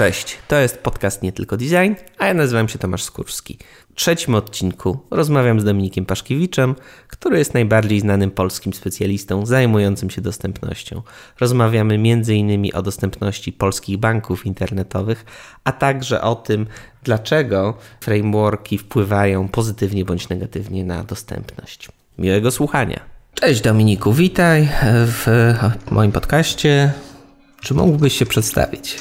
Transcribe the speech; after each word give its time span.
Cześć, 0.00 0.38
to 0.48 0.56
jest 0.56 0.78
podcast 0.78 1.22
Nie 1.22 1.32
Tylko 1.32 1.56
Design, 1.56 1.92
a 2.18 2.26
ja 2.26 2.34
nazywam 2.34 2.68
się 2.68 2.78
Tomasz 2.78 3.02
Skórski. 3.02 3.58
W 3.90 3.94
trzecim 3.94 4.34
odcinku 4.34 4.98
rozmawiam 5.10 5.60
z 5.60 5.64
Dominikiem 5.64 6.06
Paszkiewiczem, 6.06 6.74
który 7.08 7.38
jest 7.38 7.54
najbardziej 7.54 8.00
znanym 8.00 8.30
polskim 8.30 8.72
specjalistą 8.72 9.46
zajmującym 9.46 10.10
się 10.10 10.20
dostępnością. 10.20 11.02
Rozmawiamy 11.40 11.94
m.in. 11.94 12.70
o 12.74 12.82
dostępności 12.82 13.52
polskich 13.52 13.96
banków 13.96 14.46
internetowych, 14.46 15.24
a 15.64 15.72
także 15.72 16.22
o 16.22 16.34
tym, 16.34 16.66
dlaczego 17.04 17.78
frameworki 18.00 18.78
wpływają 18.78 19.48
pozytywnie 19.48 20.04
bądź 20.04 20.28
negatywnie 20.28 20.84
na 20.84 21.04
dostępność. 21.04 21.88
Miłego 22.18 22.50
słuchania. 22.50 23.00
Cześć 23.34 23.60
Dominiku, 23.60 24.12
witaj 24.12 24.68
w 25.06 25.26
moim 25.90 26.12
podcaście. 26.12 26.92
Czy 27.60 27.74
mógłbyś 27.74 28.18
się 28.18 28.26
przedstawić? 28.26 28.96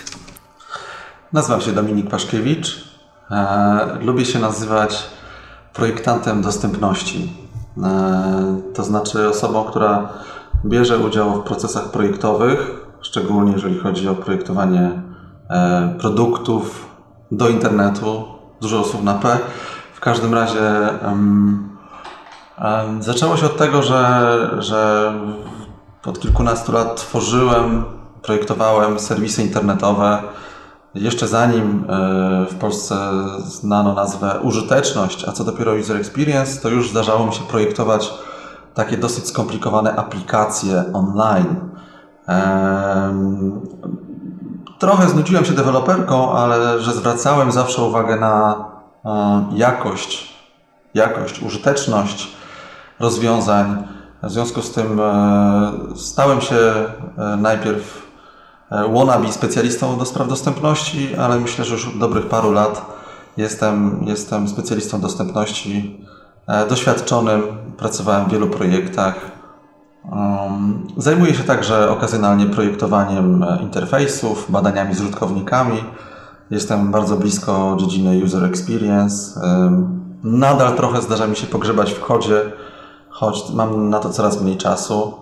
Nazywam 1.34 1.62
się 1.62 1.72
Dominik 1.72 2.10
Paszkiewicz. 2.10 2.84
E, 3.32 3.98
lubię 4.02 4.26
się 4.26 4.40
nazywać 4.40 5.04
projektantem 5.74 6.42
dostępności. 6.42 7.34
E, 7.84 8.62
to 8.74 8.84
znaczy 8.84 9.30
osobą, 9.30 9.64
która 9.64 10.10
bierze 10.66 10.98
udział 10.98 11.34
w 11.34 11.44
procesach 11.44 11.92
projektowych, 11.92 12.86
szczególnie 13.02 13.52
jeżeli 13.52 13.80
chodzi 13.80 14.08
o 14.08 14.16
projektowanie 14.16 15.02
e, 15.50 15.96
produktów 16.00 16.90
do 17.32 17.50
internetu. 17.50 18.24
Dużo 18.62 18.80
osób 18.80 19.04
na 19.04 19.14
P. 19.14 19.38
W 19.94 20.00
każdym 20.00 20.34
razie 20.34 20.90
zaczęło 23.00 23.38
się 23.38 23.46
od 23.46 23.58
tego, 23.58 23.84
że, 23.84 24.50
że 24.60 25.14
od 26.06 26.20
kilkunastu 26.20 26.72
lat 26.72 26.96
tworzyłem, 26.96 27.84
projektowałem 28.22 29.00
serwisy 29.00 29.44
internetowe 29.44 30.24
jeszcze 30.96 31.28
zanim 31.28 31.86
e, 31.90 32.46
w 32.46 32.56
Polsce 32.56 32.96
znano 33.46 33.94
nazwę 33.94 34.40
użyteczność, 34.44 35.28
a 35.28 35.32
co 35.32 35.44
dopiero 35.44 35.74
user 35.74 35.98
experience, 35.98 36.62
to 36.62 36.70
już 36.70 36.90
zdarzało 36.90 37.26
mi 37.26 37.34
się 37.34 37.44
projektować 37.44 38.14
takie 38.74 38.98
dosyć 38.98 39.28
skomplikowane 39.28 39.96
aplikacje 39.96 40.84
online. 40.94 41.56
Trochę 44.80 45.10
znudziłem 45.10 45.46
się 45.46 45.54
deweloperką, 45.54 46.32
ale 46.32 46.80
że 46.80 46.94
zwracałem 46.94 47.52
zawsze 47.52 47.82
uwagę 47.82 48.16
na 48.16 48.66
e, 49.06 49.46
jakość, 49.54 50.34
jakość, 50.94 51.42
użyteczność 51.42 52.28
rozwiązań. 53.00 53.84
W 54.24 54.32
związku 54.32 54.62
z 54.62 54.72
tym 54.72 55.00
e, 55.00 55.72
stałem 55.96 56.42
się 56.42 56.60
najpierw 57.38 58.09
wannabe 58.72 59.32
specjalistą 59.32 59.98
do 59.98 60.06
spraw 60.06 60.28
dostępności, 60.28 61.16
ale 61.16 61.40
myślę, 61.40 61.66
że 61.66 61.74
już 61.74 61.88
od 61.88 61.98
dobrych 61.98 62.26
paru 62.26 62.52
lat 62.52 62.86
jestem, 63.38 64.04
jestem 64.08 64.48
specjalistą 64.48 65.02
dostępności 65.02 66.06
e, 66.48 66.68
doświadczonym, 66.68 67.42
pracowałem 67.78 68.26
w 68.26 68.32
wielu 68.32 68.48
projektach. 68.48 69.16
Um, 70.12 70.88
zajmuję 70.98 71.34
się 71.34 71.44
także 71.44 71.90
okazjonalnie 71.90 72.46
projektowaniem 72.46 73.44
e, 73.44 73.62
interfejsów, 73.62 74.52
badaniami 74.52 74.96
z 74.96 75.02
użytkownikami. 75.02 75.84
Jestem 76.52 76.92
bardzo 76.92 77.16
blisko 77.16 77.78
dziedziny 77.80 78.24
user 78.24 78.44
experience. 78.46 79.42
Nadal 80.24 80.76
trochę 80.76 81.02
zdarza 81.02 81.28
mi 81.28 81.36
się 81.36 81.48
pogrzebać 81.48 81.94
w 81.94 82.00
kodzie, 82.00 82.42
choć 83.10 83.54
mam 83.54 83.90
na 83.90 84.00
to 84.00 84.10
coraz 84.10 84.42
mniej 84.42 84.58
czasu. 84.58 85.14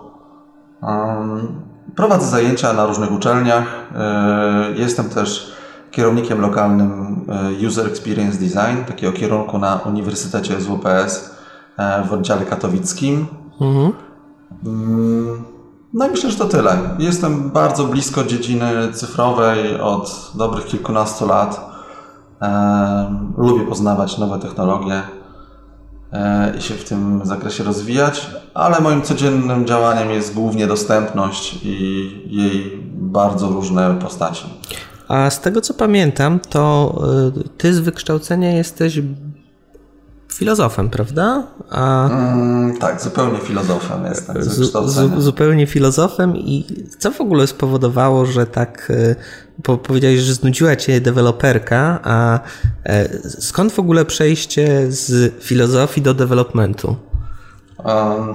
Prowadzę 1.96 2.26
zajęcia 2.26 2.72
na 2.72 2.86
różnych 2.86 3.12
uczelniach. 3.12 3.92
E, 3.96 4.72
jestem 4.76 5.08
też 5.08 5.52
kierownikiem 5.90 6.40
lokalnym 6.40 7.20
e, 7.28 7.66
User 7.66 7.86
Experience 7.86 8.38
Design, 8.38 8.84
takiego 8.86 9.12
kierunku 9.12 9.58
na 9.58 9.76
Uniwersytecie 9.76 10.60
SWPS 10.60 11.34
e, 11.76 12.04
w 12.04 12.12
oddziale 12.12 12.44
katowickim. 12.44 13.26
Mhm. 13.60 13.92
Mm, 14.66 15.44
no 15.94 16.06
i 16.06 16.10
myślę, 16.10 16.30
że 16.30 16.38
to 16.38 16.44
tyle. 16.44 16.78
Jestem 16.98 17.50
bardzo 17.50 17.84
blisko 17.84 18.24
dziedziny 18.24 18.72
cyfrowej 18.92 19.80
od 19.80 20.32
dobrych 20.34 20.66
kilkunastu 20.66 21.26
lat. 21.26 21.68
Lubię 23.36 23.66
poznawać 23.66 24.18
nowe 24.18 24.38
technologie. 24.38 25.02
E, 26.12 26.52
i 26.58 26.62
się 26.62 26.74
w 26.74 26.84
tym 26.84 27.20
zakresie 27.24 27.64
rozwijać, 27.64 28.30
ale 28.54 28.80
moim 28.80 29.02
codziennym 29.02 29.66
działaniem 29.66 30.10
jest 30.10 30.34
głównie 30.34 30.66
dostępność 30.66 31.58
i 31.62 32.10
jej 32.26 32.78
bardzo 32.92 33.48
różne 33.48 33.94
postaci. 33.94 34.44
A 35.08 35.30
z 35.30 35.40
tego 35.40 35.60
co 35.60 35.74
pamiętam, 35.74 36.40
to 36.40 36.94
e, 37.36 37.48
ty 37.58 37.74
z 37.74 37.78
wykształcenia 37.78 38.52
jesteś 38.52 39.00
filozofem, 40.32 40.90
prawda? 40.90 41.42
A... 41.70 42.08
Mm, 42.08 42.78
tak, 42.78 43.00
zupełnie 43.00 43.38
filozofem 43.38 44.04
jestem. 44.04 44.42
Z, 44.42 44.72
z, 44.86 45.22
zupełnie 45.22 45.66
filozofem 45.66 46.36
i 46.36 46.66
co 46.98 47.10
w 47.10 47.20
ogóle 47.20 47.46
spowodowało, 47.46 48.26
że 48.26 48.46
tak 48.46 48.92
bo 49.64 49.78
powiedziałeś, 49.78 50.20
że 50.20 50.34
znudziła 50.34 50.76
cię 50.76 51.00
deweloperka, 51.00 51.98
a 52.04 52.40
e, 52.84 53.08
skąd 53.28 53.72
w 53.72 53.78
ogóle 53.78 54.04
przejście 54.04 54.92
z 54.92 55.34
filozofii 55.44 56.02
do 56.02 56.14
developmentu? 56.14 56.96
Um, 57.84 58.34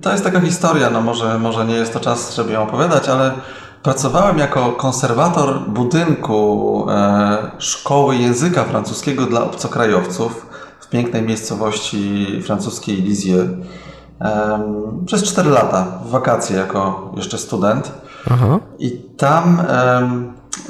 to 0.00 0.12
jest 0.12 0.24
taka 0.24 0.40
historia, 0.40 0.90
no 0.90 1.00
może, 1.00 1.38
może 1.38 1.66
nie 1.66 1.74
jest 1.74 1.92
to 1.92 2.00
czas, 2.00 2.34
żeby 2.34 2.52
ją 2.52 2.62
opowiadać, 2.62 3.08
ale 3.08 3.32
pracowałem 3.82 4.38
jako 4.38 4.72
konserwator 4.72 5.60
budynku 5.68 6.86
e, 6.90 7.50
szkoły 7.58 8.16
języka 8.16 8.64
francuskiego 8.64 9.26
dla 9.26 9.44
obcokrajowców 9.44 10.51
pięknej 10.92 11.22
miejscowości 11.22 12.26
francuskiej 12.42 13.02
Lisieux 13.02 13.50
przez 15.06 15.22
4 15.22 15.50
lata, 15.50 15.86
w 16.04 16.10
wakacje 16.10 16.56
jako 16.56 17.12
jeszcze 17.16 17.38
student. 17.38 17.92
Aha. 18.30 18.58
I 18.78 18.90
tam 19.16 19.62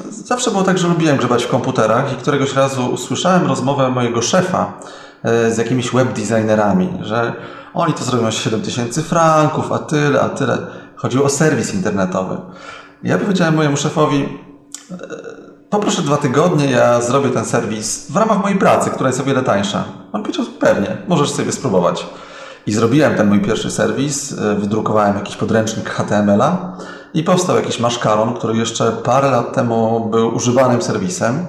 zawsze 0.09 0.51
było 0.51 0.63
tak, 0.63 0.77
że 0.77 0.87
lubiłem 0.87 1.17
grzebać 1.17 1.43
w 1.43 1.47
komputerach 1.47 2.13
i 2.13 2.15
któregoś 2.15 2.55
razu 2.55 2.85
usłyszałem 2.85 3.47
rozmowę 3.47 3.89
mojego 3.89 4.21
szefa 4.21 4.73
e, 5.23 5.51
z 5.51 5.57
jakimiś 5.57 5.91
webdesignerami, 5.91 6.89
że 7.01 7.33
oni 7.73 7.93
to 7.93 8.03
zrobią 8.03 8.31
7 8.31 8.61
tysięcy 8.61 9.01
franków, 9.01 9.71
a 9.71 9.79
tyle, 9.79 10.21
a 10.21 10.29
tyle. 10.29 10.57
Chodziło 10.95 11.25
o 11.25 11.29
serwis 11.29 11.73
internetowy. 11.73 12.37
Ja 13.03 13.17
powiedziałem 13.17 13.55
mojemu 13.55 13.77
szefowi, 13.77 14.39
poproszę 15.73 16.01
dwa 16.01 16.17
tygodnie, 16.17 16.71
ja 16.71 17.01
zrobię 17.01 17.29
ten 17.29 17.45
serwis 17.45 18.11
w 18.11 18.15
ramach 18.15 18.41
mojej 18.41 18.59
pracy, 18.59 18.89
która 18.89 19.09
jest 19.09 19.19
o 19.19 19.23
wiele 19.23 19.43
tańsza. 19.43 19.83
On 20.11 20.21
powiedział, 20.21 20.45
pewnie, 20.59 20.97
możesz 21.07 21.31
sobie 21.31 21.51
spróbować. 21.51 22.05
I 22.67 22.73
zrobiłem 22.73 23.15
ten 23.15 23.27
mój 23.27 23.41
pierwszy 23.41 23.71
serwis, 23.71 24.39
e, 24.39 24.55
wydrukowałem 24.55 25.15
jakiś 25.15 25.35
podręcznik 25.35 25.89
HTML-a 25.89 26.77
i 27.13 27.23
powstał 27.23 27.55
jakiś 27.55 27.79
maszkaron, 27.79 28.33
który 28.33 28.57
jeszcze 28.57 28.91
parę 28.91 29.31
lat 29.31 29.53
temu 29.53 30.09
był 30.11 30.35
używanym 30.35 30.81
serwisem. 30.81 31.45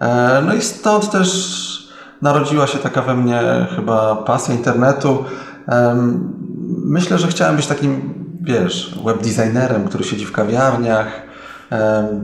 E, 0.00 0.42
no 0.46 0.54
i 0.54 0.62
stąd 0.62 1.10
też 1.10 1.92
narodziła 2.22 2.66
się 2.66 2.78
taka 2.78 3.02
we 3.02 3.14
mnie 3.14 3.66
chyba 3.76 4.16
pasja 4.16 4.54
internetu. 4.54 5.24
Myślę, 6.84 7.18
że 7.18 7.28
chciałem 7.28 7.56
być 7.56 7.66
takim, 7.66 8.14
wiesz, 8.40 8.98
webdesignerem, 9.04 9.88
który 9.88 10.04
siedzi 10.04 10.26
w 10.26 10.32
kawiarniach, 10.32 11.33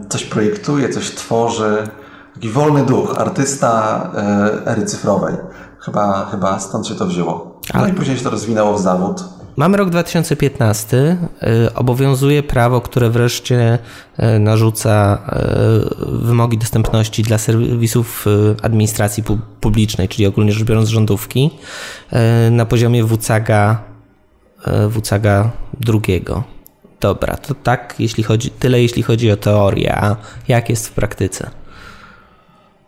coś 0.09 0.25
projektuje, 0.25 0.89
coś 0.89 1.11
tworzy. 1.11 1.89
Taki 2.35 2.49
wolny 2.49 2.85
duch, 2.87 3.15
artysta 3.19 4.03
e, 4.15 4.67
ery 4.67 4.87
cyfrowej. 4.87 5.35
Chyba, 5.81 6.29
chyba 6.31 6.59
stąd 6.59 6.87
się 6.87 6.95
to 6.95 7.07
wzięło. 7.07 7.61
No 7.75 7.87
i 7.87 7.93
później 7.93 8.17
się 8.17 8.25
to 8.25 8.31
rozwinęło 8.31 8.75
w 8.75 8.81
zawód. 8.81 9.25
Mamy 9.57 9.77
rok 9.77 9.91
2015, 9.91 11.17
y, 11.67 11.75
obowiązuje 11.75 12.43
prawo, 12.43 12.81
które 12.81 13.11
wreszcie 13.11 13.79
y, 14.19 14.39
narzuca 14.39 15.19
wymogi 16.07 16.59
dostępności 16.59 17.23
dla 17.23 17.39
serwisów 17.39 18.27
administracji 18.63 19.25
publicznej, 19.61 20.09
czyli 20.09 20.27
ogólnie 20.27 20.53
rzecz 20.53 20.65
biorąc 20.65 20.89
rządówki, 20.89 21.51
na 22.51 22.67
poziomie 22.67 23.05
WCAGA, 23.05 23.83
WCAGA 24.91 25.51
drugiego. 25.81 26.45
Dobra, 27.01 27.37
to 27.37 27.55
tak, 27.55 27.95
jeśli 27.99 28.25
chodzi, 28.25 28.51
tyle 28.51 28.83
jeśli 28.83 29.03
chodzi 29.03 29.33
o 29.33 29.37
teorię, 29.37 29.97
a 29.97 30.17
jak 30.49 30.71
jest 30.71 30.89
w 30.89 30.93
praktyce? 30.93 31.51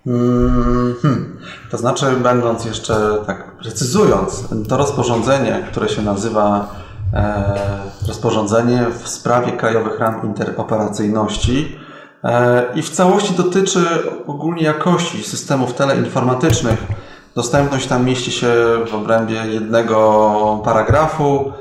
Hmm. 0.04 1.38
To 1.70 1.78
znaczy, 1.78 2.06
będąc 2.22 2.64
jeszcze 2.64 3.18
tak 3.26 3.56
precyzując, 3.56 4.44
to 4.68 4.76
rozporządzenie, 4.76 5.66
które 5.70 5.88
się 5.88 6.02
nazywa 6.02 6.74
e, 7.14 7.58
rozporządzenie 8.08 8.86
w 9.02 9.08
sprawie 9.08 9.52
krajowych 9.52 9.98
ram 9.98 10.22
interoperacyjności 10.22 11.78
e, 12.24 12.64
i 12.74 12.82
w 12.82 12.90
całości 12.90 13.34
dotyczy 13.34 13.84
ogólnie 14.26 14.62
jakości 14.62 15.22
systemów 15.22 15.74
teleinformatycznych. 15.74 16.86
Dostępność 17.34 17.86
tam 17.86 18.04
mieści 18.04 18.32
się 18.32 18.54
w 18.90 18.94
obrębie 18.94 19.34
jednego 19.34 20.60
paragrafu. 20.64 21.52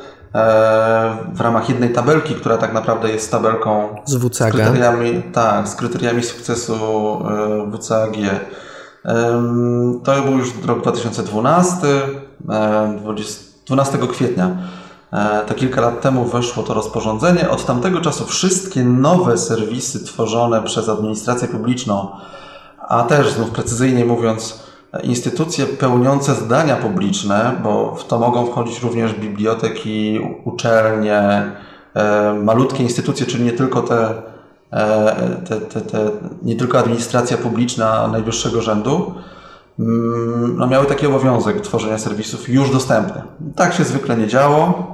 W 1.33 1.41
ramach 1.41 1.69
jednej 1.69 1.93
tabelki, 1.93 2.35
która 2.35 2.57
tak 2.57 2.73
naprawdę 2.73 3.09
jest 3.09 3.31
tabelką 3.31 3.95
z, 4.05 4.15
WCAG. 4.15 4.51
z 4.51 4.55
kryteriami, 4.55 5.23
tak, 5.33 5.67
z 5.67 5.75
kryteriami 5.75 6.23
sukcesu 6.23 6.75
WCAG. 7.73 8.15
To 10.03 10.21
był 10.21 10.37
już 10.37 10.49
rok 10.65 10.81
2012, 10.81 11.77
12 13.65 13.97
kwietnia. 13.97 14.57
To 15.47 15.53
kilka 15.53 15.81
lat 15.81 16.01
temu 16.01 16.25
weszło 16.25 16.63
to 16.63 16.73
rozporządzenie. 16.73 17.49
Od 17.49 17.65
tamtego 17.65 18.01
czasu 18.01 18.25
wszystkie 18.25 18.83
nowe 18.83 19.37
serwisy 19.37 20.05
tworzone 20.05 20.63
przez 20.63 20.89
administrację 20.89 21.47
publiczną, 21.47 22.07
a 22.87 23.03
też 23.03 23.31
znów 23.31 23.49
precyzyjnie 23.49 24.05
mówiąc, 24.05 24.70
instytucje 25.03 25.65
pełniące 25.65 26.35
zadania 26.35 26.75
publiczne, 26.75 27.55
bo 27.63 27.95
w 27.95 28.07
to 28.07 28.19
mogą 28.19 28.45
wchodzić 28.45 28.81
również 28.83 29.13
biblioteki, 29.13 30.19
uczelnie, 30.45 31.51
e, 31.93 32.33
malutkie 32.43 32.83
instytucje, 32.83 33.25
czyli 33.25 33.43
nie 33.43 33.51
tylko 33.51 33.81
te, 33.81 34.13
e, 34.71 35.37
te, 35.49 35.61
te, 35.61 35.81
te 35.81 36.11
nie 36.41 36.55
tylko 36.55 36.79
administracja 36.79 37.37
publiczna 37.37 38.07
najwyższego 38.07 38.61
rzędu, 38.61 39.13
mm, 39.79 40.57
no 40.57 40.67
miały 40.67 40.85
taki 40.85 41.07
obowiązek 41.07 41.61
tworzenia 41.61 41.97
serwisów 41.97 42.49
już 42.49 42.71
dostępnych. 42.71 43.23
Tak 43.55 43.73
się 43.73 43.83
zwykle 43.83 44.17
nie 44.17 44.27
działo. 44.27 44.91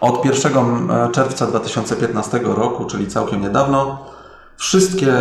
Od 0.00 0.24
1 0.24 0.90
e, 0.90 1.10
czerwca 1.12 1.46
2015 1.46 2.40
roku, 2.44 2.84
czyli 2.84 3.06
całkiem 3.06 3.40
niedawno, 3.40 3.98
wszystkie 4.56 5.12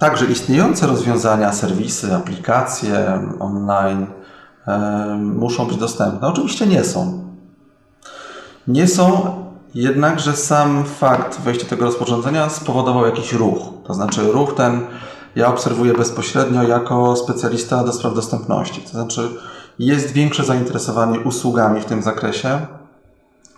także 0.00 0.26
istniejące 0.26 0.86
rozwiązania, 0.86 1.52
serwisy, 1.52 2.14
aplikacje 2.14 3.28
online 3.40 4.06
e, 4.66 4.78
muszą 5.18 5.66
być 5.66 5.76
dostępne. 5.76 6.28
Oczywiście 6.28 6.66
nie 6.66 6.84
są. 6.84 7.24
Nie 8.68 8.88
są, 8.88 9.34
jednakże 9.74 10.36
sam 10.36 10.84
fakt 10.84 11.40
wejścia 11.40 11.66
tego 11.66 11.84
rozporządzenia 11.84 12.48
spowodował 12.48 13.06
jakiś 13.06 13.32
ruch. 13.32 13.58
To 13.84 13.94
znaczy 13.94 14.32
ruch 14.32 14.54
ten 14.54 14.80
ja 15.36 15.48
obserwuję 15.48 15.92
bezpośrednio 15.92 16.62
jako 16.62 17.16
specjalista 17.16 17.84
do 17.84 17.92
spraw 17.92 18.14
dostępności. 18.14 18.80
To 18.80 18.88
znaczy 18.88 19.28
jest 19.78 20.12
większe 20.12 20.44
zainteresowanie 20.44 21.20
usługami 21.20 21.80
w 21.80 21.84
tym 21.84 22.02
zakresie. 22.02 22.66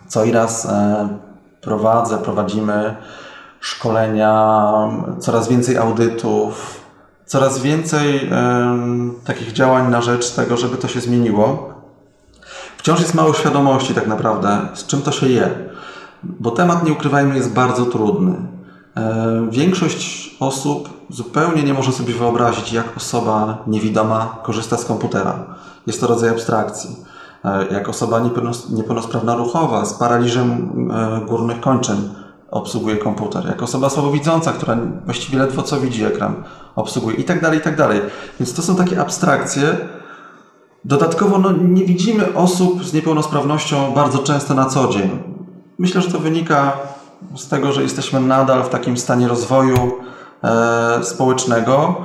Co 0.07 0.25
i 0.25 0.31
raz 0.31 0.65
e, 0.65 1.09
prowadzę, 1.61 2.17
prowadzimy 2.17 2.95
szkolenia, 3.63 4.73
coraz 5.19 5.47
więcej 5.47 5.77
audytów, 5.77 6.81
coraz 7.25 7.59
więcej 7.59 8.29
takich 9.25 9.51
działań 9.51 9.91
na 9.91 10.01
rzecz 10.01 10.31
tego, 10.31 10.57
żeby 10.57 10.77
to 10.77 10.87
się 10.87 11.01
zmieniło. 11.01 11.73
Wciąż 12.77 12.99
jest 12.99 13.13
mało 13.13 13.33
świadomości 13.33 13.93
tak 13.93 14.07
naprawdę, 14.07 14.59
z 14.73 14.85
czym 14.85 15.01
to 15.01 15.11
się 15.11 15.27
je, 15.27 15.49
bo 16.23 16.51
temat, 16.51 16.83
nie 16.83 16.91
ukrywajmy, 16.91 17.35
jest 17.35 17.53
bardzo 17.53 17.85
trudny. 17.85 18.35
Większość 19.49 20.35
osób 20.39 20.89
zupełnie 21.09 21.63
nie 21.63 21.73
może 21.73 21.91
sobie 21.91 22.13
wyobrazić, 22.13 22.73
jak 22.73 22.97
osoba 22.97 23.57
niewidoma 23.67 24.37
korzysta 24.43 24.77
z 24.77 24.85
komputera. 24.85 25.45
Jest 25.87 26.01
to 26.01 26.07
rodzaj 26.07 26.29
abstrakcji. 26.29 26.95
Y, 27.45 27.73
jak 27.73 27.89
osoba 27.89 28.21
niepełnosprawna 28.69 29.35
ruchowa 29.35 29.85
z 29.85 29.93
paraliżem 29.93 30.71
górnych 31.27 31.61
kończyn 31.61 32.22
obsługuje 32.53 32.97
komputer, 32.97 33.45
jako 33.45 33.65
osoba 33.65 33.89
słabowidząca, 33.89 34.51
która 34.51 34.77
właściwie 35.05 35.37
ledwo 35.37 35.63
co 35.63 35.79
widzi 35.79 36.05
ekran, 36.05 36.43
obsługuje 36.75 37.17
i 37.17 37.23
tak 37.23 37.41
dalej, 37.41 37.59
i 37.59 37.61
tak 37.61 37.75
dalej. 37.77 38.01
Więc 38.39 38.53
to 38.53 38.61
są 38.61 38.75
takie 38.75 39.01
abstrakcje. 39.01 39.77
Dodatkowo 40.85 41.37
no, 41.37 41.51
nie 41.51 41.85
widzimy 41.85 42.33
osób 42.33 42.85
z 42.85 42.93
niepełnosprawnością 42.93 43.93
bardzo 43.95 44.19
często 44.19 44.53
na 44.53 44.65
co 44.65 44.87
dzień. 44.87 45.09
Myślę, 45.77 46.01
że 46.01 46.11
to 46.11 46.19
wynika 46.19 46.73
z 47.35 47.47
tego, 47.47 47.71
że 47.71 47.83
jesteśmy 47.83 48.19
nadal 48.19 48.63
w 48.63 48.69
takim 48.69 48.97
stanie 48.97 49.27
rozwoju 49.27 49.91
e, 50.43 51.03
społecznego, 51.03 51.95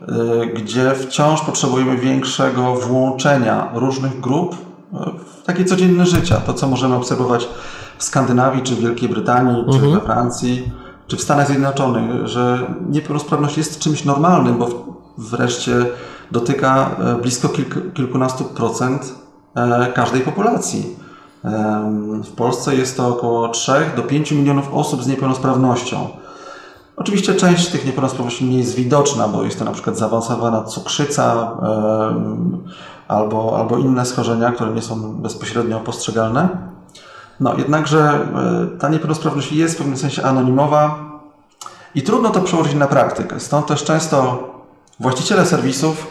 e, 0.00 0.46
gdzie 0.46 0.94
wciąż 0.94 1.40
potrzebujemy 1.40 1.96
większego 1.96 2.74
włączenia 2.74 3.68
różnych 3.74 4.20
grup 4.20 4.54
e, 4.54 5.10
w 5.40 5.42
takie 5.46 5.64
codzienne 5.64 6.06
życie. 6.06 6.34
To, 6.46 6.54
co 6.54 6.68
możemy 6.68 6.94
obserwować 6.94 7.48
w 8.02 8.04
Skandynawii, 8.04 8.62
czy 8.62 8.74
w 8.74 8.80
Wielkiej 8.80 9.08
Brytanii, 9.08 9.64
czy 9.70 9.76
mhm. 9.76 9.92
we 9.92 10.00
Francji, 10.00 10.72
czy 11.06 11.16
w 11.16 11.20
Stanach 11.20 11.46
Zjednoczonych, 11.46 12.26
że 12.26 12.74
niepełnosprawność 12.90 13.58
jest 13.58 13.78
czymś 13.78 14.04
normalnym, 14.04 14.58
bo 14.58 14.68
wreszcie 15.18 15.86
dotyka 16.30 16.90
e, 16.98 17.14
blisko 17.22 17.48
kilk, 17.48 17.92
kilkunastu 17.94 18.44
procent 18.44 19.14
e, 19.54 19.92
każdej 19.94 20.20
populacji. 20.20 20.96
W 22.24 22.32
Polsce 22.36 22.74
jest 22.74 22.96
to 22.96 23.08
około 23.08 23.48
3 23.48 23.72
do 23.96 24.02
5 24.02 24.32
milionów 24.32 24.74
osób 24.74 25.02
z 25.02 25.06
niepełnosprawnością. 25.06 26.08
Oczywiście 26.96 27.34
część 27.34 27.68
tych 27.68 27.86
niepełnosprawności 27.86 28.44
nie 28.44 28.58
jest 28.58 28.74
widoczna, 28.74 29.28
bo 29.28 29.44
jest 29.44 29.58
to 29.58 29.64
na 29.64 29.72
przykład 29.72 29.98
zaawansowana 29.98 30.62
cukrzyca 30.62 31.56
albo, 33.08 33.58
albo 33.58 33.78
inne 33.78 34.06
schorzenia, 34.06 34.52
które 34.52 34.70
nie 34.70 34.82
są 34.82 35.12
bezpośrednio 35.12 35.80
postrzegalne. 35.80 36.71
No, 37.42 37.54
jednakże 37.58 38.00
e, 38.00 38.78
ta 38.78 38.88
niepełnosprawność 38.88 39.52
jest 39.52 39.74
w 39.74 39.78
pewnym 39.78 39.96
sensie 39.96 40.22
anonimowa 40.22 40.98
i 41.94 42.02
trudno 42.02 42.30
to 42.30 42.40
przełożyć 42.40 42.74
na 42.74 42.86
praktykę. 42.86 43.40
Stąd 43.40 43.66
też 43.66 43.84
często 43.84 44.48
właściciele 45.00 45.46
serwisów, 45.46 46.06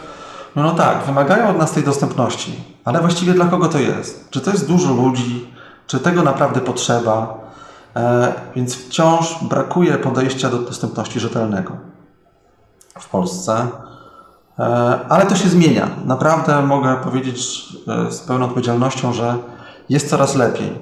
no, 0.55 0.63
no 0.63 0.71
tak, 0.71 1.03
wymagają 1.03 1.49
od 1.49 1.57
nas 1.57 1.71
tej 1.71 1.83
dostępności, 1.83 2.63
ale 2.85 2.99
właściwie 2.99 3.33
dla 3.33 3.45
kogo 3.45 3.67
to 3.67 3.79
jest? 3.79 4.29
Czy 4.29 4.41
to 4.41 4.51
jest 4.51 4.67
dużo 4.67 4.93
ludzi? 4.93 5.47
Czy 5.87 5.99
tego 5.99 6.23
naprawdę 6.23 6.59
potrzeba? 6.59 7.37
E, 7.95 8.33
więc 8.55 8.75
wciąż 8.75 9.43
brakuje 9.43 9.97
podejścia 9.97 10.49
do 10.49 10.57
dostępności 10.57 11.19
rzetelnego 11.19 11.71
w 12.99 13.09
Polsce. 13.09 13.67
E, 14.59 14.99
ale 15.09 15.25
to 15.25 15.35
się 15.35 15.49
zmienia. 15.49 15.89
Naprawdę 16.05 16.61
mogę 16.61 16.97
powiedzieć 17.03 17.69
e, 17.87 18.11
z 18.11 18.19
pełną 18.19 18.45
odpowiedzialnością, 18.45 19.13
że 19.13 19.37
jest 19.89 20.09
coraz 20.09 20.35
lepiej. 20.35 20.79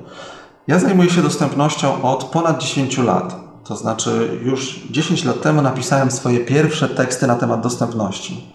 Ja 0.70 0.80
zajmuję 0.80 1.10
się 1.10 1.22
dostępnością 1.22 2.02
od 2.02 2.24
ponad 2.24 2.62
10 2.62 2.98
lat. 2.98 3.36
To 3.64 3.76
znaczy, 3.76 4.40
już 4.44 4.80
10 4.92 5.26
lat 5.26 5.42
temu 5.42 5.62
napisałem 5.62 6.12
swoje 6.12 6.40
pierwsze 6.40 6.90
teksty 6.90 7.28
na 7.28 7.36
temat 7.36 7.62
dostępności. 7.62 8.54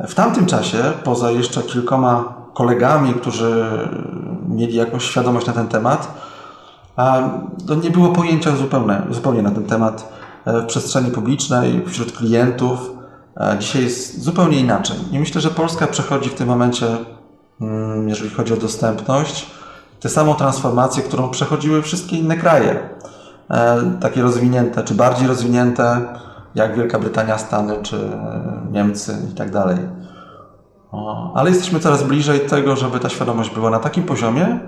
W 0.00 0.14
tamtym 0.14 0.46
czasie, 0.46 0.78
poza 1.04 1.30
jeszcze 1.30 1.62
kilkoma 1.62 2.34
kolegami, 2.54 3.14
którzy 3.14 3.78
mieli 4.48 4.74
jakąś 4.74 5.04
świadomość 5.04 5.46
na 5.46 5.52
ten 5.52 5.68
temat, 5.68 6.14
to 7.66 7.74
nie 7.74 7.90
było 7.90 8.08
pojęcia 8.08 8.56
zupełnie, 8.56 9.02
zupełnie 9.10 9.42
na 9.42 9.50
ten 9.50 9.64
temat 9.64 10.12
e, 10.44 10.60
w 10.60 10.66
przestrzeni 10.66 11.10
publicznej, 11.10 11.82
wśród 11.86 12.12
klientów. 12.12 12.90
Dzisiaj 13.58 13.82
jest 13.82 14.22
zupełnie 14.22 14.60
inaczej. 14.60 14.96
I 15.10 15.18
myślę, 15.18 15.40
że 15.40 15.50
Polska 15.50 15.86
przechodzi 15.86 16.30
w 16.30 16.34
tym 16.34 16.48
momencie, 16.48 16.86
mm, 17.60 18.08
jeżeli 18.08 18.30
chodzi 18.30 18.52
o 18.52 18.56
dostępność, 18.56 19.61
tę 20.02 20.08
samą 20.08 20.34
transformację, 20.34 21.02
którą 21.02 21.28
przechodziły 21.28 21.82
wszystkie 21.82 22.16
inne 22.16 22.36
kraje, 22.36 22.88
e, 23.50 23.82
takie 24.00 24.22
rozwinięte, 24.22 24.82
czy 24.84 24.94
bardziej 24.94 25.28
rozwinięte, 25.28 26.00
jak 26.54 26.76
Wielka 26.76 26.98
Brytania, 26.98 27.38
Stany, 27.38 27.82
czy 27.82 28.10
Niemcy 28.72 29.16
i 29.32 29.34
tak 29.34 29.50
dalej. 29.50 29.76
Ale 31.34 31.50
jesteśmy 31.50 31.80
coraz 31.80 32.02
bliżej 32.02 32.40
tego, 32.40 32.76
żeby 32.76 33.00
ta 33.00 33.08
świadomość 33.08 33.50
była 33.50 33.70
na 33.70 33.78
takim 33.78 34.04
poziomie, 34.04 34.60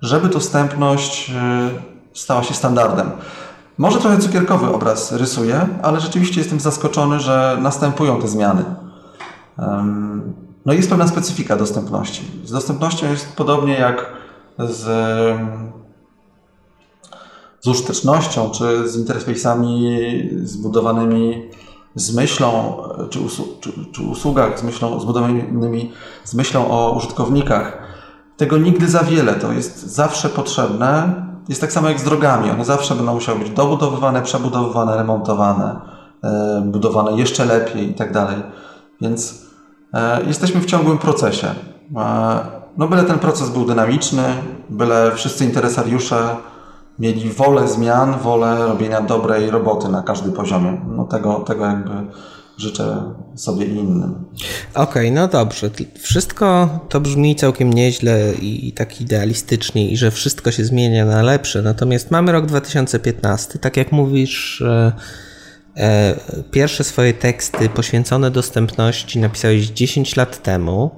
żeby 0.00 0.28
dostępność 0.28 1.30
e, 1.30 1.70
stała 2.14 2.42
się 2.42 2.54
standardem. 2.54 3.10
Może 3.78 3.98
trochę 3.98 4.18
cukierkowy 4.18 4.74
obraz 4.74 5.12
rysuję, 5.12 5.68
ale 5.82 6.00
rzeczywiście 6.00 6.40
jestem 6.40 6.60
zaskoczony, 6.60 7.20
że 7.20 7.58
następują 7.60 8.20
te 8.20 8.28
zmiany. 8.28 8.64
No 10.66 10.72
i 10.72 10.76
jest 10.76 10.90
pewna 10.90 11.08
specyfika 11.08 11.56
dostępności. 11.56 12.30
Z 12.44 12.52
dostępnością 12.52 13.10
jest 13.10 13.36
podobnie 13.36 13.74
jak 13.74 14.17
z, 14.58 14.82
z 17.60 17.66
użytecznością, 17.66 18.50
czy 18.50 18.88
z 18.88 18.96
interfejsami 18.96 19.98
zbudowanymi 20.42 21.50
z 21.94 22.14
myślą, 22.14 22.76
czy, 23.10 23.18
czy, 23.60 23.72
czy 23.92 24.02
usługach 24.02 24.58
z 24.58 24.62
myślą, 24.62 25.00
zbudowanymi 25.00 25.92
z 26.24 26.34
myślą 26.34 26.70
o 26.70 26.94
użytkownikach. 26.96 27.78
Tego 28.36 28.58
nigdy 28.58 28.88
za 28.88 29.00
wiele, 29.00 29.34
to 29.34 29.52
jest 29.52 29.82
zawsze 29.82 30.28
potrzebne. 30.28 31.14
Jest 31.48 31.60
tak 31.60 31.72
samo 31.72 31.88
jak 31.88 32.00
z 32.00 32.04
drogami, 32.04 32.50
one 32.50 32.64
zawsze 32.64 32.94
będą 32.94 33.14
musiały 33.14 33.38
być 33.38 33.50
dobudowywane, 33.50 34.22
przebudowywane, 34.22 34.96
remontowane, 34.96 35.80
e, 36.24 36.62
budowane 36.66 37.12
jeszcze 37.12 37.44
lepiej 37.44 37.90
i 37.90 37.94
tak 37.94 38.12
dalej. 38.12 38.36
Więc 39.00 39.46
e, 39.94 40.24
jesteśmy 40.24 40.60
w 40.60 40.66
ciągłym 40.66 40.98
procesie. 40.98 41.54
E, 42.78 42.80
no 42.80 42.88
byle 42.88 43.04
ten 43.04 43.18
proces 43.18 43.50
był 43.50 43.66
dynamiczny, 43.66 44.22
byle 44.70 45.12
wszyscy 45.14 45.44
interesariusze 45.44 46.36
mieli 46.98 47.30
wolę 47.30 47.68
zmian, 47.68 48.18
wolę 48.18 48.66
robienia 48.68 49.00
dobrej 49.00 49.50
roboty 49.50 49.88
na 49.88 50.02
każdym 50.02 50.32
poziomie. 50.32 50.80
No 50.96 51.04
tego, 51.04 51.34
tego 51.34 51.64
jakby 51.64 51.92
życzę 52.56 53.14
sobie 53.36 53.66
i 53.66 53.76
innym. 53.76 54.24
Okej, 54.74 54.84
okay, 54.84 55.10
no 55.10 55.28
dobrze. 55.28 55.70
Wszystko 55.98 56.68
to 56.88 57.00
brzmi 57.00 57.36
całkiem 57.36 57.72
nieźle 57.72 58.32
i 58.42 58.72
tak 58.72 59.00
idealistycznie 59.00 59.90
i 59.90 59.96
że 59.96 60.10
wszystko 60.10 60.50
się 60.50 60.64
zmienia 60.64 61.04
na 61.04 61.22
lepsze. 61.22 61.62
Natomiast 61.62 62.10
mamy 62.10 62.32
rok 62.32 62.46
2015. 62.46 63.58
Tak 63.58 63.76
jak 63.76 63.92
mówisz, 63.92 64.62
e, 65.76 66.14
pierwsze 66.50 66.84
swoje 66.84 67.14
teksty 67.14 67.68
poświęcone 67.68 68.30
dostępności 68.30 69.18
napisałeś 69.18 69.66
10 69.66 70.16
lat 70.16 70.42
temu. 70.42 70.90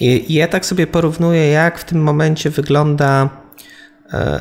I 0.00 0.34
ja 0.34 0.48
tak 0.48 0.66
sobie 0.66 0.86
porównuję, 0.86 1.48
jak 1.48 1.78
w 1.78 1.84
tym 1.84 2.02
momencie 2.02 2.50
wygląda 2.50 3.28
e, 4.12 4.40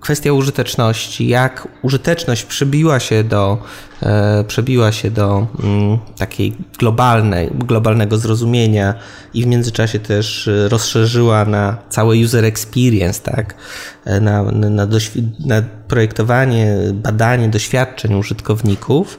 kwestia 0.00 0.32
użyteczności, 0.32 1.28
jak 1.28 1.68
użyteczność 1.82 2.44
przebiła 2.44 3.00
się 3.00 3.24
do, 3.24 3.58
e, 4.02 4.44
przebiła 4.44 4.92
się 4.92 5.10
do 5.10 5.46
takiej 6.18 6.56
globalnej, 6.78 7.50
globalnego 7.54 8.18
zrozumienia 8.18 8.94
i 9.34 9.42
w 9.42 9.46
międzyczasie 9.46 9.98
też 9.98 10.48
e, 10.48 10.68
rozszerzyła 10.68 11.44
na 11.44 11.76
cały 11.88 12.16
user 12.24 12.44
experience, 12.44 13.20
tak? 13.22 13.54
E, 14.04 14.20
na, 14.20 14.42
na, 14.42 14.70
na, 14.70 14.86
na 15.46 15.62
projektowanie, 15.88 16.76
badanie 16.92 17.48
doświadczeń 17.48 18.14
użytkowników. 18.14 19.18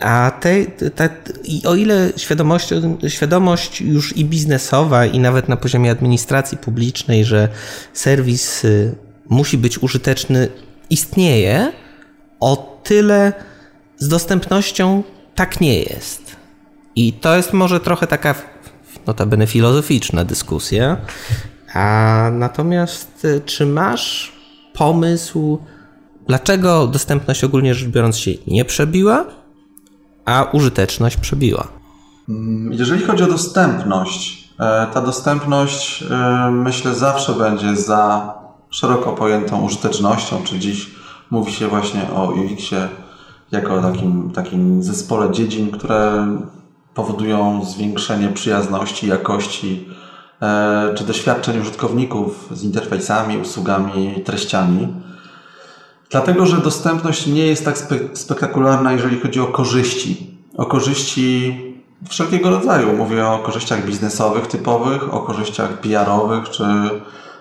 A 0.00 0.32
te, 0.40 0.66
te, 0.66 1.08
i 1.44 1.66
o 1.66 1.74
ile 1.74 2.12
świadomość, 2.16 2.70
świadomość 3.08 3.80
już 3.80 4.16
i 4.16 4.24
biznesowa, 4.24 5.06
i 5.06 5.18
nawet 5.18 5.48
na 5.48 5.56
poziomie 5.56 5.90
administracji 5.90 6.58
publicznej, 6.58 7.24
że 7.24 7.48
serwis 7.92 8.62
musi 9.28 9.58
być 9.58 9.82
użyteczny, 9.82 10.48
istnieje, 10.90 11.72
o 12.40 12.80
tyle 12.82 13.32
z 13.98 14.08
dostępnością 14.08 15.02
tak 15.34 15.60
nie 15.60 15.78
jest. 15.78 16.36
I 16.96 17.12
to 17.12 17.36
jest 17.36 17.52
może 17.52 17.80
trochę 17.80 18.06
taka 18.06 18.34
notabene 19.06 19.46
filozoficzna 19.46 20.24
dyskusja. 20.24 20.96
A 21.74 22.30
natomiast 22.32 23.24
y, 23.24 23.40
czy 23.46 23.66
masz 23.66 24.32
pomysł, 24.72 25.58
dlaczego 26.26 26.86
dostępność 26.86 27.44
ogólnie 27.44 27.74
rzecz 27.74 27.88
biorąc 27.88 28.18
się 28.18 28.30
nie 28.46 28.64
przebiła, 28.64 29.41
a 30.24 30.46
użyteczność 30.52 31.16
przebiła? 31.16 31.68
Mm, 32.28 32.72
jeżeli 32.72 33.02
chodzi 33.02 33.24
o 33.24 33.26
dostępność, 33.26 34.48
e, 34.60 34.86
ta 34.94 35.00
dostępność 35.00 36.04
e, 36.10 36.50
myślę 36.50 36.94
zawsze 36.94 37.32
będzie 37.32 37.76
za 37.76 38.34
szeroko 38.70 39.12
pojętą 39.12 39.62
użytecznością, 39.62 40.42
czy 40.44 40.58
dziś 40.58 40.90
mówi 41.30 41.52
się 41.52 41.68
właśnie 41.68 42.02
o 42.14 42.30
UX-ie 42.30 42.88
jako 43.52 43.82
takim, 43.82 44.30
takim 44.30 44.82
zespole 44.82 45.30
dziedzin, 45.30 45.70
które 45.70 46.26
powodują 46.94 47.64
zwiększenie 47.64 48.28
przyjazności, 48.28 49.06
jakości 49.06 49.88
e, 50.42 50.94
czy 50.94 51.04
doświadczeń 51.04 51.60
użytkowników 51.60 52.48
z 52.52 52.62
interfejsami, 52.62 53.38
usługami, 53.38 54.22
treściami. 54.24 54.88
Dlatego, 56.12 56.46
że 56.46 56.56
dostępność 56.56 57.26
nie 57.26 57.46
jest 57.46 57.64
tak 57.64 57.78
spe 57.78 57.96
spektakularna, 58.12 58.92
jeżeli 58.92 59.20
chodzi 59.20 59.40
o 59.40 59.46
korzyści. 59.46 60.36
O 60.56 60.66
korzyści 60.66 61.58
wszelkiego 62.08 62.50
rodzaju. 62.50 62.96
Mówię 62.96 63.26
o 63.26 63.38
korzyściach 63.38 63.86
biznesowych 63.86 64.46
typowych, 64.46 65.14
o 65.14 65.20
korzyściach 65.20 65.80
PR-owych 65.80 66.50
czy 66.50 66.64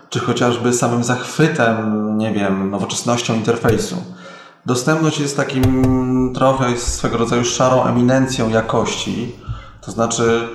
czy 0.10 0.20
chociażby 0.20 0.74
samym 0.74 1.04
zachwytem, 1.04 1.78
nie 2.18 2.34
wiem, 2.34 2.70
nowoczesnością 2.72 3.34
interfejsu. 3.34 3.96
Dostępność 4.66 5.20
jest 5.20 5.38
takim 5.38 6.32
trochę 6.36 6.78
swego 6.78 7.18
rodzaju 7.18 7.46
szarą 7.46 7.86
eminencją 7.86 8.50
jakości. 8.50 9.36
To 9.82 9.92
znaczy, 9.92 10.48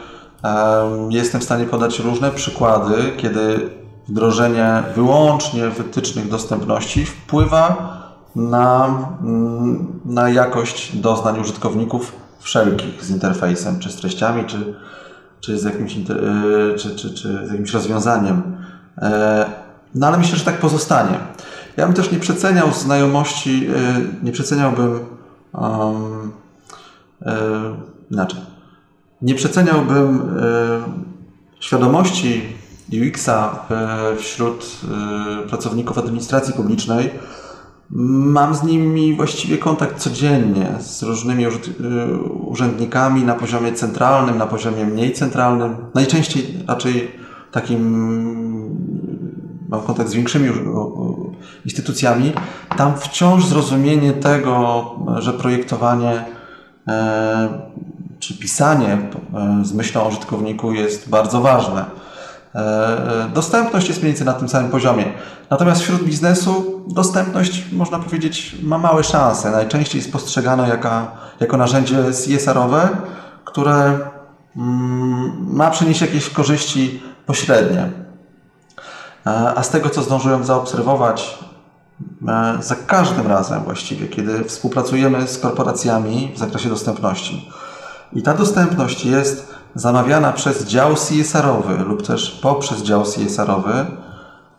jestem 1.11 1.41
w 1.41 1.45
stanie 1.45 1.65
podać 1.65 1.99
różne 1.99 2.31
przykłady, 2.31 3.13
kiedy 3.17 3.71
wdrożenie 4.09 4.83
wyłącznie 4.95 5.69
wytycznych 5.69 6.29
dostępności 6.29 7.07
wpływa 7.07 8.06
na, 8.37 8.99
mm, 9.23 10.01
na 10.05 10.31
jakość 10.31 10.97
doznań 10.97 11.41
użytkowników 11.41 12.13
wszelkich 12.39 13.05
z 13.05 13.11
interfejsem, 13.11 13.79
czy 13.79 13.91
z 13.91 13.97
treściami, 13.97 14.45
czy, 14.45 14.75
czy, 15.41 15.59
z, 15.59 15.65
jakimś, 15.65 15.97
e, 15.97 15.99
czy, 16.77 16.97
czy, 16.97 17.15
czy 17.15 17.47
z 17.47 17.51
jakimś 17.51 17.73
rozwiązaniem. 17.73 18.43
E, 18.99 19.47
no 19.95 20.07
ale 20.07 20.19
myślę, 20.19 20.39
że 20.39 20.45
tak 20.45 20.59
pozostanie. 20.59 21.19
Ja 21.77 21.87
bym 21.87 21.95
też 21.95 22.13
nie 22.13 22.19
przeceniał 22.19 22.73
znajomości, 22.73 23.69
e, 23.77 24.01
nie 24.23 24.33
przeceniałbym 24.33 25.01
um, 25.53 26.33
inaczej. 28.11 28.41
Nie 29.23 29.35
przeceniałbym 29.35 30.23
świadomości 31.61 32.43
UX-a 32.93 33.67
wśród 34.19 34.81
pracowników 35.49 35.99
administracji 35.99 36.55
publicznej. 36.55 37.11
Mam 37.91 38.55
z 38.55 38.63
nimi 38.63 39.15
właściwie 39.17 39.59
kontakt 39.59 39.99
codziennie 39.99 40.67
z 40.81 41.03
różnymi 41.03 41.47
urzędnikami 42.41 43.23
na 43.23 43.35
poziomie 43.35 43.73
centralnym, 43.73 44.39
na 44.39 44.47
poziomie 44.47 44.85
mniej 44.85 45.13
centralnym. 45.13 45.77
Najczęściej 45.95 46.65
raczej 46.69 47.11
takim 47.53 48.07
mam 49.69 49.81
kontakt 49.81 50.11
z 50.11 50.15
większymi 50.15 50.49
instytucjami, 51.65 52.33
tam 52.77 52.99
wciąż 52.99 53.45
zrozumienie 53.45 54.13
tego, 54.13 54.85
że 55.19 55.33
projektowanie 55.33 56.25
e, 56.89 57.49
czy 58.19 58.39
pisanie 58.39 58.99
e, 59.35 59.65
z 59.65 59.73
myślą 59.73 60.03
o 60.03 60.09
użytkowniku 60.09 60.73
jest 60.73 61.09
bardzo 61.09 61.41
ważne. 61.41 61.85
E, 62.57 63.29
dostępność 63.35 63.89
jest 63.89 64.01
mniej 64.01 64.13
więcej 64.13 64.27
na 64.27 64.33
tym 64.33 64.49
samym 64.49 64.71
poziomie. 64.71 65.13
Natomiast 65.51 65.83
wśród 65.83 66.05
biznesu 66.05 66.85
dostępność, 66.87 67.73
można 67.73 67.99
powiedzieć, 67.99 68.57
ma 68.63 68.79
małe 68.79 69.05
szanse. 69.05 69.51
Najczęściej 69.51 69.99
jest 69.99 70.13
postrzegana 70.13 70.69
jako, 70.69 71.07
jako 71.41 71.57
narzędzie 71.57 71.97
CSR-owe, 72.05 72.89
które 73.45 73.99
mm, 74.57 75.55
ma 75.57 75.71
przynieść 75.71 76.01
jakieś 76.01 76.31
korzyści 76.31 77.03
pośrednie. 77.27 77.91
A 79.57 79.63
z 79.63 79.71
tego, 79.71 79.91
co 79.91 80.03
zdążyłem 80.03 80.45
zaobserwować, 80.45 81.39
e, 82.29 82.63
za 82.63 82.77
każdym 82.87 83.27
razem 83.27 83.63
właściwie, 83.65 84.09
kiedy 84.09 84.45
współpracujemy 84.45 85.29
z 85.29 85.39
korporacjami 85.39 86.33
w 86.35 86.39
zakresie 86.39 86.69
dostępności 86.69 87.51
i 88.13 88.23
ta 88.23 88.35
dostępność 88.35 89.05
jest 89.05 89.56
zamawiana 89.77 90.33
przez 90.33 90.65
dział 90.65 90.95
CSR-owy 90.95 91.77
lub 91.77 92.07
też 92.07 92.31
poprzez 92.43 92.83
dział 92.83 93.03
CSR-owy, 93.03 93.87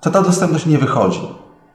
to 0.01 0.12
ta 0.12 0.21
dostępność 0.21 0.65
nie 0.65 0.77
wychodzi. 0.77 1.27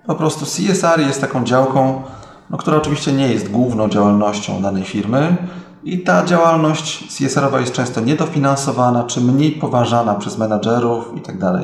Po 0.06 0.14
prostu 0.14 0.46
CSR 0.46 1.00
jest 1.00 1.20
taką 1.20 1.44
działką, 1.44 2.02
no, 2.50 2.58
która 2.58 2.76
oczywiście 2.76 3.12
nie 3.12 3.28
jest 3.28 3.50
główną 3.50 3.88
działalnością 3.88 4.62
danej 4.62 4.84
firmy, 4.84 5.37
i 5.84 5.99
ta 5.99 6.25
działalność 6.25 7.16
CSR-owa 7.16 7.61
jest 7.61 7.72
często 7.72 8.00
niedofinansowana, 8.00 9.04
czy 9.04 9.20
mniej 9.20 9.52
poważana 9.52 10.14
przez 10.14 10.38
menadżerów 10.38 11.12
itd. 11.14 11.38
Tak 11.38 11.62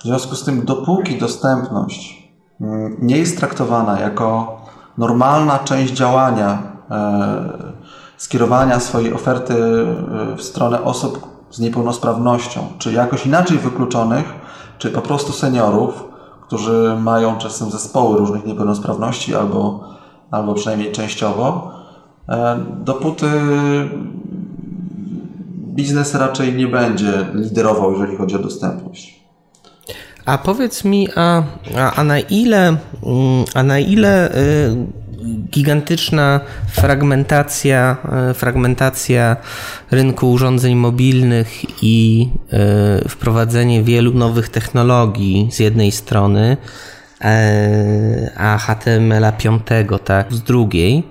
w 0.00 0.02
związku 0.02 0.34
z 0.34 0.44
tym, 0.44 0.64
dopóki 0.64 1.18
dostępność 1.18 2.28
mm, 2.60 2.96
nie 3.02 3.16
jest 3.18 3.38
traktowana 3.38 4.00
jako 4.00 4.60
normalna 4.98 5.58
część 5.58 5.92
działania, 5.92 6.62
e, 6.90 7.83
skierowania 8.16 8.80
swojej 8.80 9.14
oferty 9.14 9.54
e, 9.54 10.36
w 10.36 10.42
stronę 10.42 10.82
osób 10.82 11.26
z 11.50 11.60
niepełnosprawnością, 11.60 12.60
czy 12.78 12.92
jakoś 12.92 13.26
inaczej 13.26 13.58
wykluczonych, 13.58 14.24
czy 14.78 14.90
po 14.90 15.00
prostu 15.00 15.32
seniorów, 15.32 16.04
którzy 16.42 16.96
mają 17.00 17.38
czasem 17.38 17.70
zespoły 17.70 18.18
różnych 18.18 18.46
niepełnosprawności 18.46 19.34
albo, 19.34 19.84
albo 20.30 20.54
przynajmniej 20.54 20.92
częściowo, 20.92 21.74
E, 22.28 22.58
dopóty 22.84 23.26
biznes 25.74 26.14
raczej 26.14 26.54
nie 26.54 26.66
będzie 26.66 27.26
liderował, 27.34 27.92
jeżeli 27.92 28.16
chodzi 28.16 28.36
o 28.36 28.38
dostępność. 28.38 29.24
A 30.26 30.38
powiedz 30.38 30.84
mi, 30.84 31.08
a, 31.16 31.42
a, 31.76 31.94
a 31.94 32.04
na 32.04 32.18
ile, 32.18 32.68
mm, 32.68 33.44
a 33.54 33.62
na 33.62 33.78
ile 33.78 34.36
y, 34.36 34.76
gigantyczna 35.50 36.40
fragmentacja, 36.72 37.96
y, 38.30 38.34
fragmentacja 38.34 39.36
rynku 39.90 40.32
urządzeń 40.32 40.74
mobilnych 40.74 41.82
i 41.82 42.28
y, 43.04 43.08
wprowadzenie 43.08 43.82
wielu 43.82 44.14
nowych 44.14 44.48
technologii 44.48 45.48
z 45.52 45.58
jednej 45.58 45.92
strony, 45.92 46.56
e, 47.20 48.30
a 48.36 48.58
HTML 48.58 49.32
5 49.38 49.98
tak 50.04 50.32
z 50.32 50.42
drugiej, 50.42 51.04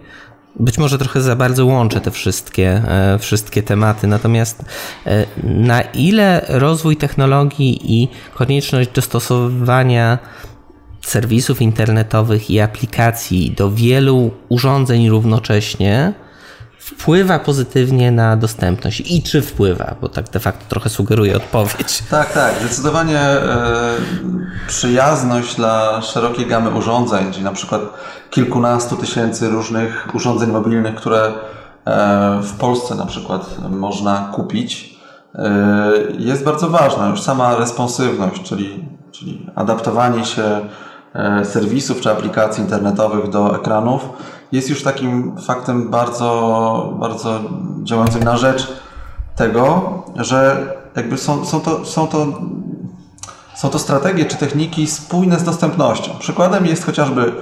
być 0.59 0.77
może 0.77 0.97
trochę 0.97 1.21
za 1.21 1.35
bardzo 1.35 1.65
łączę 1.65 2.01
te 2.01 2.11
wszystkie, 2.11 2.69
e, 2.87 3.19
wszystkie 3.19 3.63
tematy, 3.63 4.07
natomiast 4.07 4.65
e, 5.05 5.25
na 5.43 5.81
ile 5.81 6.45
rozwój 6.47 6.97
technologii 6.97 8.01
i 8.01 8.07
konieczność 8.33 8.89
dostosowywania 8.89 10.19
serwisów 11.03 11.61
internetowych 11.61 12.49
i 12.49 12.59
aplikacji 12.59 13.51
do 13.51 13.71
wielu 13.71 14.31
urządzeń 14.49 15.09
równocześnie 15.09 16.13
wpływa 16.83 17.39
pozytywnie 17.39 18.11
na 18.11 18.37
dostępność 18.37 19.03
i 19.05 19.23
czy 19.23 19.41
wpływa, 19.41 19.95
bo 20.01 20.09
tak 20.09 20.29
de 20.29 20.39
facto 20.39 20.65
trochę 20.69 20.89
sugeruje 20.89 21.37
odpowiedź. 21.37 22.03
Tak, 22.09 22.33
tak, 22.33 22.55
zdecydowanie 22.59 23.19
e, 23.19 23.95
przyjazność 24.67 25.55
dla 25.55 26.01
szerokiej 26.01 26.45
gamy 26.45 26.69
urządzeń, 26.69 27.31
czyli 27.31 27.43
na 27.43 27.51
przykład 27.51 27.81
kilkunastu 28.29 28.95
tysięcy 28.95 29.49
różnych 29.49 30.07
urządzeń 30.13 30.51
mobilnych, 30.51 30.95
które 30.95 31.33
e, 31.85 32.39
w 32.41 32.53
Polsce 32.53 32.95
na 32.95 33.05
przykład 33.05 33.69
można 33.69 34.29
kupić, 34.33 34.99
e, 35.35 35.91
jest 36.17 36.43
bardzo 36.43 36.69
ważna. 36.69 37.09
Już 37.09 37.21
sama 37.21 37.55
responsywność, 37.55 38.41
czyli, 38.43 38.85
czyli 39.11 39.45
adaptowanie 39.55 40.25
się 40.25 40.61
serwisów 41.43 42.01
czy 42.01 42.11
aplikacji 42.11 42.63
internetowych 42.63 43.29
do 43.29 43.55
ekranów 43.55 44.01
jest 44.51 44.69
już 44.69 44.83
takim 44.83 45.41
faktem 45.41 45.89
bardzo, 45.89 46.93
bardzo 46.99 47.39
działającym 47.83 48.23
na 48.23 48.37
rzecz 48.37 48.67
tego, 49.35 49.93
że 50.15 50.67
jakby 50.95 51.17
są, 51.17 51.45
są, 51.45 51.59
to, 51.59 51.85
są, 51.85 52.07
to, 52.07 52.27
są 53.55 53.69
to 53.69 53.79
strategie 53.79 54.25
czy 54.25 54.37
techniki 54.37 54.87
spójne 54.87 55.39
z 55.39 55.43
dostępnością. 55.43 56.11
Przykładem 56.19 56.65
jest 56.65 56.85
chociażby 56.85 57.33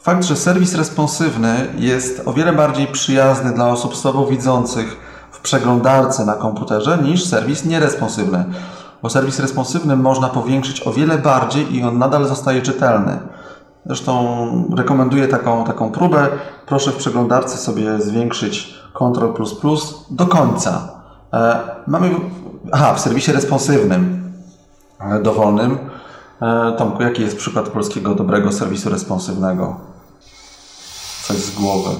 fakt, 0.00 0.24
że 0.24 0.36
serwis 0.36 0.74
responsywny 0.74 1.68
jest 1.78 2.22
o 2.24 2.32
wiele 2.32 2.52
bardziej 2.52 2.86
przyjazny 2.86 3.52
dla 3.52 3.68
osób 3.68 3.96
słabowidzących 3.96 4.96
w 5.32 5.40
przeglądarce 5.40 6.24
na 6.24 6.34
komputerze 6.34 6.98
niż 7.02 7.24
serwis 7.24 7.64
nieresponsywny. 7.64 8.44
Bo 9.04 9.10
serwis 9.10 9.38
responsywny 9.38 9.96
można 9.96 10.28
powiększyć 10.28 10.86
o 10.86 10.92
wiele 10.92 11.18
bardziej 11.18 11.76
i 11.76 11.82
on 11.82 11.98
nadal 11.98 12.26
zostaje 12.26 12.62
czytelny. 12.62 13.18
Zresztą 13.86 14.74
rekomenduję 14.76 15.28
taką, 15.28 15.64
taką 15.64 15.90
próbę. 15.90 16.28
Proszę 16.66 16.90
w 16.90 16.96
przeglądarce 16.96 17.58
sobie 17.58 18.00
zwiększyć 18.00 18.74
Ctrl 18.94 19.26
do 20.10 20.26
końca. 20.26 20.88
E, 21.32 21.60
mamy, 21.86 22.10
aha, 22.72 22.94
w 22.94 23.00
serwisie 23.00 23.32
responsywnym 23.32 24.32
e, 25.00 25.22
dowolnym. 25.22 25.78
E, 26.42 26.72
Tomku, 26.78 27.02
jaki 27.02 27.22
jest 27.22 27.36
przykład 27.36 27.68
polskiego 27.68 28.14
dobrego 28.14 28.52
serwisu 28.52 28.90
responsywnego? 28.90 29.76
Coś 31.22 31.36
z 31.36 31.54
głowy. 31.54 31.90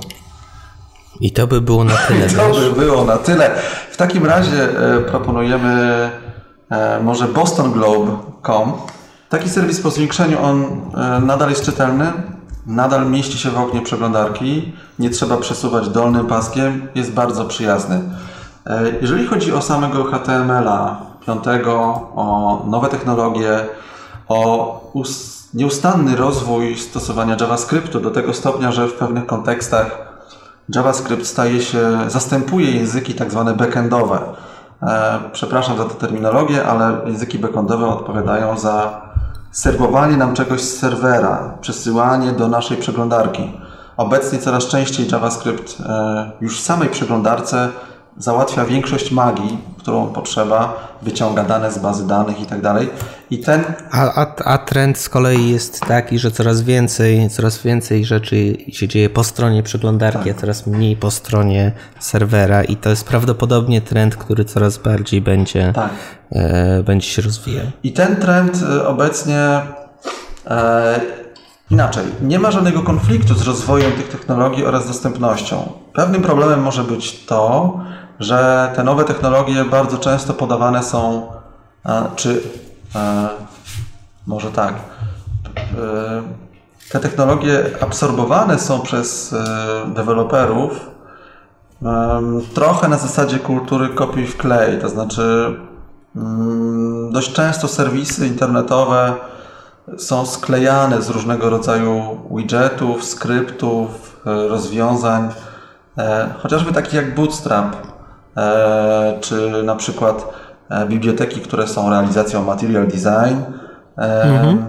I 1.21 1.33
to 1.33 1.47
by 1.47 1.61
było 1.61 1.85
na 1.85 1.97
tyle. 1.97 2.27
to 2.53 2.61
by 2.61 2.85
było 2.85 3.05
na 3.05 3.17
tyle. 3.17 3.51
W 3.91 3.97
takim 3.97 4.27
razie 4.27 4.69
proponujemy 5.11 6.11
może 7.03 7.29
bostonglobe.com 7.29 8.73
Taki 9.35 9.49
serwis 9.49 9.81
po 9.81 9.91
zwiększeniu 9.91 10.43
on 10.43 10.65
e, 10.95 11.21
nadal 11.21 11.51
jest 11.51 11.65
czytelny, 11.65 12.13
nadal 12.67 13.11
mieści 13.11 13.39
się 13.39 13.51
w 13.51 13.59
oknie 13.59 13.81
przeglądarki, 13.81 14.73
nie 14.99 15.11
trzeba 15.11 15.37
przesuwać 15.37 15.89
dolnym 15.89 16.27
paskiem, 16.27 16.89
jest 16.95 17.13
bardzo 17.13 17.45
przyjazny. 17.45 18.01
E, 18.67 18.83
jeżeli 19.01 19.27
chodzi 19.27 19.53
o 19.53 19.63
samego 19.63 20.05
HTML-a 20.05 21.01
5, 21.27 21.45
o 22.15 22.63
nowe 22.67 22.89
technologie, 22.89 23.67
o 24.29 24.93
nieustanny 25.55 26.17
rozwój 26.17 26.77
stosowania 26.77 27.37
JavaScriptu 27.41 28.01
do 28.01 28.11
tego 28.11 28.35
stopnia, 28.35 28.73
że 28.73 28.89
w 28.89 28.95
pewnych 28.95 29.27
kontekstach 29.27 29.99
JavaScript 30.69 31.27
staje 31.27 31.63
się, 31.63 31.99
zastępuje 32.09 32.71
języki 32.71 33.15
tak 33.15 33.31
zwane 33.31 33.55
backendowe. 33.55 34.19
E, 34.87 35.21
przepraszam 35.33 35.79
za 35.79 35.85
tę 35.85 35.95
terminologię, 35.95 36.65
ale 36.65 36.97
języki 37.07 37.39
backendowe 37.39 37.87
odpowiadają 37.87 38.59
za 38.59 39.03
serwowanie 39.51 40.17
nam 40.17 40.35
czegoś 40.35 40.61
z 40.61 40.79
serwera, 40.79 41.59
przesyłanie 41.61 42.33
do 42.33 42.49
naszej 42.49 42.77
przeglądarki. 42.77 43.53
Obecnie 43.97 44.39
coraz 44.39 44.67
częściej 44.67 45.09
JavaScript 45.09 45.81
e, 45.81 46.31
już 46.41 46.61
w 46.61 46.65
samej 46.65 46.89
przeglądarce 46.89 47.69
załatwia 48.19 48.65
większość 48.65 49.11
magii, 49.11 49.59
którą 49.79 50.07
potrzeba, 50.07 50.89
wyciąga 51.03 51.45
dane 51.45 51.73
z 51.73 51.79
bazy 51.79 52.07
danych 52.07 52.41
i 52.41 52.47
tak 52.47 52.61
dalej. 52.61 52.91
I 53.31 53.39
ten... 53.39 53.65
A, 53.91 54.23
a, 54.23 54.35
a 54.45 54.59
trend 54.59 54.99
z 54.99 55.09
kolei 55.09 55.49
jest 55.49 55.81
taki, 55.81 56.19
że 56.19 56.31
coraz 56.31 56.63
więcej, 56.63 57.31
coraz 57.31 57.63
więcej 57.63 58.05
rzeczy 58.05 58.57
się 58.69 58.89
dzieje 58.89 59.11
po 59.11 59.25
stronie 59.25 59.63
przeglądarki, 59.63 60.29
tak. 60.29 60.37
a 60.37 60.41
coraz 60.41 60.67
mniej 60.67 60.97
po 60.97 61.11
stronie 61.11 61.73
serwera 61.99 62.65
i 62.65 62.77
to 62.77 62.91
jest 62.91 63.09
prawdopodobnie 63.09 63.81
trend, 63.81 64.17
który 64.17 64.45
coraz 64.45 64.79
bardziej 64.79 65.21
będzie, 65.21 65.73
tak. 65.73 65.91
e, 66.33 66.83
będzie 66.83 67.09
się 67.09 67.23
rozwijał. 67.23 67.67
I 67.83 67.93
ten 67.93 68.17
trend 68.17 68.61
e, 68.71 68.87
obecnie 68.87 69.61
e, 70.47 71.01
Inaczej, 71.71 72.05
nie 72.23 72.39
ma 72.39 72.51
żadnego 72.51 72.83
konfliktu 72.83 73.35
z 73.35 73.43
rozwojem 73.43 73.93
tych 73.93 74.09
technologii 74.09 74.65
oraz 74.65 74.87
dostępnością. 74.87 75.73
Pewnym 75.93 76.23
problemem 76.23 76.63
może 76.63 76.85
być 76.85 77.25
to, 77.25 77.75
że 78.25 78.73
te 78.77 78.85
nowe 78.85 79.05
technologie 79.05 79.65
bardzo 79.65 79.99
często 79.99 80.35
podawane 80.35 80.83
są, 80.83 81.33
czy 82.17 82.43
może 84.27 84.51
tak, 84.51 84.75
e, 84.75 86.23
te 86.91 87.01
technologie 87.01 87.65
absorbowane 87.81 88.59
są 88.59 88.81
przez 88.81 89.33
e, 89.33 89.45
deweloperów 89.95 90.91
trochę 92.55 92.89
na 92.89 92.99
zasadzie 92.99 93.39
kultury 93.39 93.89
kopiuj 93.89 94.27
w 94.27 94.37
klej, 94.37 94.81
to 94.81 94.89
znaczy 94.89 95.57
mm, 96.17 97.13
dość 97.13 97.33
często 97.33 97.69
serwisy 97.69 98.27
internetowe 98.27 99.15
są 99.99 100.27
sklejane 100.27 101.03
z 101.03 101.11
różnego 101.11 101.51
rodzaju 101.51 102.21
widgetów, 102.31 103.05
skryptów, 103.05 104.21
e, 104.27 104.49
rozwiązań, 104.49 105.29
chociażby 106.43 106.73
takich 106.73 106.95
jak 106.95 107.15
Bootstrap, 107.15 107.77
E, 107.77 107.94
czy 109.21 109.63
na 109.65 109.77
przykład 109.77 110.29
e, 110.71 110.87
biblioteki, 110.87 111.41
które 111.41 111.67
są 111.67 111.91
realizacją 111.91 112.45
material 112.45 112.87
design. 112.87 113.39
E, 113.99 114.23
mhm. 114.23 114.65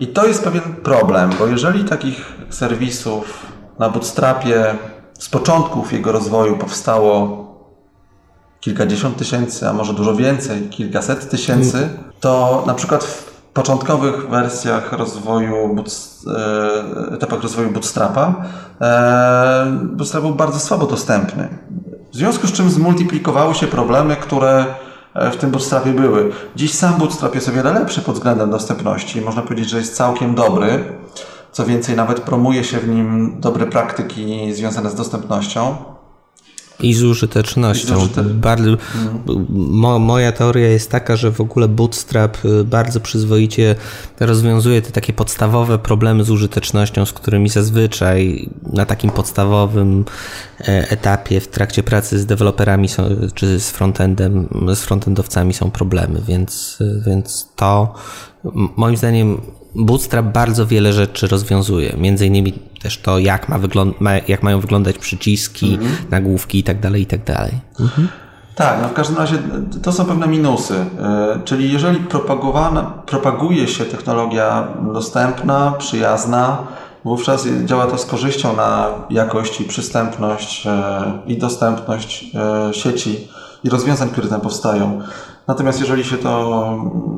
I 0.00 0.06
to 0.06 0.26
jest 0.26 0.44
pewien 0.44 0.62
problem, 0.62 1.30
bo 1.38 1.46
jeżeli 1.46 1.84
takich 1.84 2.32
serwisów 2.50 3.46
na 3.78 3.90
Bootstrapie 3.90 4.74
z 5.18 5.28
początków 5.28 5.92
jego 5.92 6.12
rozwoju 6.12 6.56
powstało 6.56 7.44
kilkadziesiąt 8.60 9.16
tysięcy, 9.16 9.68
a 9.68 9.72
może 9.72 9.92
dużo 9.92 10.16
więcej, 10.16 10.68
kilkaset 10.68 11.30
tysięcy, 11.30 11.78
mhm. 11.78 12.12
to 12.20 12.64
na 12.66 12.74
przykład 12.74 13.04
w 13.04 13.34
początkowych 13.52 14.28
wersjach 14.28 14.92
rozwoju, 14.92 15.84
etapach 17.14 17.42
rozwoju 17.42 17.70
Bootstrapa, 17.70 18.34
Bootstrap 19.82 20.22
był 20.22 20.34
bardzo 20.34 20.60
słabo 20.60 20.86
dostępny. 20.86 21.48
W 22.14 22.16
związku 22.16 22.46
z 22.46 22.52
czym 22.52 22.70
zmultiplikowały 22.70 23.54
się 23.54 23.66
problemy, 23.66 24.16
które 24.16 24.66
e, 25.14 25.30
w 25.30 25.36
tym 25.36 25.50
Bootstrapie 25.50 25.92
były. 25.92 26.32
Dziś 26.56 26.74
sam 26.74 26.98
Bootstrap 26.98 27.34
jest 27.34 27.48
o 27.48 27.52
wiele 27.52 27.72
lepszy 27.72 28.02
pod 28.02 28.14
względem 28.14 28.50
dostępności. 28.50 29.20
Można 29.20 29.42
powiedzieć, 29.42 29.70
że 29.70 29.78
jest 29.78 29.96
całkiem 29.96 30.34
dobry. 30.34 30.84
Co 31.52 31.66
więcej, 31.66 31.96
nawet 31.96 32.20
promuje 32.20 32.64
się 32.64 32.78
w 32.78 32.88
nim 32.88 33.36
dobre 33.40 33.66
praktyki 33.66 34.52
związane 34.52 34.90
z 34.90 34.94
dostępnością. 34.94 35.76
I 36.80 36.94
z 36.94 37.02
użytecznością. 37.02 38.08
Bardzo, 38.24 38.70
mo, 39.48 39.98
moja 39.98 40.32
teoria 40.32 40.68
jest 40.68 40.90
taka, 40.90 41.16
że 41.16 41.30
w 41.30 41.40
ogóle 41.40 41.68
Bootstrap 41.68 42.44
y, 42.44 42.64
bardzo 42.64 43.00
przyzwoicie 43.00 43.74
rozwiązuje 44.20 44.82
te 44.82 44.90
takie 44.90 45.12
podstawowe 45.12 45.78
problemy 45.78 46.24
z 46.24 46.30
użytecznością, 46.30 47.06
z 47.06 47.12
którymi 47.12 47.48
zazwyczaj 47.48 48.48
na 48.72 48.86
takim 48.86 49.10
podstawowym 49.10 50.04
e, 50.60 50.90
etapie 50.90 51.40
w 51.40 51.48
trakcie 51.48 51.82
pracy 51.82 52.18
z 52.18 52.26
deweloperami 52.26 52.88
są, 52.88 53.02
czy 53.34 53.60
z 53.60 53.70
frontendem, 53.70 54.48
z 54.74 54.80
frontendowcami 54.80 55.54
są 55.54 55.70
problemy, 55.70 56.20
więc, 56.26 56.78
więc 57.06 57.48
to 57.56 57.94
moim 58.76 58.96
zdaniem 58.96 59.40
Bootstrap 59.74 60.26
bardzo 60.26 60.66
wiele 60.66 60.92
rzeczy 60.92 61.26
rozwiązuje. 61.26 61.94
Między 61.98 62.26
innymi 62.26 62.52
też 62.82 62.98
to, 62.98 63.18
jak, 63.18 63.48
ma 63.48 63.58
wygląda, 63.58 63.96
jak 64.28 64.42
mają 64.42 64.60
wyglądać 64.60 64.98
przyciski, 64.98 65.74
mhm. 65.74 65.96
nagłówki 66.10 66.58
itd. 66.58 66.80
Tak 66.80 66.98
itd. 66.98 67.34
Tak 67.34 67.80
mhm. 67.80 68.08
Tak, 68.54 68.78
no 68.82 68.88
w 68.88 68.92
każdym 68.92 69.16
razie 69.16 69.38
to 69.82 69.92
są 69.92 70.04
pewne 70.04 70.26
minusy. 70.26 70.74
E, 70.74 71.40
czyli 71.44 71.72
jeżeli 71.72 72.00
propaguje 73.06 73.68
się 73.68 73.84
technologia 73.84 74.68
dostępna, 74.92 75.72
przyjazna, 75.78 76.58
wówczas 77.04 77.46
działa 77.64 77.86
to 77.86 77.98
z 77.98 78.06
korzyścią 78.06 78.56
na 78.56 78.86
jakość 79.10 79.60
i 79.60 79.64
przystępność 79.64 80.66
e, 80.66 81.02
i 81.26 81.38
dostępność 81.38 82.24
e, 82.34 82.74
sieci 82.74 83.28
i 83.64 83.68
rozwiązań, 83.68 84.08
które 84.08 84.28
tam 84.28 84.40
powstają. 84.40 85.02
Natomiast 85.46 85.80
jeżeli 85.80 86.04
się 86.04 86.16
to 86.16 86.74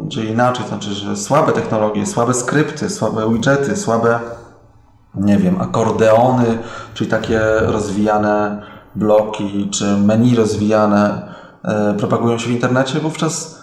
dzieje 0.07 0.31
inaczej, 0.31 0.65
to 0.65 0.69
znaczy, 0.69 0.91
że 0.91 1.17
słabe 1.17 1.53
technologie, 1.53 2.07
słabe 2.07 2.35
skrypty, 2.35 2.91
słabe 2.91 3.33
widgety, 3.33 3.77
słabe, 3.77 4.21
nie 5.15 5.37
wiem, 5.37 5.61
akordeony, 5.61 6.59
czyli 6.95 7.11
takie 7.11 7.41
rozwijane 7.61 8.63
bloki, 8.95 9.69
czy 9.71 9.97
menu 9.97 10.35
rozwijane 10.35 11.33
e, 11.65 11.95
propagują 11.95 12.39
się 12.39 12.49
w 12.49 12.53
internecie, 12.53 13.01
wówczas 13.01 13.63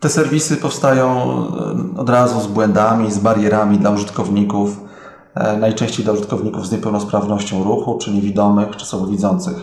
te 0.00 0.08
serwisy 0.08 0.56
powstają 0.56 1.08
e, 1.96 2.00
od 2.00 2.10
razu 2.10 2.40
z 2.40 2.46
błędami, 2.46 3.12
z 3.12 3.18
barierami 3.18 3.78
dla 3.78 3.90
użytkowników, 3.90 4.80
e, 5.34 5.56
najczęściej 5.56 6.04
dla 6.04 6.14
użytkowników 6.14 6.66
z 6.66 6.72
niepełnosprawnością 6.72 7.64
ruchu, 7.64 7.98
czy 7.98 8.10
niewidomych, 8.10 8.76
czy 8.76 8.86
słabowidzących. 8.86 9.56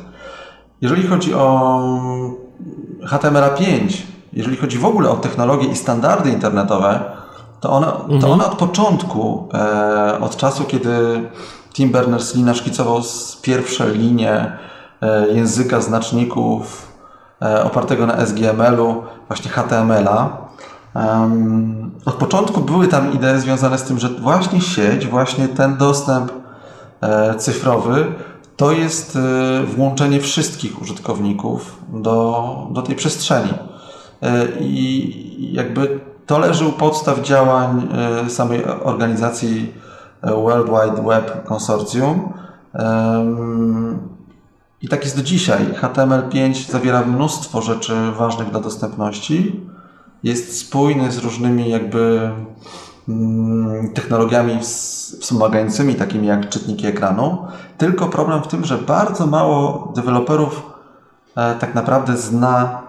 jeżeli 0.82 1.08
chodzi 1.08 1.34
o 1.34 1.79
HTML5, 3.03 4.12
jeżeli 4.34 4.58
chodzi 4.58 4.78
w 4.78 4.86
ogóle 4.86 5.10
o 5.10 5.15
technologię 5.15 5.67
i 5.67 5.76
standardy 5.76 6.30
internetowe, 6.30 7.00
to 7.60 7.72
ona, 7.72 7.93
mhm. 7.93 8.22
to 8.22 8.32
ona 8.32 8.46
od 8.46 8.58
początku, 8.58 9.50
e, 9.54 10.19
od 10.19 10.38
czasu, 10.38 10.63
kiedy 10.63 11.30
Tim 11.74 11.91
Berners-Lee 11.91 12.43
naszkicował 12.43 13.02
pierwsze 13.41 13.89
linie 13.89 14.58
e, 15.02 15.28
języka 15.28 15.82
znaczników 15.82 16.91
e, 17.41 17.63
opartego 17.63 18.08
na 18.08 18.26
SGML-u, 18.26 19.04
właśnie 19.28 19.52
HTML-a, 19.52 20.43
od 22.06 22.13
początku 22.13 22.62
były 22.62 22.88
tam 22.88 23.13
idee 23.13 23.39
związane 23.39 23.78
z 23.78 23.84
tym, 23.84 24.00
że 24.00 24.10
właśnie 24.10 24.62
sieć, 24.62 25.08
właśnie 25.08 25.48
ten 25.48 25.78
dostęp 25.78 26.32
e, 27.02 27.36
cyfrowy 27.36 28.06
to 28.58 28.72
jest 28.72 29.15
e, 29.15 29.63
włączenie 29.63 30.19
wszystkich 30.19 30.82
użytkowników 30.82 31.80
do, 31.93 32.67
do 32.72 32.82
tej 32.82 32.96
przestrzeni. 32.96 33.54
E, 34.23 34.47
I 34.59 35.53
jakby 35.53 35.99
to 36.25 36.39
leży 36.39 36.67
u 36.67 36.71
podstaw 36.71 37.21
działań 37.21 37.88
samej 38.27 38.65
organizacji 38.65 39.73
World 40.23 40.67
Wide 40.67 41.03
Web 41.07 41.47
Consortium. 41.51 42.33
I 44.81 44.88
tak 44.88 45.03
jest 45.03 45.17
do 45.17 45.23
dzisiaj. 45.23 45.65
HTML5 45.81 46.71
zawiera 46.71 47.05
mnóstwo 47.05 47.62
rzeczy 47.62 48.12
ważnych 48.12 48.49
dla 48.49 48.59
dostępności 48.59 49.62
jest 50.23 50.59
spójny 50.59 51.12
z 51.12 51.17
różnymi 51.17 51.69
jakby 51.69 52.31
mm, 53.09 53.93
technologiami 53.93 54.59
wspomagającymi, 54.59 55.95
takimi 55.95 56.27
jak 56.27 56.49
czytniki 56.49 56.88
ekranu. 56.88 57.47
Tylko 57.77 58.09
problem 58.09 58.43
w 58.43 58.47
tym, 58.47 58.65
że 58.65 58.77
bardzo 58.77 59.27
mało 59.27 59.91
deweloperów 59.95 60.63
e, 61.36 61.55
tak 61.55 61.75
naprawdę 61.75 62.17
zna 62.17 62.63
e, 62.63 62.83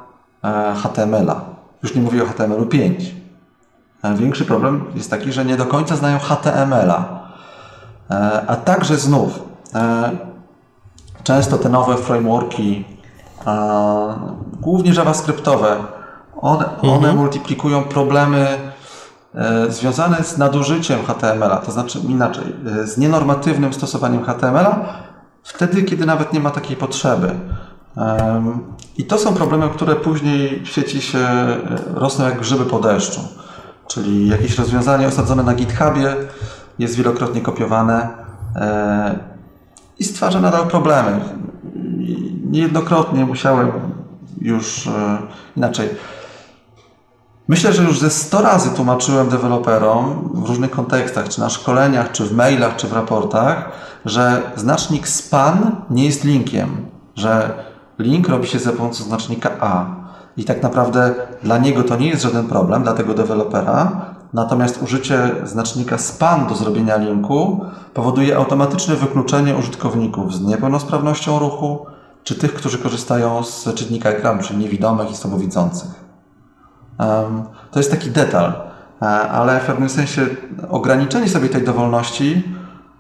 HTML-a. 0.83 1.41
Już 1.83 1.95
nie 1.95 2.03
mówię 2.03 2.23
o 2.23 2.27
HTML-u 2.27 2.67
5. 2.67 3.15
E, 4.03 4.15
większy 4.15 4.45
problem 4.45 4.85
jest 4.95 5.11
taki, 5.11 5.33
że 5.33 5.45
nie 5.45 5.57
do 5.57 5.67
końca 5.67 5.97
znają 5.97 6.19
HTML-a. 6.19 7.25
A 8.47 8.57
także 8.57 8.97
znów 8.97 9.43
często 11.23 11.59
te 11.59 11.69
nowe 11.69 11.97
frameworki, 11.97 12.85
głównie 14.61 14.93
JavaScriptowe, 14.93 15.77
one, 16.41 16.81
one 16.83 16.95
mhm. 16.95 17.17
multiplikują 17.17 17.85
problemy 17.85 18.59
e, 19.35 19.71
związane 19.71 20.25
z 20.25 20.39
nadużyciem 20.39 20.99
HTML-a, 21.07 21.57
to 21.57 21.73
znaczy 21.73 21.99
inaczej, 21.99 22.45
e, 22.83 22.87
z 22.87 22.99
nienormatywnym 22.99 23.73
stosowaniem 23.73 24.25
HTML-a, 24.25 24.85
wtedy, 25.43 25.83
kiedy 25.83 26.07
nawet 26.07 26.33
nie 26.33 26.41
ma 26.41 26.51
takiej 26.51 26.77
potrzeby. 26.77 27.35
I 28.97 29.05
to 29.05 29.19
są 29.19 29.35
problemy, 29.35 29.69
które 29.69 29.97
później 29.97 30.61
w 30.65 30.69
sieci 30.69 31.03
się 31.03 31.19
e, 31.19 31.59
rosną 31.95 32.25
jak 32.25 32.39
grzyby 32.39 32.65
po 32.65 32.79
deszczu. 32.79 33.21
Czyli 33.87 34.29
jakieś 34.29 34.59
rozwiązanie 34.59 35.09
osadzone 35.09 35.43
na 35.43 35.55
GitHubie 35.55 36.17
jest 36.79 36.97
wielokrotnie 36.97 37.41
kopiowane 37.41 38.09
i 39.99 40.05
stwarza 40.05 40.41
nadal 40.41 40.67
problemy. 40.67 41.21
Niejednokrotnie 42.51 43.27
musiałem 43.27 43.73
już 44.41 44.89
inaczej 45.57 45.89
Myślę, 47.49 47.73
że 47.73 47.83
już 47.83 47.99
ze 47.99 48.11
100 48.11 48.43
razy 48.43 48.71
tłumaczyłem 48.71 49.29
deweloperom 49.29 50.31
w 50.35 50.49
różnych 50.49 50.71
kontekstach, 50.71 51.29
czy 51.29 51.41
na 51.41 51.51
szkoleniach, 51.51 52.13
czy 52.13 52.25
w 52.25 52.33
mailach, 52.33 52.77
czy 52.77 52.87
w 52.87 52.93
raportach, 52.93 53.73
że 54.05 54.43
znacznik 54.57 55.09
span 55.09 55.77
nie 55.91 56.05
jest 56.05 56.25
linkiem, 56.25 56.87
że 57.17 57.65
link 57.99 58.29
robi 58.29 58.47
się 58.47 58.59
za 58.59 58.73
pomocą 58.73 59.05
znacznika 59.05 59.51
A. 59.61 59.87
I 60.37 60.45
tak 60.45 60.63
naprawdę 60.63 61.15
dla 61.43 61.59
niego 61.59 61.83
to 61.83 61.97
nie 61.97 62.09
jest 62.09 62.23
żaden 62.23 62.47
problem, 62.47 62.83
dla 62.83 62.93
tego 62.93 63.15
dewelopera, 63.15 64.15
natomiast 64.33 64.83
użycie 64.83 65.31
znacznika 65.45 65.99
span 65.99 66.47
do 66.47 66.55
zrobienia 66.55 66.97
linku 66.97 67.65
powoduje 67.95 68.37
automatyczne 68.37 68.95
wykluczenie 68.97 69.57
użytkowników 69.57 70.35
z 70.35 70.41
niepełnosprawnością 70.41 71.39
ruchu, 71.39 71.87
czy 72.25 72.35
tych, 72.35 72.55
którzy 72.55 72.79
korzystają 72.79 73.45
z 73.45 73.75
czytnika 73.75 74.09
ekranu, 74.09 74.43
czyli 74.43 74.59
niewidomych 74.59 75.11
i 75.11 75.17
słabowidzących. 75.17 76.05
To 77.71 77.79
jest 77.81 77.91
taki 77.91 78.11
detal, 78.11 78.53
e, 79.03 79.07
ale 79.07 79.61
w 79.61 79.65
pewnym 79.65 79.89
sensie 79.89 80.27
ograniczenie 80.71 81.29
sobie 81.29 81.49
tej 81.49 81.65
dowolności, 81.65 82.45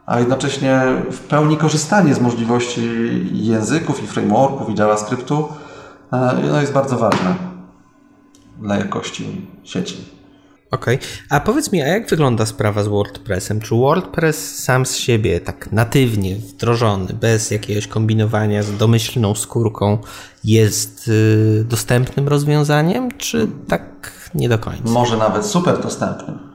a 0.06 0.18
jednocześnie 0.18 0.82
w 1.10 1.18
pełni 1.18 1.56
korzystanie 1.56 2.14
z 2.14 2.20
możliwości 2.20 2.90
języków 3.32 4.04
i 4.04 4.06
frameworków 4.06 4.70
i 4.70 4.78
JavaScriptu 4.78 5.48
e, 6.12 6.34
no 6.50 6.60
jest 6.60 6.72
bardzo 6.72 6.98
ważne 6.98 7.34
dla 8.58 8.76
jakości 8.76 9.46
sieci. 9.64 10.14
Okej, 10.70 10.96
okay. 10.96 11.08
a 11.30 11.40
powiedz 11.40 11.72
mi, 11.72 11.82
a 11.82 11.86
jak 11.86 12.08
wygląda 12.08 12.46
sprawa 12.46 12.82
z 12.82 12.88
WordPressem? 12.88 13.60
Czy 13.60 13.74
WordPress 13.74 14.58
sam 14.58 14.86
z 14.86 14.96
siebie, 14.96 15.40
tak 15.40 15.72
natywnie 15.72 16.36
wdrożony, 16.36 17.14
bez 17.20 17.50
jakiegoś 17.50 17.86
kombinowania 17.86 18.62
z 18.62 18.76
domyślną 18.76 19.34
skórką, 19.34 19.98
jest 20.44 21.08
y, 21.08 21.64
dostępnym 21.68 22.28
rozwiązaniem, 22.28 23.08
czy 23.18 23.48
tak 23.68 24.12
nie 24.34 24.48
do 24.48 24.58
końca? 24.58 24.90
Może 24.90 25.16
nawet 25.16 25.46
super 25.46 25.82
dostępnym. 25.82 26.53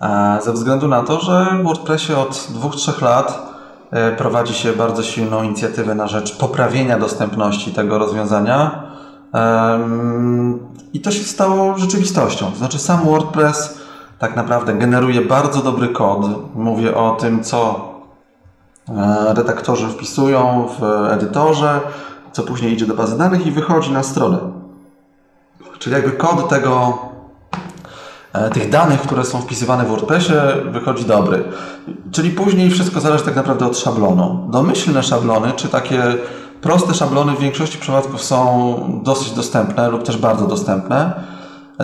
E, 0.00 0.38
ze 0.42 0.52
względu 0.52 0.88
na 0.88 1.02
to, 1.02 1.20
że 1.20 1.46
w 1.60 1.64
WordPressie 1.64 2.14
od 2.14 2.48
dwóch, 2.50 2.76
trzech 2.76 3.02
lat 3.02 3.52
e, 3.90 4.12
prowadzi 4.16 4.54
się 4.54 4.72
bardzo 4.72 5.02
silną 5.02 5.42
inicjatywę 5.42 5.94
na 5.94 6.08
rzecz 6.08 6.38
poprawienia 6.38 6.98
dostępności 6.98 7.72
tego 7.72 7.98
rozwiązania 7.98 8.88
i 10.92 11.00
to 11.00 11.10
się 11.10 11.24
stało 11.24 11.78
rzeczywistością. 11.78 12.50
To 12.50 12.56
znaczy 12.56 12.78
sam 12.78 13.04
WordPress 13.04 13.78
tak 14.18 14.36
naprawdę 14.36 14.74
generuje 14.74 15.20
bardzo 15.20 15.62
dobry 15.62 15.88
kod. 15.88 16.26
Mówię 16.54 16.96
o 16.96 17.10
tym, 17.10 17.44
co 17.44 17.90
e, 18.88 19.34
redaktorzy 19.34 19.88
wpisują 19.88 20.68
w 20.80 20.82
edytorze, 21.10 21.80
co 22.32 22.42
później 22.42 22.72
idzie 22.72 22.86
do 22.86 22.94
bazy 22.94 23.18
danych 23.18 23.46
i 23.46 23.50
wychodzi 23.50 23.92
na 23.92 24.02
stronę. 24.02 24.38
Czyli 25.78 25.94
jakby 25.94 26.12
kod 26.12 26.48
tego, 26.48 26.98
tych 28.52 28.70
danych, 28.70 29.00
które 29.00 29.24
są 29.24 29.40
wpisywane 29.40 29.84
w 29.84 29.88
WordPressie 29.88 30.32
wychodzi 30.72 31.04
dobry. 31.04 31.44
Czyli 32.12 32.30
później 32.30 32.70
wszystko 32.70 33.00
zależy 33.00 33.24
tak 33.24 33.36
naprawdę 33.36 33.66
od 33.66 33.78
szablonu. 33.78 34.48
Domyślne 34.50 35.02
szablony, 35.02 35.52
czy 35.56 35.68
takie 35.68 36.02
Proste 36.60 36.94
szablony 36.94 37.32
w 37.32 37.40
większości 37.40 37.78
przypadków 37.78 38.22
są 38.22 39.00
dosyć 39.04 39.30
dostępne 39.30 39.88
lub 39.88 40.02
też 40.02 40.16
bardzo 40.16 40.46
dostępne. 40.46 41.12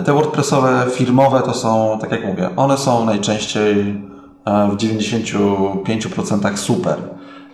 Te 0.05 0.13
WordPressowe 0.13 0.85
firmowe 0.91 1.41
to 1.41 1.53
są, 1.53 1.97
tak 2.01 2.11
jak 2.11 2.25
mówię, 2.25 2.49
one 2.55 2.77
są 2.77 3.05
najczęściej 3.05 4.01
e, 4.45 4.69
w 4.71 4.75
95% 4.75 6.57
super. 6.57 6.95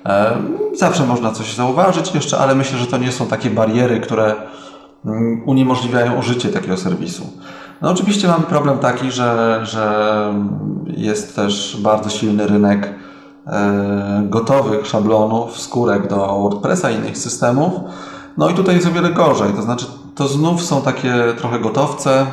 E, 0.06 0.38
zawsze 0.73 1.06
można 1.06 1.32
coś 1.32 1.56
zauważyć 1.56 2.15
jeszcze, 2.15 2.38
ale 2.38 2.56
myślę, 2.56 2.77
że 2.77 2.88
to 2.88 2.97
nie 2.97 3.12
są 3.12 3.27
takie 3.27 3.49
bariery, 3.49 3.99
które 3.99 4.36
mm, 5.06 5.43
uniemożliwiają 5.45 6.19
użycie 6.19 6.49
takiego 6.49 6.77
serwisu. 6.77 7.23
No 7.81 7.89
oczywiście 7.89 8.27
mamy 8.27 8.43
problem 8.43 8.77
taki, 8.77 9.11
że, 9.11 9.59
że 9.63 10.33
jest 10.87 11.35
też 11.35 11.77
bardzo 11.81 12.09
silny 12.09 12.47
rynek 12.47 12.93
E, 13.47 14.23
gotowych 14.29 14.87
szablonów, 14.87 15.59
skórek 15.59 16.07
do 16.07 16.15
WordPressa 16.15 16.91
i 16.91 16.95
innych 16.95 17.17
systemów. 17.17 17.73
No 18.37 18.49
i 18.49 18.53
tutaj 18.53 18.75
jest 18.75 18.87
o 18.87 18.91
wiele 18.91 19.09
gorzej, 19.09 19.53
to 19.53 19.61
znaczy 19.61 19.85
to 20.15 20.27
znów 20.27 20.63
są 20.63 20.81
takie 20.81 21.13
trochę 21.37 21.59
gotowce, 21.59 22.25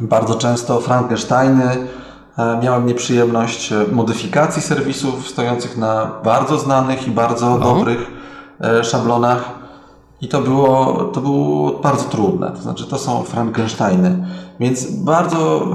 bardzo 0.00 0.34
często 0.34 0.80
Frankensteiny. 0.80 1.86
E, 2.38 2.58
miałem 2.62 2.86
nieprzyjemność 2.86 3.72
modyfikacji 3.92 4.62
serwisów 4.62 5.28
stojących 5.28 5.76
na 5.76 6.10
bardzo 6.24 6.58
znanych 6.58 7.08
i 7.08 7.10
bardzo 7.10 7.50
no. 7.50 7.58
dobrych 7.58 8.10
e, 8.60 8.84
szablonach. 8.84 9.63
I 10.24 10.28
to 10.28 10.40
było, 10.40 11.04
to 11.04 11.20
było 11.20 11.72
bardzo 11.72 12.04
trudne. 12.04 12.50
To 12.50 12.62
znaczy, 12.62 12.86
to 12.86 12.98
są 12.98 13.22
Frankensteiny. 13.22 14.26
Więc 14.60 14.90
bardzo 14.90 15.66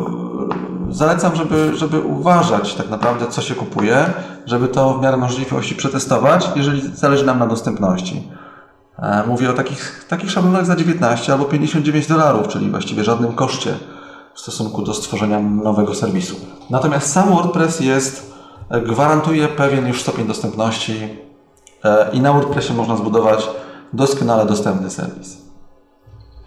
zalecam, 0.90 1.36
żeby, 1.36 1.72
żeby 1.76 2.00
uważać 2.00 2.76
tak 2.76 2.90
naprawdę, 2.90 3.28
co 3.28 3.42
się 3.42 3.56
kupuje, 3.56 4.14
żeby 4.46 4.68
to 4.68 4.94
w 4.94 5.02
miarę 5.02 5.18
możliwości 5.18 5.76
przetestować, 5.76 6.50
jeżeli 6.56 6.96
zależy 6.96 7.26
nam 7.26 7.40
na 7.40 7.48
dostępności. 7.48 8.28
E, 9.00 9.24
mówię 9.28 9.50
o 9.50 9.54
takich, 9.54 10.06
takich 10.10 10.32
szablonach 10.32 10.66
za 10.66 10.76
19 10.76 11.34
albo 11.34 11.46
59 11.46 12.08
dolarów, 12.08 12.48
czyli 12.48 12.70
właściwie 12.70 13.04
żadnym 13.04 13.34
koszcie 13.34 13.74
w 14.34 14.40
stosunku 14.40 14.82
do 14.82 14.94
stworzenia 14.94 15.40
nowego 15.40 15.96
serwisu. 15.96 16.36
Natomiast 16.70 17.12
sam 17.12 17.30
WordPress 17.30 17.80
jest, 17.80 18.34
gwarantuje 18.72 19.48
pewien 19.48 19.88
już 19.88 20.02
stopień 20.02 20.28
dostępności 20.28 21.10
e, 21.84 22.10
i 22.14 22.22
na 22.22 22.34
WordPressie 22.34 22.74
można 22.74 22.96
zbudować 22.96 23.48
doskonale 23.94 24.46
dostępny 24.46 24.90
serwis. 24.90 25.38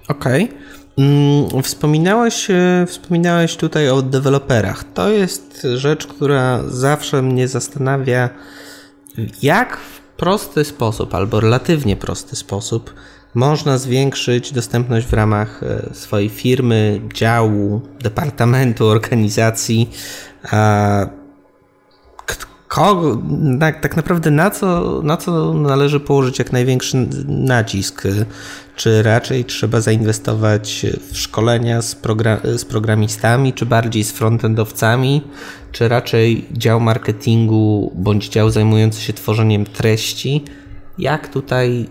Okej. 0.09 0.45
Okay. 0.45 0.57
Mm, 0.99 1.63
wspominałeś, 1.63 2.51
e, 2.51 2.87
wspominałeś 2.87 3.57
tutaj 3.57 3.89
o 3.89 4.03
deweloperach. 4.03 4.85
To 4.95 5.09
jest 5.09 5.67
rzecz, 5.75 6.07
która 6.07 6.61
zawsze 6.69 7.23
mnie 7.23 7.49
zastanawia, 7.49 8.29
jak 9.43 9.79
prosty 10.17 10.65
sposób, 10.65 11.15
albo 11.15 11.41
relatywnie 11.41 11.97
prosty 11.97 12.37
sposób, 12.37 12.95
można 13.35 13.79
zwiększyć 13.79 14.53
dostępność 14.53 15.07
w 15.07 15.13
ramach 15.13 15.63
e, 15.63 15.95
swojej 15.95 16.29
firmy, 16.29 17.01
działu, 17.15 17.81
departamentu, 18.01 18.87
organizacji. 18.87 19.91
Kogo, 22.73 23.23
tak, 23.61 23.81
tak 23.81 23.97
naprawdę 23.97 24.31
na 24.31 24.51
co, 24.51 25.01
na 25.05 25.17
co 25.17 25.55
należy 25.55 26.01
położyć 26.01 26.39
jak 26.39 26.53
największy 26.53 27.09
nacisk? 27.29 28.03
Czy 28.77 29.03
raczej 29.03 29.45
trzeba 29.45 29.81
zainwestować 29.81 30.87
w 31.13 31.19
szkolenia 31.19 31.83
z, 31.83 31.95
program, 31.95 32.39
z 32.57 32.65
programistami, 32.65 33.53
czy 33.53 33.67
bardziej 33.67 34.05
z 34.05 34.13
frontendowcami, 34.13 35.23
czy 35.73 35.89
raczej 35.89 36.47
dział 36.53 36.81
marketingu 36.81 37.93
bądź 37.95 38.29
dział 38.29 38.51
zajmujący 38.51 39.01
się 39.01 39.13
tworzeniem 39.13 39.65
treści? 39.65 40.45
Jak 40.99 41.29
tutaj 41.29 41.87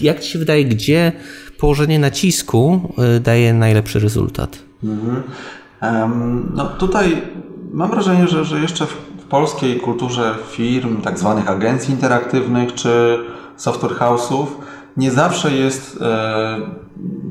jak 0.00 0.20
Ci 0.20 0.30
się 0.30 0.38
wydaje, 0.38 0.64
gdzie 0.64 1.12
położenie 1.58 1.98
nacisku 1.98 2.92
y, 3.16 3.20
daje 3.20 3.54
najlepszy 3.54 4.00
rezultat? 4.00 4.58
Um, 5.82 6.52
no 6.54 6.66
tutaj 6.66 7.22
mam 7.72 7.90
wrażenie, 7.90 8.28
że, 8.28 8.44
że 8.44 8.60
jeszcze 8.60 8.86
w 8.86 9.05
polskiej 9.28 9.80
kulturze 9.80 10.34
firm, 10.50 11.02
tak 11.02 11.18
zwanych 11.18 11.50
agencji 11.50 11.94
interaktywnych 11.94 12.74
czy 12.74 13.18
software 13.56 13.92
house'ów, 13.92 14.46
nie 14.96 15.10
zawsze 15.10 15.52
jest 15.52 16.02
e, 16.02 16.56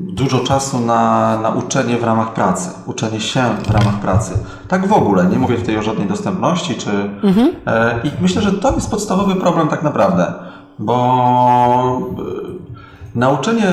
dużo 0.06 0.40
czasu 0.40 0.80
na, 0.80 1.38
na 1.42 1.50
uczenie 1.50 1.96
w 1.96 2.04
ramach 2.04 2.32
pracy, 2.32 2.70
uczenie 2.86 3.20
się 3.20 3.44
w 3.68 3.70
ramach 3.70 4.00
pracy. 4.00 4.38
Tak 4.68 4.86
w 4.86 4.92
ogóle, 4.92 5.26
nie 5.26 5.38
mówię 5.38 5.56
tutaj 5.56 5.76
o 5.76 5.82
żadnej 5.82 6.08
dostępności, 6.08 6.74
czy. 6.74 6.90
Mhm. 7.22 7.50
E, 7.66 8.00
I 8.04 8.10
myślę, 8.20 8.42
że 8.42 8.52
to 8.52 8.74
jest 8.74 8.90
podstawowy 8.90 9.34
problem 9.34 9.68
tak 9.68 9.82
naprawdę 9.82 10.32
bo 10.78 12.12
e, 12.18 13.18
nauczenie 13.18 13.72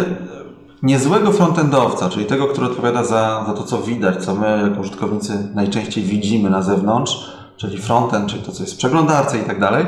niezłego 0.84 1.32
frontendowca, 1.32 2.10
czyli 2.10 2.26
tego, 2.26 2.48
który 2.48 2.68
odpowiada 2.68 3.04
za, 3.04 3.44
za 3.48 3.54
to, 3.54 3.64
co 3.64 3.82
widać, 3.82 4.26
co 4.26 4.36
my 4.36 4.64
jako 4.70 4.82
użytkownicy 4.82 5.52
najczęściej 5.56 6.04
widzimy 6.04 6.50
na 6.50 6.62
zewnątrz, 6.62 7.38
czyli 7.58 7.78
frontend, 7.78 8.30
czyli 8.30 8.44
to, 8.44 8.52
co 8.52 8.64
jest 8.64 8.74
w 8.74 8.78
przeglądarce 8.78 9.38
i 9.38 9.44
tak 9.44 9.60
dalej, 9.60 9.86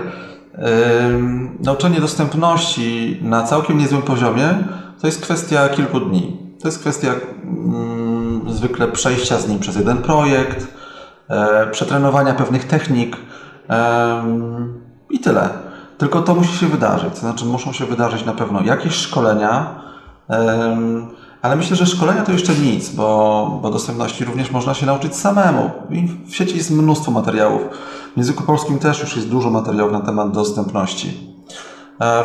nauczenie 1.59 2.01
dostępności 2.01 3.19
na 3.21 3.43
całkiem 3.43 3.77
niezłym 3.77 4.01
poziomie 4.01 4.63
to 5.01 5.07
jest 5.07 5.21
kwestia 5.21 5.69
kilku 5.69 5.99
dni. 5.99 6.37
To 6.61 6.67
jest 6.67 6.79
kwestia 6.79 7.11
mm, 7.43 8.41
zwykle 8.47 8.87
przejścia 8.87 9.37
z 9.37 9.47
nim 9.47 9.59
przez 9.59 9.75
jeden 9.75 9.97
projekt, 9.97 10.67
e, 11.29 11.67
przetrenowania 11.67 12.33
pewnych 12.33 12.67
technik 12.67 13.17
i 15.09 15.19
tyle. 15.19 15.49
Tylko 15.97 16.21
to 16.21 16.35
musi 16.35 16.57
się 16.57 16.67
wydarzyć. 16.67 17.13
To 17.13 17.19
znaczy, 17.19 17.45
muszą 17.45 17.73
się 17.73 17.85
wydarzyć 17.85 18.25
na 18.25 18.33
pewno 18.33 18.61
jakieś 18.61 18.93
szkolenia, 18.93 19.81
ale 21.45 21.55
myślę, 21.55 21.75
że 21.75 21.85
szkolenia 21.85 22.23
to 22.23 22.31
jeszcze 22.31 22.53
nic, 22.53 22.89
bo, 22.89 23.59
bo 23.61 23.69
dostępności 23.71 24.25
również 24.25 24.51
można 24.51 24.73
się 24.73 24.85
nauczyć 24.85 25.15
samemu. 25.15 25.71
I 25.89 26.07
w 26.27 26.35
sieci 26.35 26.57
jest 26.57 26.71
mnóstwo 26.71 27.11
materiałów. 27.11 27.61
W 28.13 28.17
języku 28.17 28.43
polskim 28.43 28.79
też 28.79 29.01
już 29.01 29.15
jest 29.15 29.29
dużo 29.29 29.49
materiałów 29.49 29.93
na 29.93 29.99
temat 29.99 30.31
dostępności. 30.31 31.35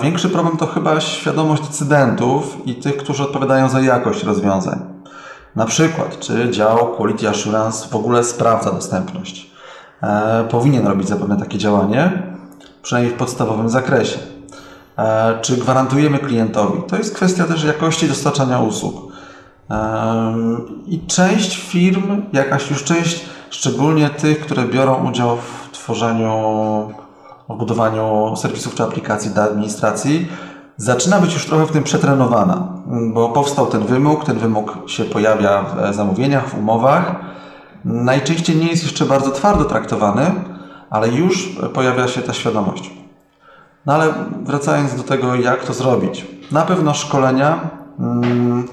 Większy 0.03 0.29
problem 0.29 0.57
to 0.57 0.67
chyba 0.67 1.01
świadomość 1.01 1.63
decydentów 1.63 2.57
i 2.65 2.75
tych, 2.75 2.97
którzy 2.97 3.23
odpowiadają 3.23 3.69
za 3.69 3.81
jakość 3.81 4.23
rozwiązań. 4.23 4.81
Na 5.57 5.67
przykład, 5.67 6.19
czy 6.19 6.51
dział 6.51 6.93
Quality 6.97 7.29
Assurance 7.29 7.89
w 7.89 7.97
ogóle 7.97 8.25
sprawdza 8.25 8.73
dostępność. 8.73 9.51
E, 10.03 10.45
powinien 10.51 10.87
robić 10.87 11.09
zapewne 11.09 11.37
takie 11.37 11.59
działanie, 11.59 12.23
przynajmniej 12.83 13.15
w 13.15 13.19
podstawowym 13.19 13.69
zakresie. 13.69 14.19
E, 14.99 15.39
czy 15.41 15.57
gwarantujemy 15.57 16.19
klientowi? 16.19 16.83
To 16.89 16.97
jest 16.97 17.15
kwestia 17.15 17.45
też 17.45 17.65
jakości 17.65 18.09
dostarczania 18.09 18.61
usług. 18.61 19.10
I 20.87 21.01
część 21.07 21.57
firm, 21.57 22.23
jakaś 22.33 22.71
już 22.71 22.85
część, 22.85 23.25
szczególnie 23.51 24.11
tych, 24.11 24.41
które 24.41 24.65
biorą 24.65 25.09
udział 25.09 25.37
w 25.37 25.71
tworzeniu, 25.73 26.33
w 27.49 27.57
budowaniu 27.57 28.37
serwisów 28.37 28.75
czy 28.75 28.83
aplikacji 28.83 29.31
dla 29.31 29.43
administracji, 29.43 30.29
zaczyna 30.77 31.21
być 31.21 31.35
już 31.35 31.47
trochę 31.47 31.67
w 31.67 31.73
tym 31.73 31.85
przetrenowana, 31.85 32.69
bo 33.13 33.29
powstał 33.29 33.67
ten 33.67 33.85
wymóg, 33.85 34.25
ten 34.25 34.39
wymóg 34.39 34.79
się 34.87 35.05
pojawia 35.05 35.63
w 35.63 35.95
zamówieniach, 35.95 36.49
w 36.49 36.59
umowach. 36.59 37.15
Najczęściej 37.85 38.57
nie 38.57 38.67
jest 38.67 38.83
jeszcze 38.83 39.05
bardzo 39.05 39.31
twardo 39.31 39.65
traktowany, 39.65 40.35
ale 40.91 41.09
już 41.09 41.57
pojawia 41.75 42.09
się 42.09 42.23
ta 42.23 42.33
świadomość. 42.33 42.91
No 43.87 43.93
ale 43.93 44.15
wracając 44.43 44.95
do 44.95 45.03
tego, 45.03 45.35
jak 45.35 45.65
to 45.65 45.73
zrobić. 45.73 46.27
Na 46.53 46.63
pewno 46.63 46.95
szkolenia, 46.95 47.71
mm, 47.99 48.69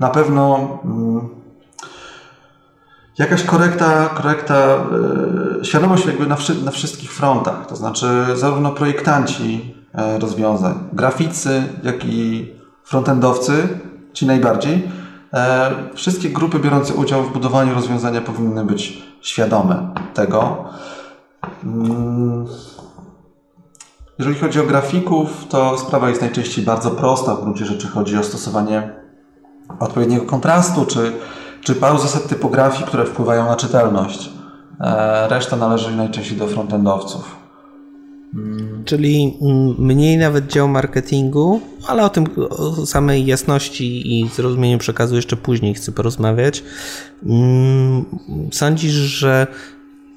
na 0.00 0.08
pewno 0.08 0.68
mm, 0.84 1.28
jakaś 3.18 3.44
korekta, 3.44 4.08
korekta 4.08 4.54
e, 4.54 5.64
świadomość 5.64 6.06
jakby 6.06 6.26
na, 6.26 6.36
na 6.64 6.70
wszystkich 6.70 7.12
frontach. 7.12 7.66
To 7.66 7.76
znaczy 7.76 8.06
zarówno 8.34 8.70
projektanci 8.70 9.74
e, 9.94 10.18
rozwiązań, 10.18 10.74
graficy, 10.92 11.62
jak 11.82 12.04
i 12.04 12.52
frontendowcy, 12.84 13.68
ci 14.12 14.26
najbardziej, 14.26 14.88
e, 15.32 15.70
wszystkie 15.94 16.28
grupy 16.28 16.58
biorące 16.58 16.94
udział 16.94 17.22
w 17.22 17.32
budowaniu 17.32 17.74
rozwiązania 17.74 18.20
powinny 18.20 18.64
być 18.64 19.02
świadome 19.20 19.94
tego, 20.14 20.64
Mm. 21.64 22.46
Jeżeli 24.18 24.38
chodzi 24.38 24.60
o 24.60 24.64
grafików, 24.64 25.46
to 25.48 25.78
sprawa 25.78 26.08
jest 26.08 26.20
najczęściej 26.20 26.64
bardzo 26.64 26.90
prosta. 26.90 27.34
W 27.34 27.42
gruncie 27.42 27.66
rzeczy 27.66 27.88
chodzi 27.88 28.18
o 28.18 28.22
stosowanie 28.22 29.01
odpowiedniego 29.80 30.24
kontrastu, 30.24 30.86
czy, 30.86 31.12
czy 31.60 31.74
paru 31.74 31.98
zasad 31.98 32.28
typografii, 32.28 32.84
które 32.84 33.04
wpływają 33.04 33.44
na 33.44 33.56
czytelność. 33.56 34.30
E, 34.80 35.28
reszta 35.28 35.56
należy 35.56 35.96
najczęściej 35.96 36.38
do 36.38 36.46
frontendowców. 36.46 37.36
Mm. 38.34 38.84
Czyli 38.84 39.38
mniej 39.78 40.18
nawet 40.18 40.46
dział 40.46 40.68
marketingu, 40.68 41.60
ale 41.86 42.04
o 42.04 42.08
tym, 42.08 42.26
o 42.50 42.86
samej 42.86 43.26
jasności 43.26 44.20
i 44.20 44.28
zrozumieniu 44.28 44.78
przekazu 44.78 45.16
jeszcze 45.16 45.36
później 45.36 45.74
chcę 45.74 45.92
porozmawiać. 45.92 46.64
Mm, 47.26 48.04
sądzisz, 48.52 48.92
że 48.92 49.46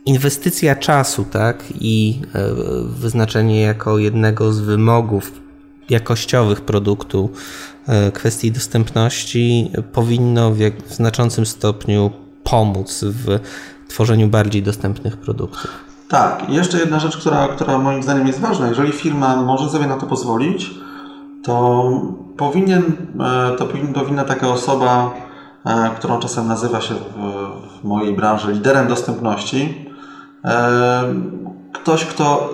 inwestycja 0.06 0.76
czasu, 0.76 1.26
tak, 1.32 1.64
i 1.82 2.22
e, 2.34 2.54
wyznaczenie 2.84 3.62
jako 3.62 3.98
jednego 3.98 4.54
z 4.54 4.60
wymogów 4.60 5.32
jakościowych 5.90 6.62
produktu 6.62 7.30
kwestii 8.14 8.52
dostępności 8.52 9.72
powinno 9.94 10.52
w, 10.52 10.60
jak, 10.60 10.84
w 10.84 10.94
znaczącym 10.94 11.46
stopniu 11.46 12.12
pomóc 12.44 13.04
w 13.04 13.40
tworzeniu 13.88 14.28
bardziej 14.28 14.64
dostępnych 14.64 15.18
produktów. 15.18 15.68
Tak, 16.10 16.50
i 16.50 16.54
jeszcze 16.54 16.78
jedna 16.78 17.00
rzecz, 17.00 17.18
która, 17.18 17.48
która 17.48 17.78
moim 17.78 18.04
zdaniem 18.04 18.28
jest 18.28 18.40
ważna. 18.40 18.68
Jeżeli 18.68 18.92
firma 18.92 19.36
może 19.36 19.70
sobie 19.70 19.88
na 19.88 19.98
to 19.98 20.06
pozwolić, 20.06 20.72
to 21.44 21.92
powinien, 22.38 22.84
e, 23.20 23.56
to 23.58 23.66
powinna 23.94 24.24
taka 24.24 24.48
osoba, 24.48 25.14
którą 25.96 26.20
czasem 26.20 26.48
nazywa 26.48 26.82
się 26.82 26.94
w, 26.94 27.80
w 27.80 27.84
mojej 27.84 28.14
branży 28.14 28.54
liderem 28.54 28.88
dostępności, 28.88 29.86
Ktoś, 31.74 32.06
kto 32.06 32.54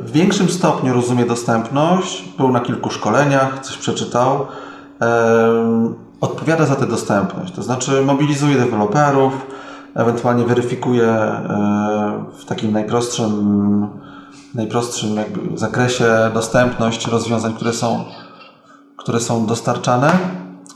w 0.00 0.12
większym 0.12 0.48
stopniu 0.48 0.94
rozumie 0.94 1.26
dostępność, 1.26 2.28
był 2.38 2.52
na 2.52 2.60
kilku 2.60 2.90
szkoleniach, 2.90 3.60
coś 3.60 3.76
przeczytał, 3.76 4.46
odpowiada 6.20 6.66
za 6.66 6.76
tę 6.76 6.86
dostępność. 6.86 7.52
To 7.54 7.62
znaczy 7.62 8.02
mobilizuje 8.02 8.56
deweloperów, 8.56 9.32
ewentualnie 9.94 10.44
weryfikuje 10.44 11.04
e, 11.04 12.24
w 12.38 12.44
takim 12.44 12.72
najprostszym, 12.72 13.88
najprostszym 14.54 15.16
zakresie 15.54 16.30
dostępność 16.34 17.06
rozwiązań, 17.06 17.54
które 17.54 17.72
są, 17.72 18.04
które 18.96 19.20
są 19.20 19.46
dostarczane. 19.46 20.18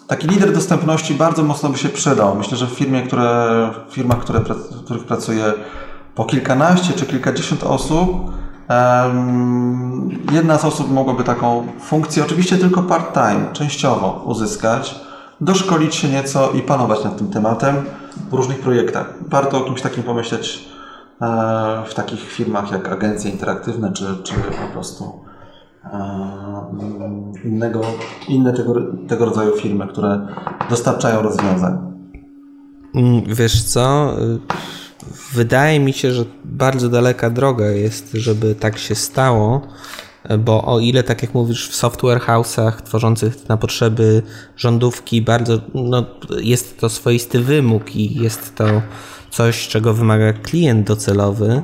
Taki 0.06 0.26
lider 0.26 0.52
dostępności 0.52 1.14
bardzo 1.14 1.42
mocno 1.42 1.68
by 1.68 1.78
się 1.78 1.88
przydał. 1.88 2.34
Myślę, 2.34 2.56
że 2.56 2.66
w 2.66 2.70
firmie, 2.70 3.02
które, 3.02 3.70
w 3.88 3.92
firmach, 3.92 4.18
które, 4.18 4.40
w 4.40 4.84
których 4.84 5.04
pracuje 5.04 5.52
po 6.14 6.24
kilkanaście 6.24 6.92
czy 6.92 7.06
kilkadziesiąt 7.06 7.64
osób, 7.64 8.08
jedna 10.32 10.58
z 10.58 10.64
osób 10.64 10.90
mogłaby 10.90 11.24
taką 11.24 11.66
funkcję, 11.80 12.24
oczywiście 12.24 12.58
tylko 12.58 12.82
part-time, 12.82 13.52
częściowo 13.52 14.22
uzyskać, 14.24 15.00
doszkolić 15.40 15.94
się 15.94 16.08
nieco 16.08 16.50
i 16.50 16.62
panować 16.62 17.04
nad 17.04 17.18
tym 17.18 17.28
tematem 17.28 17.76
w 18.30 18.34
różnych 18.34 18.60
projektach. 18.60 19.14
Warto 19.28 19.58
o 19.58 19.60
kimś 19.60 19.82
takim 19.82 20.02
pomyśleć 20.02 20.68
e, 21.20 21.26
w 21.86 21.94
takich 21.94 22.20
firmach 22.20 22.70
jak 22.70 22.92
agencje 22.92 23.30
interaktywne, 23.30 23.92
czy, 23.92 24.04
czy 24.22 24.34
po 24.34 24.72
prostu 24.72 25.20
e, 25.84 25.90
innego, 27.44 27.80
inne 28.28 28.52
tego, 28.52 28.74
tego 29.08 29.24
rodzaju 29.24 29.56
firmy, 29.56 29.86
które 29.86 30.26
dostarczają 30.70 31.22
rozwiązań. 31.22 31.78
Mm, 32.94 33.22
wiesz 33.26 33.62
co? 33.62 34.12
Wydaje 35.32 35.80
mi 35.80 35.92
się, 35.92 36.12
że 36.12 36.24
bardzo 36.44 36.88
daleka 36.88 37.30
droga 37.30 37.66
jest, 37.66 38.10
żeby 38.12 38.54
tak 38.54 38.78
się 38.78 38.94
stało, 38.94 39.68
bo 40.38 40.64
o 40.64 40.80
ile, 40.80 41.02
tak 41.02 41.22
jak 41.22 41.34
mówisz, 41.34 41.68
w 41.68 41.76
software 41.76 42.20
house'ach 42.20 42.82
tworzących 42.82 43.48
na 43.48 43.56
potrzeby 43.56 44.22
rządówki 44.56 45.22
bardzo, 45.22 45.60
no, 45.74 46.06
jest 46.40 46.78
to 46.78 46.88
swoisty 46.88 47.40
wymóg 47.40 47.96
i 47.96 48.22
jest 48.22 48.54
to 48.54 48.82
coś, 49.30 49.68
czego 49.68 49.94
wymaga 49.94 50.32
klient 50.32 50.86
docelowy, 50.86 51.62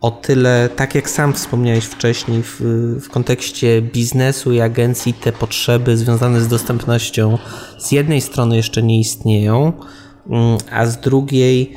o 0.00 0.10
tyle, 0.10 0.68
tak 0.76 0.94
jak 0.94 1.10
sam 1.10 1.32
wspomniałeś 1.32 1.84
wcześniej, 1.84 2.42
w, 2.42 2.60
w, 3.00 3.08
kontekście 3.08 3.82
biznesu 3.82 4.52
i 4.52 4.60
agencji 4.60 5.14
te 5.14 5.32
potrzeby 5.32 5.96
związane 5.96 6.40
z 6.40 6.48
dostępnością 6.48 7.38
z 7.78 7.92
jednej 7.92 8.20
strony 8.20 8.56
jeszcze 8.56 8.82
nie 8.82 9.00
istnieją, 9.00 9.72
mm, 10.26 10.58
a 10.72 10.86
z 10.86 11.00
drugiej 11.00 11.76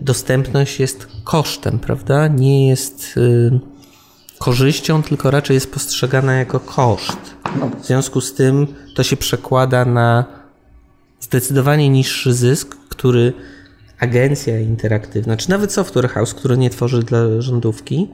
dostępność 0.00 0.80
jest 0.80 1.06
kosztem, 1.24 1.78
prawda? 1.78 2.28
Nie 2.28 2.68
jest 2.68 3.14
e, 3.16 3.58
korzyścią, 4.38 5.02
tylko 5.02 5.30
raczej 5.30 5.54
jest 5.54 5.72
postrzegana 5.72 6.34
jako 6.34 6.60
koszt. 6.60 7.18
W 7.82 7.86
związku 7.86 8.20
z 8.20 8.34
tym 8.34 8.66
to 8.94 9.02
się 9.02 9.16
przekłada 9.16 9.84
na 9.84 10.24
zdecydowanie 11.20 11.88
niższy 11.88 12.34
zysk, 12.34 12.76
który 12.88 13.32
agencja 14.00 14.60
interaktywna, 14.60 15.36
czy 15.36 15.50
nawet 15.50 15.72
software 15.72 16.08
house, 16.08 16.34
który 16.34 16.58
nie 16.58 16.70
tworzy 16.70 17.02
dla 17.02 17.40
rządówki, 17.40 18.08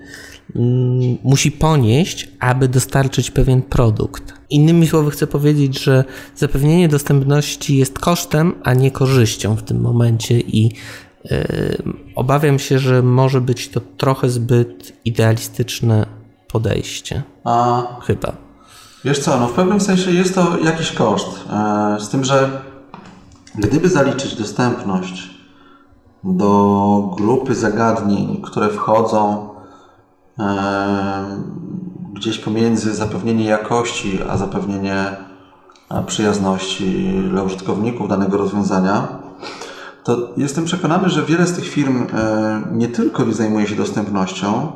mm, 0.57 1.18
musi 1.25 1.53
ponieść, 1.53 2.29
aby 2.40 2.68
dostarczyć 2.68 3.31
pewien 3.31 3.62
produkt. 3.62 4.35
Innymi 4.51 4.87
słowy, 4.87 5.11
chcę 5.11 5.27
powiedzieć, 5.27 5.83
że 5.85 6.05
zapewnienie 6.37 6.88
dostępności 6.88 7.77
jest 7.77 7.99
kosztem, 7.99 8.55
a 8.62 8.75
nie 8.75 8.90
korzyścią 8.90 9.57
w 9.57 9.62
tym 9.62 9.81
momencie 9.81 10.40
i 10.40 10.64
yy, 11.25 11.31
obawiam 12.14 12.59
się, 12.59 12.79
że 12.79 13.03
może 13.03 13.40
być 13.40 13.68
to 13.68 13.81
trochę 13.96 14.31
zbyt 14.31 14.92
idealistyczne 15.05 16.07
podejście. 16.49 17.22
A 17.44 17.83
chyba. 18.07 18.33
Wiesz 19.05 19.18
co, 19.18 19.40
no 19.40 19.49
w 19.49 19.53
pewnym 19.53 19.81
sensie 19.81 20.11
jest 20.11 20.35
to 20.35 20.59
jakiś 20.64 20.92
koszt. 20.92 21.29
E, 21.51 21.96
z 22.01 22.09
tym, 22.09 22.25
że 22.25 22.62
gdyby 23.55 23.88
zaliczyć 23.88 24.35
dostępność 24.35 25.36
do 26.26 27.14
grupy 27.16 27.54
zagadnień, 27.54 28.42
które 28.42 28.68
wchodzą 28.68 29.48
e, 30.38 30.44
gdzieś 32.12 32.38
pomiędzy 32.38 32.94
zapewnienie 32.94 33.44
jakości, 33.44 34.18
a 34.30 34.36
zapewnienie 34.36 35.16
e, 35.90 36.02
przyjazności 36.06 37.20
dla 37.30 37.42
użytkowników 37.42 38.08
danego 38.08 38.36
rozwiązania, 38.36 39.08
to 40.04 40.28
jestem 40.36 40.64
przekonany, 40.64 41.08
że 41.08 41.22
wiele 41.22 41.46
z 41.46 41.52
tych 41.52 41.68
firm 41.68 42.06
e, 42.14 42.62
nie 42.72 42.88
tylko 42.88 43.24
nie 43.24 43.34
zajmuje 43.34 43.66
się 43.66 43.76
dostępnością, 43.76 44.72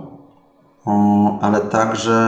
ale 1.41 1.61
także 1.61 2.19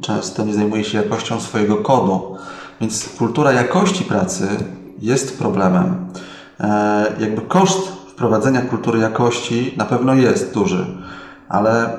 często 0.00 0.44
nie 0.44 0.54
zajmuje 0.54 0.84
się 0.84 0.98
jakością 0.98 1.40
swojego 1.40 1.76
kodu. 1.76 2.36
Więc 2.80 3.08
kultura 3.18 3.52
jakości 3.52 4.04
pracy 4.04 4.48
jest 4.98 5.38
problemem. 5.38 6.06
Jakby 7.18 7.40
koszt 7.40 8.03
wprowadzenia 8.14 8.62
kultury 8.62 8.98
jakości 8.98 9.74
na 9.76 9.84
pewno 9.84 10.14
jest 10.14 10.54
duży, 10.54 10.86
ale 11.48 11.98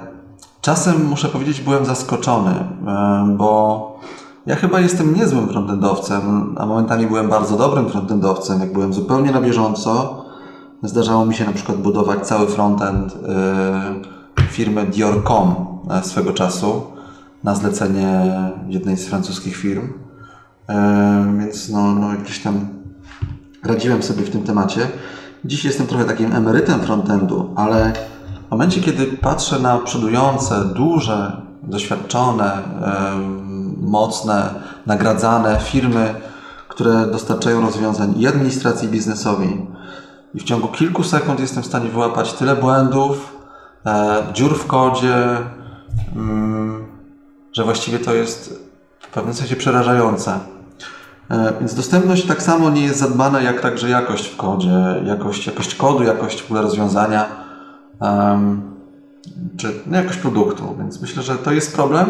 czasem 0.62 1.06
muszę 1.06 1.30
powiedzieć, 1.30 1.62
byłem 1.62 1.86
zaskoczony, 1.86 2.51
e, 2.51 3.36
bo 3.38 3.99
ja 4.45 4.56
chyba 4.56 4.80
jestem 4.80 5.15
niezłym 5.15 5.47
frontendowcem, 5.47 6.56
a 6.60 6.65
momentami 6.65 7.08
byłem 7.08 7.30
bardzo 7.30 7.58
dobrym 7.58 7.89
frontendowcem, 7.89 8.60
jak 8.60 8.73
byłem 8.73 8.93
zupełnie 8.93 9.32
na 9.32 9.41
bieżąco. 9.41 10.25
Zdarzało 10.84 11.25
mi 11.25 11.36
się 11.36 11.45
na 11.45 11.54
przykład 11.54 11.78
budować 11.78 12.28
cały 12.28 12.47
frontend 12.47 13.17
e, 13.28 14.43
firmy 14.47 14.86
Dior.com 14.86 15.56
e, 15.89 16.04
swego 16.04 16.34
czasu 16.34 16.84
na 17.43 17.56
zlecenie 17.56 18.41
jednej 18.67 18.97
z 18.97 19.08
francuskich 19.08 19.56
firm. 19.56 19.88
Więc 21.39 21.69
no, 21.69 21.95
no 21.95 22.08
gdzieś 22.23 22.39
tam 22.39 22.67
radziłem 23.63 24.04
sobie 24.04 24.23
w 24.23 24.30
tym 24.30 24.43
temacie. 24.43 24.88
Dziś 25.45 25.65
jestem 25.65 25.88
trochę 25.88 26.05
takim 26.05 26.34
emerytem 26.34 26.81
frontendu, 26.81 27.53
ale 27.55 27.93
w 28.47 28.51
momencie, 28.51 28.81
kiedy 28.81 29.05
patrzę 29.05 29.60
na 29.60 29.77
przodujące, 29.77 30.65
duże, 30.65 31.41
doświadczone, 31.63 32.62
mocne, 33.81 34.49
nagradzane 34.86 35.60
firmy, 35.60 36.15
które 36.67 37.08
dostarczają 37.08 37.62
rozwiązań 37.62 38.13
i 38.17 38.27
administracji 38.27 38.88
biznesowej, 38.88 39.67
i 40.34 40.39
w 40.39 40.43
ciągu 40.43 40.67
kilku 40.67 41.03
sekund 41.03 41.39
jestem 41.39 41.63
w 41.63 41.65
stanie 41.65 41.89
wyłapać 41.89 42.34
tyle 42.34 42.55
błędów, 42.55 43.38
e, 43.86 44.23
dziur 44.34 44.60
w 44.60 44.67
kodzie, 44.67 45.38
mm, 46.15 46.86
że 47.53 47.63
właściwie 47.63 47.99
to 47.99 48.13
jest 48.13 48.60
w 48.99 49.08
pewnym 49.08 49.34
sensie 49.34 49.55
przerażające. 49.55 50.39
E, 51.29 51.53
więc 51.59 51.75
dostępność 51.75 52.25
tak 52.25 52.43
samo 52.43 52.69
nie 52.69 52.81
jest 52.81 52.99
zadbana 52.99 53.41
jak 53.41 53.61
także 53.61 53.89
jakość 53.89 54.27
w 54.27 54.38
kodzie, 54.38 55.01
jakość, 55.05 55.47
jakość 55.47 55.75
kodu, 55.75 56.03
jakość 56.03 56.41
w 56.41 56.45
ogóle 56.45 56.61
rozwiązania, 56.61 57.25
czy 59.57 59.73
no, 59.85 59.97
jakość 59.97 60.19
produktu. 60.19 60.75
Więc 60.79 61.01
myślę, 61.01 61.23
że 61.23 61.35
to 61.35 61.51
jest 61.51 61.75
problem. 61.75 62.07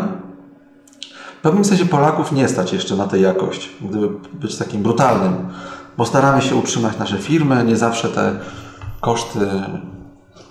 W 1.39 1.41
pewnym 1.41 1.65
sensie 1.65 1.85
Polaków 1.85 2.31
nie 2.31 2.47
stać 2.47 2.73
jeszcze 2.73 2.95
na 2.95 3.07
tę 3.07 3.19
jakość, 3.19 3.69
gdyby 3.81 4.09
być 4.33 4.57
takim 4.57 4.83
brutalnym, 4.83 5.33
bo 5.97 6.05
staramy 6.05 6.41
się 6.41 6.55
utrzymać 6.55 6.97
nasze 6.97 7.17
firmy, 7.17 7.63
nie 7.63 7.77
zawsze 7.77 8.09
te 8.09 8.39
koszty, 9.01 9.39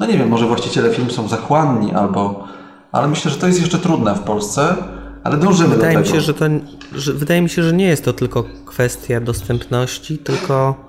no 0.00 0.06
nie 0.06 0.18
wiem, 0.18 0.28
może 0.28 0.46
właściciele 0.46 0.90
firm 0.90 1.10
są 1.10 1.28
zachłanni 1.28 1.94
albo, 1.94 2.44
ale 2.92 3.08
myślę, 3.08 3.30
że 3.30 3.36
to 3.36 3.46
jest 3.46 3.60
jeszcze 3.60 3.78
trudne 3.78 4.14
w 4.14 4.20
Polsce. 4.20 4.76
Ale 5.24 5.36
dążymy 5.36 5.74
wydaje 5.74 5.94
do 5.94 6.00
mi 6.00 6.06
się, 6.06 6.20
że 6.20 6.34
to, 6.34 6.44
że, 6.94 7.12
wydaje 7.12 7.42
mi 7.42 7.48
się, 7.48 7.62
że 7.62 7.72
nie 7.72 7.86
jest 7.86 8.04
to 8.04 8.12
tylko 8.12 8.44
kwestia 8.66 9.20
dostępności, 9.20 10.18
tylko 10.18 10.84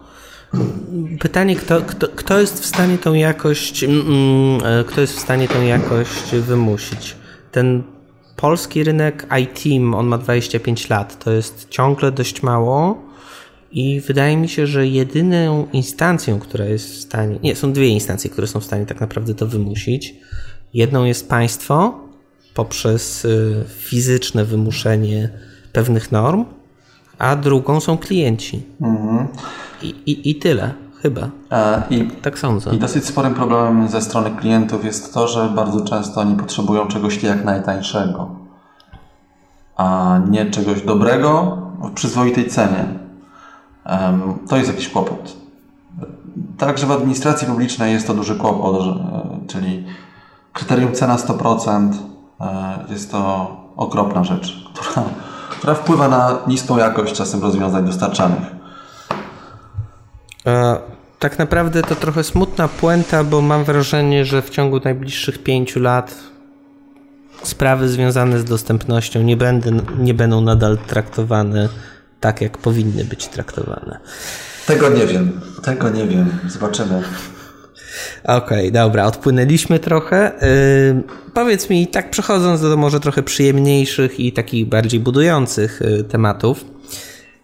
pytanie, 1.19 1.56
kto, 1.56 1.82
kto, 1.82 2.08
kto 2.08 2.39
jest 2.39 2.63
w 2.63 2.65
stanie 2.65 2.98
tą 2.98 3.13
jakość, 3.13 3.84
mm, 3.84 4.02
mm, 4.08 4.84
kto 4.84 5.02
jest 5.02 5.15
w 5.15 5.19
stanie 5.19 5.48
tą 5.48 5.62
jakość 5.62 6.36
wymusić. 6.36 7.15
Ten 7.52 7.84
polski 8.36 8.84
rynek 8.84 9.28
IT, 9.41 9.84
on 9.95 10.08
ma 10.08 10.17
25 10.17 10.89
lat, 10.89 11.24
to 11.24 11.32
jest 11.32 11.67
ciągle 11.69 12.12
dość 12.12 12.43
mało 12.43 13.02
i 13.71 14.02
wydaje 14.02 14.38
mi 14.38 14.50
się, 14.50 14.67
że 14.67 14.88
jedyną 14.88 15.67
instancją, 15.74 16.39
która 16.39 16.65
jest 16.65 16.93
w 16.93 17.02
stanie, 17.02 17.39
nie, 17.43 17.56
są 17.56 17.74
dwie 17.74 17.88
instancje, 17.88 18.30
które 18.30 18.48
są 18.48 18.60
w 18.60 18.65
stanie 18.65 18.86
tak 18.86 19.02
naprawdę 19.02 19.34
to 19.34 19.48
wymusić. 19.48 20.15
Jedną 20.74 21.06
jest 21.06 21.30
państwo, 21.30 22.05
poprzez 22.56 23.26
y, 23.26 23.63
fizyczne 23.68 24.46
wymuszenie 24.46 25.30
pewnych 25.74 26.12
norm, 26.12 26.46
a 27.20 27.36
drugą 27.36 27.80
są 27.80 27.98
klienci. 27.98 28.63
Mhm. 28.82 29.28
I, 29.82 29.88
i, 29.88 30.30
I 30.30 30.36
tyle, 30.36 30.74
chyba. 31.02 31.30
E, 31.52 31.84
I, 31.89 32.08
tak 32.22 32.39
sądzę. 32.39 32.76
I 32.76 32.80
dosyć 32.80 33.06
sporym 33.06 33.34
problemem 33.34 33.89
ze 33.89 34.02
strony 34.02 34.32
klientów 34.32 34.86
jest 34.86 35.13
to, 35.13 35.28
że 35.28 35.50
bardzo 35.50 35.82
często 35.82 36.22
oni 36.22 36.36
potrzebują 36.36 36.88
czegoś 36.88 37.24
jak 37.24 37.46
najtańszego, 37.46 38.36
a 39.78 40.20
nie 40.30 40.46
czegoś 40.52 40.82
dobrego 40.82 41.58
w 41.82 41.91
przyzwoitej 41.91 42.48
cenie. 42.48 42.86
to 44.50 44.58
jest 44.58 44.70
jakiś 44.70 44.89
kłopot. 44.89 45.38
Także 46.58 46.88
w 46.88 46.91
administracji 46.91 47.48
publicznej 47.48 47.94
jest 47.94 48.08
to 48.08 48.13
duży 48.13 48.36
kłopot, 48.36 48.82
że, 48.84 48.96
czyli 49.48 49.86
kryterium 50.54 50.94
cena 50.94 51.15
100%, 51.15 51.89
E, 51.91 52.14
jest 52.89 53.12
to 53.12 53.52
okropna 53.76 54.24
rzecz, 54.24 54.69
która, 54.74 55.06
która 55.50 55.74
wpływa 55.74 56.08
na 56.08 56.38
niską 56.48 56.78
jakość 56.78 57.15
czasem 57.15 57.41
rozwiązań 57.41 57.86
dostarczanych. 57.86 58.43
E, 60.45 60.78
tak 61.19 61.39
naprawdę 61.39 61.82
to 61.82 61.95
trochę 61.95 62.24
smutna 62.24 62.67
puenta, 62.67 63.24
bo 63.24 63.41
mam 63.41 63.63
wrażenie, 63.63 64.26
że 64.26 64.41
w 64.41 64.50
ciągu 64.50 64.80
najbliższych 64.84 65.43
pięciu 65.43 65.80
lat 65.80 66.15
sprawy 67.43 67.89
związane 67.89 68.39
z 68.39 68.45
dostępnością 68.45 69.22
nie, 69.22 69.38
będę, 69.38 69.72
nie 69.99 70.14
będą 70.14 70.41
nadal 70.41 70.78
traktowane 70.78 71.70
tak, 72.20 72.41
jak 72.41 72.57
powinny 72.57 73.05
być 73.05 73.28
traktowane. 73.28 73.99
Tego 74.68 74.89
nie 74.89 75.05
wiem. 75.05 75.41
Tego 75.64 75.89
nie 75.89 76.07
wiem. 76.07 76.39
Zobaczymy. 76.47 77.03
Okej, 78.24 78.60
okay, 78.60 78.72
dobra, 78.72 79.06
odpłynęliśmy 79.06 79.80
trochę. 79.80 80.32
Yy, 80.41 81.04
powiedz 81.34 81.70
mi, 81.70 81.88
tak 81.88 82.10
przechodząc 82.10 82.62
do 82.62 82.78
może 82.78 83.00
trochę 83.00 83.24
przyjemniejszych 83.24 84.20
i 84.20 84.32
takich 84.32 84.70
bardziej 84.70 85.00
budujących 85.00 85.82
yy, 85.82 86.04
tematów, 86.04 86.66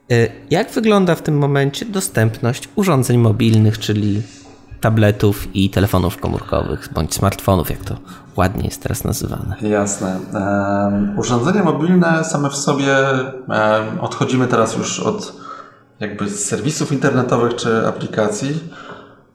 yy, 0.09 0.31
jak 0.49 0.71
wygląda 0.71 1.15
w 1.15 1.21
tym 1.21 1.37
momencie 1.37 1.85
dostępność 1.85 2.69
urządzeń 2.75 3.17
mobilnych, 3.17 3.79
czyli 3.79 4.21
tabletów 4.81 5.55
i 5.55 5.69
telefonów 5.69 6.17
komórkowych, 6.17 6.89
bądź 6.93 7.15
smartfonów, 7.15 7.69
jak 7.69 7.79
to 7.79 7.95
ładnie 8.35 8.63
jest 8.63 8.83
teraz 8.83 9.03
nazywane? 9.03 9.55
Jasne. 9.61 10.19
urządzenia 11.17 11.63
mobilne 11.63 12.23
same 12.23 12.49
w 12.49 12.55
sobie, 12.55 12.95
odchodzimy 14.01 14.47
teraz 14.47 14.77
już 14.77 14.99
od 14.99 15.33
jakby 15.99 16.29
serwisów 16.29 16.91
internetowych 16.91 17.55
czy 17.55 17.87
aplikacji 17.87 18.59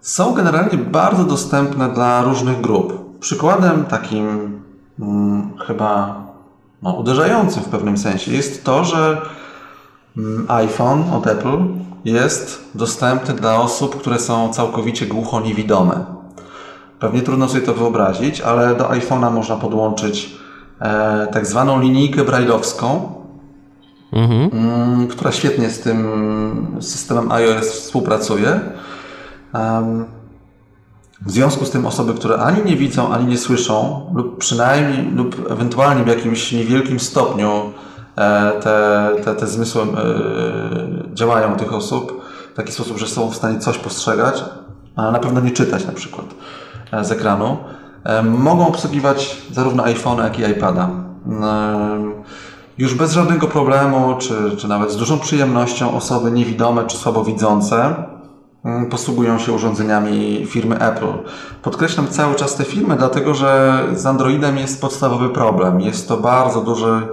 są 0.06 0.34
generalnie 0.34 0.78
bardzo 0.78 1.24
dostępne 1.24 1.88
dla 1.88 2.22
różnych 2.22 2.60
grup. 2.60 3.18
Przykładem 3.20 3.84
takim 3.84 4.26
hmm, 4.98 5.50
chyba 5.66 6.22
no, 6.82 6.92
uderzającym 6.92 7.62
w 7.62 7.68
pewnym 7.68 7.98
sensie 7.98 8.32
jest 8.32 8.64
to, 8.64 8.84
że 8.84 9.22
hmm, 10.14 10.46
iPhone 10.48 11.04
od 11.12 11.26
Apple 11.26 11.58
jest 12.04 12.70
dostępny 12.74 13.34
dla 13.34 13.60
osób, 13.60 14.00
które 14.00 14.18
są 14.18 14.52
całkowicie 14.52 15.06
głucho-niewidome. 15.06 16.04
Pewnie 17.00 17.22
trudno 17.22 17.48
sobie 17.48 17.62
to 17.62 17.74
wyobrazić, 17.74 18.40
ale 18.40 18.74
do 18.74 18.84
iPhone'a 18.84 19.32
można 19.32 19.56
podłączyć 19.56 20.36
e, 20.80 21.26
tak 21.32 21.46
zwaną 21.46 21.80
linijkę 21.80 22.24
brajlowską, 22.24 23.12
mhm. 24.12 24.50
m, 24.52 25.08
która 25.08 25.32
świetnie 25.32 25.70
z 25.70 25.80
tym 25.80 26.76
systemem 26.80 27.32
iOS 27.32 27.70
współpracuje. 27.70 28.60
W 31.22 31.30
związku 31.30 31.64
z 31.64 31.70
tym 31.70 31.86
osoby, 31.86 32.14
które 32.14 32.38
ani 32.38 32.64
nie 32.64 32.76
widzą, 32.76 33.08
ani 33.08 33.26
nie 33.26 33.38
słyszą, 33.38 34.06
lub 34.14 34.38
przynajmniej, 34.38 35.10
lub 35.10 35.50
ewentualnie 35.50 36.04
w 36.04 36.06
jakimś 36.06 36.52
niewielkim 36.52 37.00
stopniu 37.00 37.72
e, 38.16 38.52
te, 38.60 39.10
te, 39.24 39.34
te 39.34 39.46
zmysły 39.46 39.82
e, 39.82 39.86
działają 41.14 41.54
u 41.54 41.56
tych 41.56 41.72
osób 41.72 42.22
w 42.52 42.56
taki 42.56 42.72
sposób, 42.72 42.98
że 42.98 43.06
są 43.06 43.30
w 43.30 43.36
stanie 43.36 43.58
coś 43.58 43.78
postrzegać, 43.78 44.44
ale 44.96 45.12
na 45.12 45.18
pewno 45.18 45.40
nie 45.40 45.50
czytać 45.50 45.86
na 45.86 45.92
przykład 45.92 46.26
e, 46.92 47.04
z 47.04 47.12
ekranu, 47.12 47.56
mogą 48.22 48.68
obsługiwać 48.68 49.42
zarówno 49.52 49.82
iPhone'a, 49.82 50.24
jak 50.24 50.38
i 50.38 50.42
iPada. 50.42 50.90
Już 52.78 52.94
bez 52.94 53.12
żadnego 53.12 53.46
problemu, 53.48 54.16
czy, 54.18 54.56
czy 54.56 54.68
nawet 54.68 54.90
z 54.92 54.96
dużą 54.96 55.18
przyjemnością 55.18 55.94
osoby 55.94 56.30
niewidome 56.30 56.84
czy 56.86 56.96
słabowidzące 56.96 57.94
posługują 58.90 59.38
się 59.38 59.52
urządzeniami 59.52 60.46
firmy 60.46 60.78
Apple. 60.80 61.12
Podkreślam 61.62 62.08
cały 62.08 62.34
czas 62.34 62.56
te 62.56 62.64
firmy, 62.64 62.96
dlatego 62.96 63.34
że 63.34 63.82
z 63.94 64.06
Androidem 64.06 64.58
jest 64.58 64.80
podstawowy 64.80 65.28
problem. 65.28 65.80
Jest 65.80 66.08
to 66.08 66.16
bardzo 66.16 66.60
duży, 66.60 67.08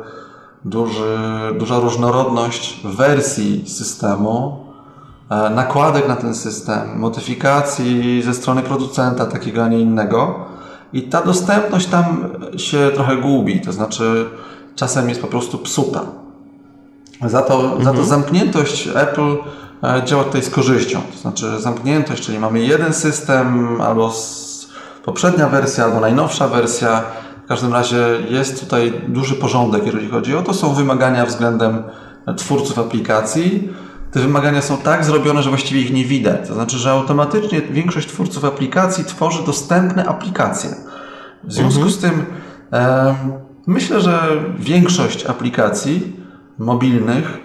duży, 0.66 1.18
duża 1.60 1.80
różnorodność 1.80 2.82
wersji 2.84 3.64
systemu, 3.68 4.66
e, 5.30 5.50
nakładek 5.50 6.08
na 6.08 6.16
ten 6.16 6.36
system, 6.36 7.00
modyfikacji 7.00 8.22
ze 8.22 8.34
strony 8.34 8.62
producenta 8.62 9.26
takiego, 9.26 9.64
a 9.64 9.68
nie 9.68 9.80
innego. 9.80 10.36
I 10.94 11.02
ta 11.02 11.22
dostępność 11.22 11.88
tam 11.88 12.30
się 12.58 12.92
trochę 12.96 13.18
gubi, 13.18 13.62
to 13.62 13.72
znaczy 13.72 14.26
czasem 14.76 15.10
jest 15.10 15.22
po 15.22 15.28
prostu 15.28 15.58
psuta. 15.58 16.02
Za 17.26 17.42
to, 17.42 17.54
mhm. 17.62 17.78
za 17.78 17.92
to 17.92 18.00
mhm. 18.00 18.08
zamkniętość 18.08 18.90
Apple 18.96 19.36
działa 20.06 20.24
tutaj 20.24 20.44
z 20.44 20.50
korzyścią. 20.50 21.02
To 21.12 21.18
znaczy 21.18 21.60
zamkniętość, 21.60 22.24
czyli 22.24 22.40
mamy 22.40 22.60
jeden 22.60 22.94
system, 22.94 23.82
albo 23.82 24.14
poprzednia 25.06 25.50
wersja, 25.50 25.84
albo 25.84 26.00
najnowsza 26.00 26.48
wersja. 26.48 27.04
W 27.46 27.48
każdym 27.48 27.74
razie 27.74 27.98
jest 28.30 28.60
tutaj 28.60 29.02
duży 29.08 29.36
porządek, 29.36 29.86
jeżeli 29.86 30.10
chodzi 30.10 30.36
o 30.36 30.42
to. 30.42 30.54
Są 30.54 30.74
wymagania 30.74 31.26
względem 31.26 31.84
twórców 32.38 32.80
aplikacji. 32.80 33.70
Te 34.12 34.20
wymagania 34.20 34.62
są 34.62 34.78
tak 34.78 35.06
zrobione, 35.06 35.44
że 35.44 35.50
właściwie 35.50 35.82
ich 35.82 35.94
nie 35.94 36.06
widać. 36.06 36.48
To 36.48 36.54
znaczy, 36.54 36.78
że 36.78 36.92
automatycznie 36.92 37.62
większość 37.62 38.08
twórców 38.08 38.46
aplikacji 38.46 39.06
tworzy 39.06 39.46
dostępne 39.46 40.06
aplikacje. 40.06 40.70
W 41.44 41.54
związku 41.54 41.82
mhm. 41.82 41.92
z 41.92 41.98
tym 41.98 42.26
e, 42.74 43.16
myślę, 43.68 44.02
że 44.02 44.20
większość 44.60 45.26
aplikacji 45.26 46.16
mobilnych 46.58 47.38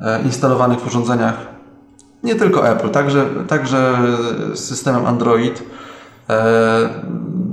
e, 0.00 0.22
instalowanych 0.22 0.80
w 0.80 0.86
urządzeniach 0.86 1.57
nie 2.22 2.34
tylko 2.34 2.68
Apple, 2.68 2.90
także, 2.90 3.26
także 3.48 3.98
z 4.54 4.60
systemem 4.60 5.06
Android. 5.06 5.62
E, 6.30 6.88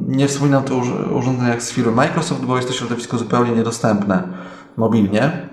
nie 0.08 0.28
wspominam 0.28 0.64
tu 0.64 0.78
o 0.78 1.18
urządzeniach 1.18 1.64
z 1.64 1.72
firmy 1.72 1.92
Microsoft, 1.92 2.46
bo 2.46 2.56
jest 2.56 2.68
to 2.68 2.74
środowisko 2.74 3.18
zupełnie 3.18 3.52
niedostępne 3.52 4.24
mobilnie. 4.78 5.50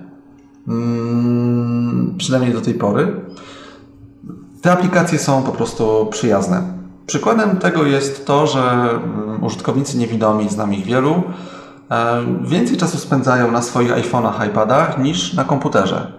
Mm, 0.68 2.14
przynajmniej 2.18 2.52
do 2.52 2.60
tej 2.60 2.74
pory. 2.74 3.20
Te 4.62 4.72
aplikacje 4.72 5.18
są 5.18 5.42
po 5.42 5.52
prostu 5.52 6.06
przyjazne. 6.10 6.62
Przykładem 7.06 7.56
tego 7.56 7.86
jest 7.86 8.26
to, 8.26 8.46
że 8.46 8.60
mm, 8.60 9.44
użytkownicy 9.44 9.98
niewidomi, 9.98 10.48
znam 10.48 10.74
ich 10.74 10.84
wielu, 10.84 11.22
e, 11.90 12.24
więcej 12.42 12.76
czasu 12.76 12.98
spędzają 12.98 13.50
na 13.50 13.62
swoich 13.62 13.92
iPhone'ach, 13.92 14.46
iPadach 14.46 14.98
niż 14.98 15.34
na 15.34 15.44
komputerze. 15.44 16.12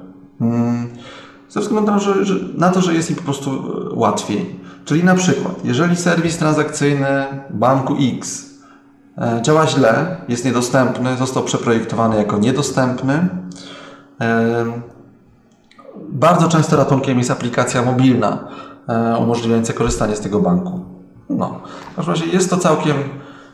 Ze 1.54 1.60
względu 1.60 1.92
na, 1.92 2.00
że, 2.00 2.26
że, 2.26 2.36
na 2.58 2.70
to, 2.70 2.82
że 2.82 2.94
jest 2.94 3.10
im 3.10 3.16
po 3.16 3.22
prostu 3.22 3.52
e, 3.52 3.96
łatwiej. 3.96 4.60
Czyli 4.86 5.04
na 5.04 5.16
przykład, 5.16 5.66
jeżeli 5.66 5.96
serwis 5.96 6.38
transakcyjny 6.38 7.26
banku 7.50 7.96
X 8.18 8.50
e, 9.18 9.42
działa 9.42 9.68
źle, 9.68 10.18
jest 10.28 10.46
niedostępny, 10.46 11.18
został 11.18 11.44
przeprojektowany 11.44 12.18
jako 12.18 12.38
niedostępny, 12.38 13.28
e, 14.22 14.66
bardzo 16.10 16.48
często 16.48 16.78
ratunkiem 16.78 17.18
jest 17.18 17.32
aplikacja 17.32 17.82
mobilna 17.82 18.48
umożliwiająca 19.20 19.74
korzystanie 19.74 20.16
z 20.16 20.20
tego 20.20 20.40
banku. 20.40 20.86
No, 21.30 21.62
w 21.92 21.96
każdym 21.96 22.14
razie 22.14 22.26
jest 22.26 22.50
to 22.50 22.58
całkiem, 22.58 22.96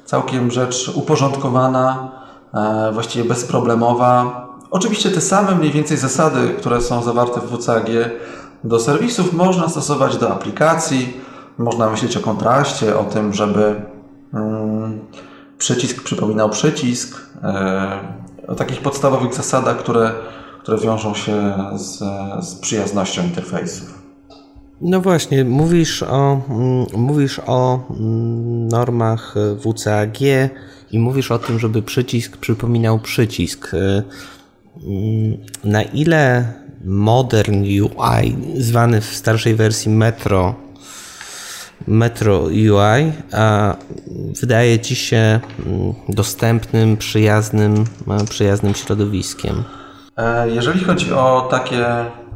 całkiem 0.05 0.51
rzecz 0.51 0.91
uporządkowana, 0.95 2.11
właściwie 2.93 3.29
bezproblemowa. 3.29 4.48
Oczywiście 4.71 5.11
te 5.11 5.21
same 5.21 5.55
mniej 5.55 5.71
więcej 5.71 5.97
zasady, 5.97 6.49
które 6.57 6.81
są 6.81 7.03
zawarte 7.03 7.41
w 7.41 7.57
WCAG 7.57 7.89
do 8.63 8.79
serwisów 8.79 9.33
można 9.33 9.69
stosować 9.69 10.17
do 10.17 10.33
aplikacji, 10.33 11.13
można 11.57 11.89
myśleć 11.89 12.17
o 12.17 12.19
kontraście, 12.19 12.97
o 12.97 13.03
tym, 13.03 13.33
żeby 13.33 13.81
mm, 14.33 14.99
przycisk 15.57 16.03
przypominał 16.03 16.49
przycisk, 16.49 17.21
e, 17.43 17.99
o 18.47 18.55
takich 18.55 18.81
podstawowych 18.81 19.33
zasadach, 19.33 19.77
które, 19.77 20.11
które 20.61 20.77
wiążą 20.77 21.13
się 21.13 21.53
z, 21.75 21.97
z 22.45 22.55
przyjaznością 22.55 23.23
interfejsów. 23.23 23.99
No 24.81 25.01
właśnie, 25.01 25.45
mówisz 25.45 26.03
o, 26.03 26.41
mm, 26.49 26.85
mówisz 26.97 27.41
o 27.47 27.79
mm, 27.89 28.67
normach 28.67 29.35
WCAG 29.59 30.17
i 30.91 30.99
mówisz 30.99 31.31
o 31.31 31.39
tym, 31.39 31.59
żeby 31.59 31.81
przycisk 31.81 32.37
przypominał 32.37 32.99
przycisk. 32.99 33.71
Na 35.63 35.83
ile 35.83 36.53
Modern 36.85 37.63
UI, 37.63 38.37
zwany 38.57 39.01
w 39.01 39.05
starszej 39.05 39.55
wersji 39.55 39.91
Metro, 39.91 40.55
Metro 41.87 42.39
UI, 42.39 43.11
wydaje 44.41 44.79
Ci 44.79 44.95
się 44.95 45.39
mm, 45.65 45.93
dostępnym, 46.09 46.97
przyjaznym, 46.97 47.85
przyjaznym 48.29 48.73
środowiskiem? 48.73 49.63
E, 50.17 50.49
jeżeli 50.49 50.83
chodzi 50.83 51.13
o 51.13 51.47
takie 51.51 51.85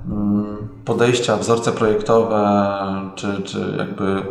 mm, 0.05 0.57
podejścia, 0.85 1.37
wzorce 1.37 1.71
projektowe, 1.71 2.69
czy, 3.15 3.41
czy 3.43 3.75
jakby 3.77 4.21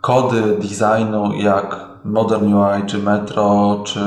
kody 0.00 0.42
designu 0.60 1.32
jak 1.32 1.76
Modern 2.04 2.54
UI, 2.54 2.86
czy 2.86 2.98
Metro, 2.98 3.82
czy 3.86 4.00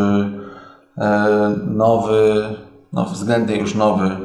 e, 0.98 1.56
nowy 1.68 2.46
no, 2.94 3.06
względnie 3.06 3.58
już 3.58 3.76
nowy, 3.76 4.18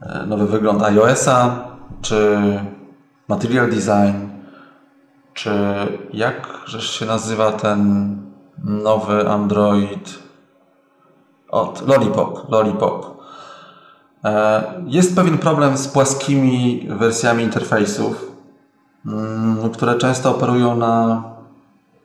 e, 0.00 0.26
nowy 0.26 0.46
wygląd 0.46 0.82
iOS-a, 0.82 1.68
czy 2.02 2.38
Material 3.28 3.70
Design, 3.70 4.28
czy 5.34 5.50
jak 6.12 6.64
się 6.78 7.06
nazywa 7.06 7.52
ten 7.52 8.16
nowy 8.64 9.28
Android 9.28 10.18
od 11.48 11.88
Lollipop. 11.88 12.50
Lollipop. 12.50 13.18
E, 14.24 14.62
jest 14.86 15.16
pewien 15.16 15.38
problem 15.38 15.76
z 15.76 15.88
płaskimi 15.88 16.86
wersjami 16.90 17.44
interfejsów, 17.44 18.32
mm, 19.06 19.70
które 19.70 19.94
często 19.94 20.30
operują 20.30 20.76
na 20.76 21.22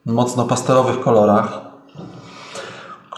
mocno 0.06 0.46
pastelowych 0.46 1.00
kolorach 1.00 1.73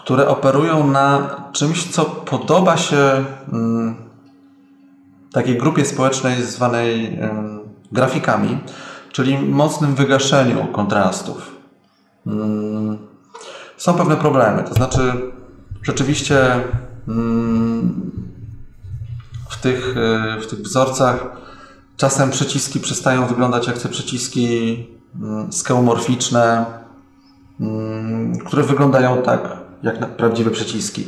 które 0.06 0.28
operują 0.28 0.86
na 0.86 1.36
czymś, 1.52 1.84
co 1.84 2.04
podoba 2.04 2.76
się 2.76 3.24
mm, 3.52 3.94
takiej 5.32 5.58
grupie 5.58 5.84
społecznej 5.84 6.42
zwanej 6.42 7.18
grafikami, 7.92 8.58
czyli 9.12 9.38
mocnym 9.38 9.94
wygaszeniu 9.94 10.66
kontrastów. 10.66 11.56
Mm, 12.26 12.98
są 13.76 13.94
pewne 13.94 14.16
problemy, 14.16 14.62
to 14.62 14.74
znaczy 14.74 15.12
rzeczywiście 15.82 16.64
mm, 17.08 18.10
w 19.48 19.60
tych, 19.60 19.96
y, 20.36 20.40
w 20.40 20.46
tych 20.46 20.58
wzorcach 20.58 21.26
czasem 21.96 22.30
przyciski 22.30 22.80
przestają 22.80 23.26
wyglądać 23.26 23.66
jak 23.66 23.78
te 23.78 23.88
przyciski 23.88 24.86
skeomorficzne, 25.50 26.66
mm, 27.60 28.38
które 28.38 28.62
wyglądają 28.62 29.22
tak 29.22 29.65
jak 29.82 30.00
na 30.00 30.06
prawdziwe 30.06 30.50
przyciski. 30.50 31.06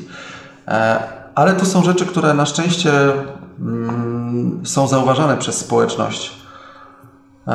E, 0.69 0.99
ale 1.35 1.55
to 1.55 1.67
są 1.67 1.83
rzeczy, 1.83 2.07
które 2.07 2.35
na 2.35 2.47
szczęście 2.47 2.93
mm, 3.61 4.61
są 4.65 4.89
zauważane 4.89 5.37
przez 5.37 5.59
społeczność 5.59 6.39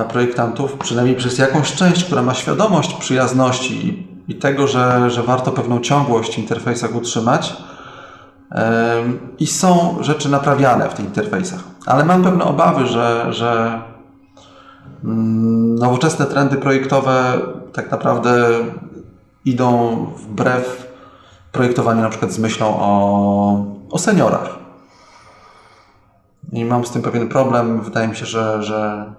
projektantów, 0.09 0.73
przynajmniej 0.73 1.15
przez 1.15 1.37
jakąś 1.37 1.73
część, 1.73 2.03
która 2.03 2.21
ma 2.21 2.33
świadomość 2.33 2.93
przyjazności 2.93 3.87
i, 3.87 4.07
i 4.31 4.35
tego, 4.35 4.67
że, 4.67 5.09
że 5.11 5.23
warto 5.23 5.51
pewną 5.51 5.79
ciągłość 5.79 6.35
w 6.35 6.37
interfejsach 6.37 6.95
utrzymać. 6.95 7.57
I 9.39 9.47
są 9.47 9.97
rzeczy 10.01 10.29
naprawiane 10.29 10.89
w 10.89 10.93
tych 10.93 11.05
interfejsach. 11.05 11.59
Ale 11.85 12.05
mam 12.05 12.23
pewne 12.23 12.43
obawy, 12.43 12.87
że, 12.87 13.33
że 13.33 13.81
mm, 15.03 15.75
nowoczesne 15.75 16.25
trendy 16.25 16.57
projektowe 16.57 17.39
tak 17.73 17.91
naprawdę 17.91 18.49
idą 19.45 19.95
wbrew 20.17 20.92
projektowaniu 21.53 22.01
na 22.01 22.09
przykład 22.09 22.31
z 22.31 22.39
myślą 22.39 22.67
o, 22.79 23.65
o 23.89 23.99
seniorach. 23.99 24.59
I 26.51 26.65
mam 26.65 26.85
z 26.85 26.91
tym 26.91 27.01
pewien 27.01 27.29
problem. 27.29 27.81
Wydaje 27.81 28.07
mi 28.07 28.15
się, 28.15 28.25
że, 28.25 28.63
że, 28.63 29.13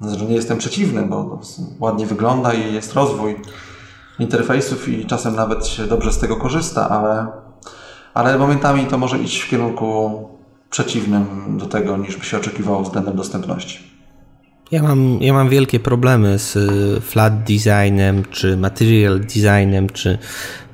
że 0.00 0.26
nie 0.26 0.34
jestem 0.34 0.58
przeciwny, 0.58 1.02
bo 1.02 1.40
ładnie 1.80 2.06
wygląda 2.06 2.52
i 2.52 2.74
jest 2.74 2.94
rozwój 2.94 3.36
interfejsów 4.18 4.88
i 4.88 5.06
czasem 5.06 5.36
nawet 5.36 5.66
się 5.66 5.86
dobrze 5.86 6.12
z 6.12 6.18
tego 6.18 6.36
korzysta, 6.36 6.88
ale, 6.88 7.26
ale 8.14 8.38
momentami 8.38 8.86
to 8.86 8.98
może 8.98 9.18
iść 9.18 9.40
w 9.40 9.48
kierunku 9.48 10.28
przeciwnym 10.70 11.54
do 11.58 11.66
tego, 11.66 11.96
niż 11.96 12.16
by 12.16 12.24
się 12.24 12.36
oczekiwało 12.36 12.82
względem 12.82 13.16
dostępności. 13.16 13.91
Ja 14.70 14.82
mam, 14.82 15.22
ja 15.22 15.32
mam 15.32 15.48
wielkie 15.48 15.80
problemy 15.80 16.38
z 16.38 16.56
y, 16.56 17.00
flat 17.00 17.44
designem, 17.44 18.24
czy 18.30 18.56
material 18.56 19.20
designem, 19.20 19.88
czy 19.88 20.18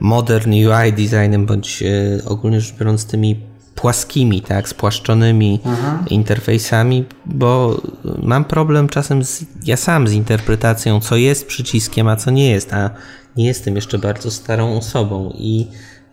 modern 0.01 0.53
UI 0.53 0.93
designem, 0.93 1.47
bądź 1.47 1.83
y, 1.83 2.23
ogólnie 2.25 2.61
rzecz 2.61 2.75
biorąc 2.79 3.07
tymi 3.07 3.41
płaskimi, 3.75 4.43
tak, 4.43 4.69
spłaszczonymi 4.69 5.61
mhm. 5.65 6.09
interfejsami, 6.09 7.05
bo 7.27 7.81
mam 8.23 8.45
problem 8.45 8.89
czasem 8.89 9.25
z, 9.25 9.45
ja 9.65 9.77
sam 9.77 10.09
z 10.09 10.13
interpretacją, 10.13 11.01
co 11.01 11.17
jest 11.17 11.47
przyciskiem, 11.47 12.09
a 12.09 12.17
co 12.17 12.31
nie 12.31 12.51
jest, 12.51 12.73
a 12.73 12.91
nie 13.37 13.47
jestem 13.47 13.77
jeszcze 13.77 13.99
bardzo 13.99 14.31
starą 14.31 14.77
osobą 14.77 15.33
i 15.39 15.67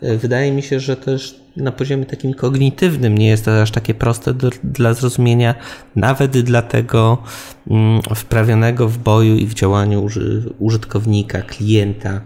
y, 0.04 0.18
wydaje 0.18 0.52
mi 0.52 0.64
się, 0.64 0.80
że 0.80 0.98
też 0.98 1.45
na 1.58 1.72
poziomie 1.72 2.06
takim 2.06 2.34
kognitywnym 2.34 3.18
nie 3.18 3.28
jest 3.28 3.46
to 3.46 3.62
aż 3.62 3.72
takie 3.72 3.94
proste 3.94 4.34
do, 4.34 4.50
dla 4.64 4.94
zrozumienia, 4.94 5.56
nawet 5.96 6.40
dla 6.40 6.62
tego 6.62 7.24
mm, 7.68 8.02
wprawionego 8.16 8.88
w 8.88 8.98
boju 8.98 9.36
i 9.36 9.46
w 9.46 9.54
działaniu 9.54 10.04
uży, 10.04 10.54
użytkownika, 10.60 11.42
klienta. 11.42 12.22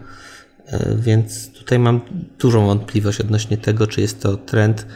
E, 0.68 0.96
więc 0.96 1.54
tutaj 1.54 1.80
mam 1.80 2.02
dużą 2.40 2.66
wątpliwość 2.66 3.22
odnośnie 3.22 3.58
tego, 3.58 3.88
czy 3.88 4.02
jest 4.02 4.22
to 4.22 4.38
trend. 4.38 4.88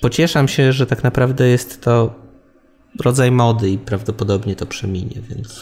Pocieszam 0.00 0.48
się, 0.48 0.72
że 0.72 0.86
tak 0.86 1.04
naprawdę 1.04 1.48
jest 1.48 1.82
to 1.82 2.14
rodzaj 3.00 3.30
mody 3.30 3.70
i 3.70 3.78
prawdopodobnie 3.78 4.56
to 4.56 4.66
przeminie, 4.66 5.20
więc. 5.28 5.60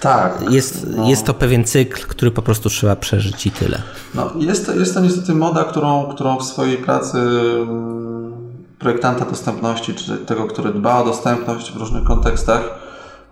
Tak. 0.00 0.50
Jest, 0.50 0.86
no. 0.96 1.08
jest 1.08 1.26
to 1.26 1.34
pewien 1.34 1.64
cykl, 1.64 2.06
który 2.06 2.30
po 2.30 2.42
prostu 2.42 2.68
trzeba 2.68 2.96
przeżyć 2.96 3.46
i 3.46 3.50
tyle. 3.50 3.82
No, 4.14 4.30
jest, 4.36 4.66
to, 4.66 4.72
jest 4.72 4.94
to 4.94 5.00
niestety 5.00 5.34
moda, 5.34 5.64
którą, 5.64 6.04
którą 6.04 6.38
w 6.38 6.44
swojej 6.44 6.76
pracy 6.76 7.18
mm, 7.18 8.32
projektanta 8.78 9.24
dostępności, 9.24 9.94
czy 9.94 10.18
tego, 10.18 10.46
który 10.46 10.72
dba 10.72 10.98
o 10.98 11.04
dostępność 11.04 11.72
w 11.72 11.76
różnych 11.76 12.04
kontekstach, 12.04 12.60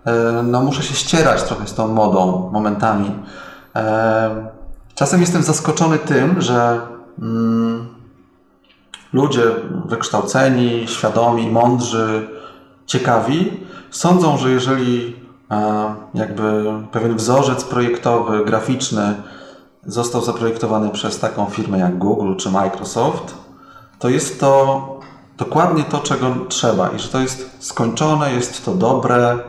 e, 0.05 0.43
no 0.43 0.61
muszę 0.61 0.83
się 0.83 0.95
ścierać 0.95 1.43
trochę 1.43 1.67
z 1.67 1.73
tą 1.73 1.87
modą 1.87 2.49
momentami. 2.53 3.11
E, 3.75 4.47
czasem 4.95 5.21
jestem 5.21 5.43
zaskoczony 5.43 5.97
tym, 5.97 6.41
że 6.41 6.79
mm, 7.21 7.87
ludzie 9.13 9.43
wykształceni, 9.85 10.87
świadomi, 10.87 11.51
mądrzy, 11.51 12.27
ciekawi 12.85 13.51
sądzą, 13.91 14.37
że 14.37 14.51
jeżeli 14.51 15.26
jakby 16.13 16.73
pewien 16.91 17.15
wzorzec 17.15 17.63
projektowy, 17.63 18.45
graficzny 18.45 19.15
został 19.85 20.21
zaprojektowany 20.21 20.89
przez 20.89 21.19
taką 21.19 21.45
firmę 21.45 21.79
jak 21.79 21.97
Google 21.97 22.35
czy 22.35 22.51
Microsoft, 22.51 23.35
to 23.99 24.09
jest 24.09 24.39
to 24.39 24.99
dokładnie 25.37 25.83
to, 25.83 25.99
czego 25.99 26.35
trzeba 26.49 26.89
i 26.89 26.99
że 26.99 27.07
to 27.07 27.19
jest 27.19 27.55
skończone, 27.59 28.33
jest 28.33 28.65
to 28.65 28.75
dobre, 28.75 29.39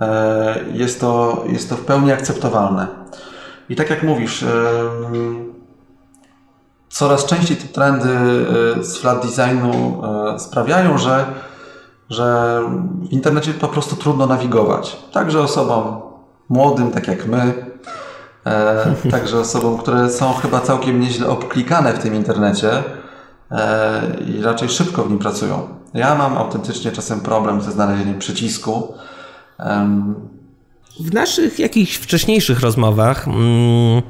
e, 0.00 0.64
jest 0.72 1.00
to, 1.00 1.44
jest 1.46 1.68
to 1.68 1.76
w 1.76 1.84
pełni 1.84 2.12
akceptowalne. 2.12 2.86
I 3.68 3.76
tak 3.76 3.90
jak 3.90 4.02
mówisz, 4.02 4.44
coraz 6.88 7.24
częściej 7.24 7.56
te 7.56 7.68
trendy 7.68 8.10
e, 8.78 8.84
z 8.84 8.98
flat 8.98 9.26
designu 9.26 10.02
e, 10.04 10.38
sprawiają, 10.38 10.98
że 10.98 11.26
że 12.10 12.60
w 13.02 13.12
internecie 13.12 13.54
po 13.54 13.68
prostu 13.68 13.96
trudno 13.96 14.26
nawigować. 14.26 14.96
Także 15.12 15.40
osobom 15.40 16.00
młodym, 16.48 16.90
tak 16.90 17.08
jak 17.08 17.26
my, 17.26 17.54
e, 18.46 18.94
także 19.10 19.38
osobom, 19.38 19.78
które 19.78 20.10
są 20.10 20.32
chyba 20.32 20.60
całkiem 20.60 21.00
nieźle 21.00 21.28
obklikane 21.28 21.92
w 21.92 21.98
tym 21.98 22.14
internecie 22.14 22.70
e, 23.50 24.02
i 24.26 24.42
raczej 24.42 24.68
szybko 24.68 25.04
w 25.04 25.10
nim 25.10 25.18
pracują. 25.18 25.68
Ja 25.94 26.14
mam 26.14 26.36
autentycznie 26.36 26.92
czasem 26.92 27.20
problem 27.20 27.60
ze 27.60 27.72
znalezieniem 27.72 28.18
przycisku. 28.18 28.94
W 31.00 31.14
naszych 31.14 31.58
jakichś 31.58 31.96
wcześniejszych 31.96 32.60
rozmowach 32.60 33.28
mm, 33.28 34.02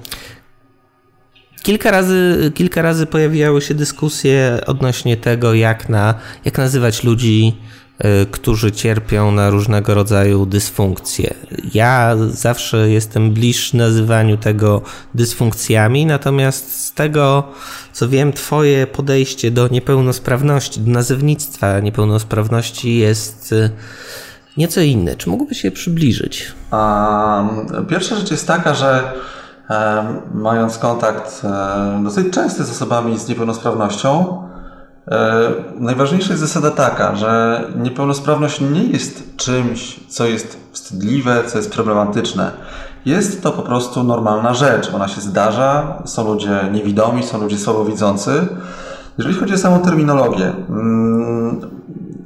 Kilka 1.62 1.90
razy, 1.90 2.52
kilka 2.54 2.82
razy 2.82 3.06
pojawiały 3.06 3.62
się 3.62 3.74
dyskusje 3.74 4.60
odnośnie 4.66 5.16
tego, 5.16 5.54
jak, 5.54 5.88
na, 5.88 6.14
jak 6.44 6.58
nazywać 6.58 7.04
ludzi 7.04 7.56
którzy 8.30 8.72
cierpią 8.72 9.30
na 9.30 9.50
różnego 9.50 9.94
rodzaju 9.94 10.46
dysfunkcje. 10.46 11.34
Ja 11.74 12.16
zawsze 12.28 12.90
jestem 12.90 13.30
bliższy 13.30 13.76
nazywaniu 13.76 14.36
tego 14.36 14.82
dysfunkcjami, 15.14 16.06
natomiast 16.06 16.84
z 16.84 16.92
tego, 16.92 17.44
co 17.92 18.08
wiem, 18.08 18.32
Twoje 18.32 18.86
podejście 18.86 19.50
do 19.50 19.68
niepełnosprawności, 19.68 20.80
do 20.80 20.90
nazewnictwa 20.90 21.80
niepełnosprawności 21.80 22.98
jest 22.98 23.52
y, 23.52 23.70
nieco 24.56 24.80
inne. 24.80 25.16
Czy 25.16 25.30
mógłbyś 25.30 25.60
się 25.60 25.70
przybliżyć? 25.70 26.52
pierwsza 27.88 28.16
rzecz 28.16 28.30
jest 28.30 28.46
taka, 28.46 28.74
że 28.74 29.12
mając 30.34 30.78
kontakt 30.78 31.42
dosyć 32.04 32.32
częsty 32.32 32.64
z 32.64 32.70
osobami 32.70 33.18
z 33.18 33.28
niepełnosprawnością, 33.28 34.42
najważniejsza 35.78 36.28
jest 36.28 36.40
zasada 36.40 36.70
taka, 36.70 37.16
że 37.16 37.64
niepełnosprawność 37.76 38.60
nie 38.60 38.84
jest 38.84 39.36
czymś, 39.36 40.00
co 40.08 40.26
jest 40.26 40.58
wstydliwe, 40.72 41.42
co 41.46 41.58
jest 41.58 41.72
problematyczne. 41.72 42.50
Jest 43.06 43.42
to 43.42 43.52
po 43.52 43.62
prostu 43.62 44.02
normalna 44.02 44.54
rzecz. 44.54 44.94
Ona 44.94 45.08
się 45.08 45.20
zdarza, 45.20 46.02
są 46.04 46.24
ludzie 46.24 46.68
niewidomi, 46.72 47.22
są 47.22 47.40
ludzie 47.40 47.58
słabowidzący. 47.58 48.48
Jeżeli 49.18 49.36
chodzi 49.36 49.54
o 49.54 49.58
samą 49.58 49.80
terminologię, 49.80 50.52
mm, 50.68 51.60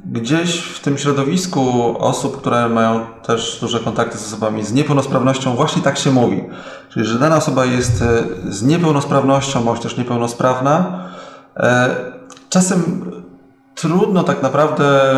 gdzieś 0.05 0.59
w 0.59 0.79
tym 0.79 0.97
środowisku 0.97 1.95
osób, 1.99 2.37
które 2.37 2.69
mają 2.69 2.99
też 3.25 3.57
duże 3.61 3.79
kontakty 3.79 4.17
z 4.17 4.27
osobami 4.27 4.63
z 4.63 4.73
niepełnosprawnością, 4.73 5.55
właśnie 5.55 5.81
tak 5.81 5.97
się 5.97 6.11
mówi. 6.11 6.43
Czyli, 6.89 7.05
że 7.05 7.19
dana 7.19 7.37
osoba 7.37 7.65
jest 7.65 8.01
e, 8.01 8.23
z 8.51 8.63
niepełnosprawnością, 8.63 9.63
bądź 9.63 9.79
też 9.79 9.97
niepełnosprawna, 9.97 11.03
e, 11.57 12.12
czasem 12.53 13.11
trudno 13.75 14.23
tak 14.23 14.43
naprawdę 14.43 15.11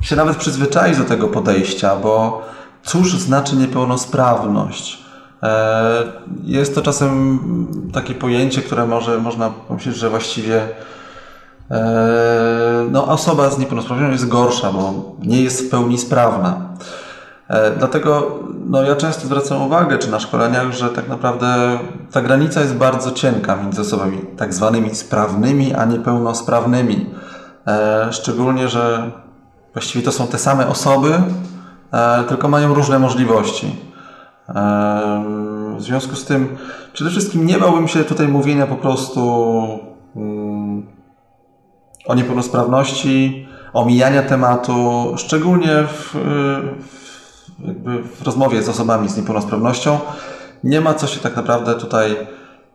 y, 0.00 0.04
się 0.04 0.16
nawet 0.16 0.36
przyzwyczaić 0.36 0.98
do 0.98 1.04
tego 1.04 1.28
podejścia, 1.28 1.96
bo 1.96 2.42
cóż 2.82 3.18
znaczy 3.18 3.56
niepełnosprawność? 3.56 5.02
E, 5.42 6.12
jest 6.44 6.74
to 6.74 6.82
czasem 6.82 7.38
takie 7.92 8.14
pojęcie, 8.14 8.62
które 8.62 8.86
może 8.86 9.18
można 9.18 9.50
pomyśleć, 9.50 9.96
że 9.96 10.10
właściwie 10.10 10.68
e, 11.70 12.86
no, 12.90 13.06
osoba 13.06 13.50
z 13.50 13.58
niepełnosprawnością 13.58 14.12
jest 14.12 14.28
gorsza, 14.28 14.72
bo 14.72 14.92
nie 15.22 15.42
jest 15.42 15.66
w 15.66 15.70
pełni 15.70 15.98
sprawna. 15.98 16.68
E, 17.48 17.70
dlatego 17.70 18.38
no, 18.66 18.82
ja 18.82 18.96
często 18.96 19.26
zwracam 19.26 19.62
uwagę, 19.62 19.98
czy 19.98 20.10
na 20.10 20.20
szkoleniach, 20.20 20.72
że 20.72 20.88
tak 20.88 21.08
naprawdę 21.08 21.78
ta 22.12 22.22
granica 22.22 22.60
jest 22.60 22.76
bardzo 22.76 23.10
cienka 23.10 23.56
między 23.56 23.80
osobami 23.80 24.18
tak 24.36 24.54
zwanymi 24.54 24.94
sprawnymi, 24.94 25.74
a 25.74 25.84
niepełnosprawnymi. 25.84 27.06
E, 27.66 28.08
szczególnie, 28.12 28.68
że 28.68 29.10
właściwie 29.72 30.04
to 30.04 30.12
są 30.12 30.26
te 30.26 30.38
same 30.38 30.66
osoby, 30.66 31.22
e, 31.92 32.24
tylko 32.24 32.48
mają 32.48 32.74
różne 32.74 32.98
możliwości. 32.98 33.88
W 35.76 35.82
związku 35.82 36.16
z 36.16 36.24
tym 36.24 36.56
przede 36.92 37.10
wszystkim 37.10 37.46
nie 37.46 37.58
bałbym 37.58 37.88
się 37.88 38.04
tutaj 38.04 38.28
mówienia 38.28 38.66
po 38.66 38.76
prostu 38.76 39.20
mm, 40.16 40.86
o 42.06 42.14
niepełnosprawności, 42.14 43.46
omijania 43.72 44.22
tematu, 44.22 45.14
szczególnie 45.16 45.68
w, 45.68 46.14
w 46.88 47.07
jakby 47.58 48.02
w 48.02 48.22
rozmowie 48.22 48.62
z 48.62 48.68
osobami 48.68 49.08
z 49.08 49.16
niepełnosprawnością 49.16 49.98
nie 50.64 50.80
ma 50.80 50.94
co 50.94 51.06
się 51.06 51.20
tak 51.20 51.36
naprawdę 51.36 51.74
tutaj 51.74 52.16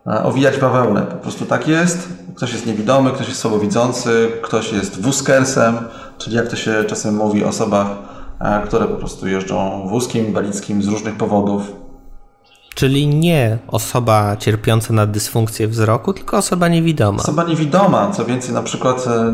e, 0.07 0.23
owijać 0.23 0.57
bawełnę. 0.57 1.01
Po 1.01 1.15
prostu 1.15 1.45
tak 1.45 1.67
jest. 1.67 2.07
Ktoś 2.35 2.53
jest 2.53 2.65
niewidomy, 2.65 3.11
ktoś 3.11 3.27
jest 3.27 3.39
słabowidzący, 3.39 4.31
ktoś 4.41 4.71
jest 4.71 5.01
wózkersem, 5.01 5.77
czyli 6.17 6.35
jak 6.35 6.47
to 6.47 6.55
się 6.55 6.83
czasem 6.83 7.15
mówi 7.15 7.43
o 7.43 7.47
osobach 7.47 7.87
które 8.65 8.87
po 8.87 8.95
prostu 8.95 9.27
jeżdżą 9.27 9.87
wózkiem 9.87 10.27
inwalidzkim 10.27 10.83
z 10.83 10.87
różnych 10.87 11.15
powodów. 11.15 11.71
Czyli 12.75 13.07
nie 13.07 13.57
osoba 13.67 14.37
cierpiąca 14.37 14.93
na 14.93 15.05
dysfunkcję 15.05 15.67
wzroku, 15.67 16.13
tylko 16.13 16.37
osoba 16.37 16.67
niewidoma. 16.67 17.17
Osoba 17.17 17.43
niewidoma, 17.43 18.11
co 18.11 18.25
więcej, 18.25 18.53
na 18.53 18.63
przykład 18.63 19.05
e, 19.07 19.33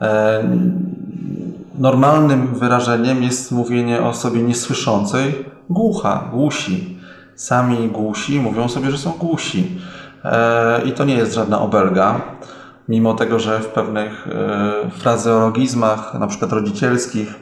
e, 0.00 0.44
normalnym 1.78 2.46
wyrażeniem 2.54 3.22
jest 3.22 3.52
mówienie 3.52 4.02
o 4.02 4.08
osobie 4.08 4.42
niesłyszącej 4.42 5.44
głucha, 5.70 6.24
głusi. 6.32 6.98
Sami 7.36 7.88
głusi 7.88 8.40
mówią 8.40 8.68
sobie, 8.68 8.90
że 8.90 8.98
są 8.98 9.10
głusi. 9.10 9.80
E, 10.24 10.82
I 10.82 10.92
to 10.92 11.04
nie 11.04 11.14
jest 11.14 11.34
żadna 11.34 11.60
obelga, 11.60 12.20
mimo 12.88 13.14
tego, 13.14 13.38
że 13.38 13.60
w 13.60 13.66
pewnych 13.66 14.28
e, 14.28 14.90
frazeologizmach, 14.90 16.14
na 16.14 16.26
przykład 16.26 16.52
rodzicielskich, 16.52 17.34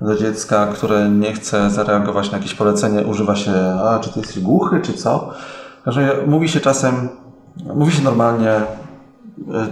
do 0.00 0.16
dziecka, 0.16 0.66
które 0.66 1.10
nie 1.10 1.32
chce 1.32 1.70
zareagować 1.70 2.30
na 2.30 2.38
jakieś 2.38 2.54
polecenie, 2.54 3.06
używa 3.06 3.36
się, 3.36 3.52
a 3.84 3.98
czy 3.98 4.12
ty 4.12 4.20
jesteś 4.20 4.42
głuchy, 4.42 4.80
czy 4.80 4.92
co? 4.92 5.30
Mówi 6.26 6.48
się 6.48 6.60
czasem, 6.60 7.08
mówi 7.74 7.92
się 7.92 8.02
normalnie 8.02 8.50
e, 8.50 8.64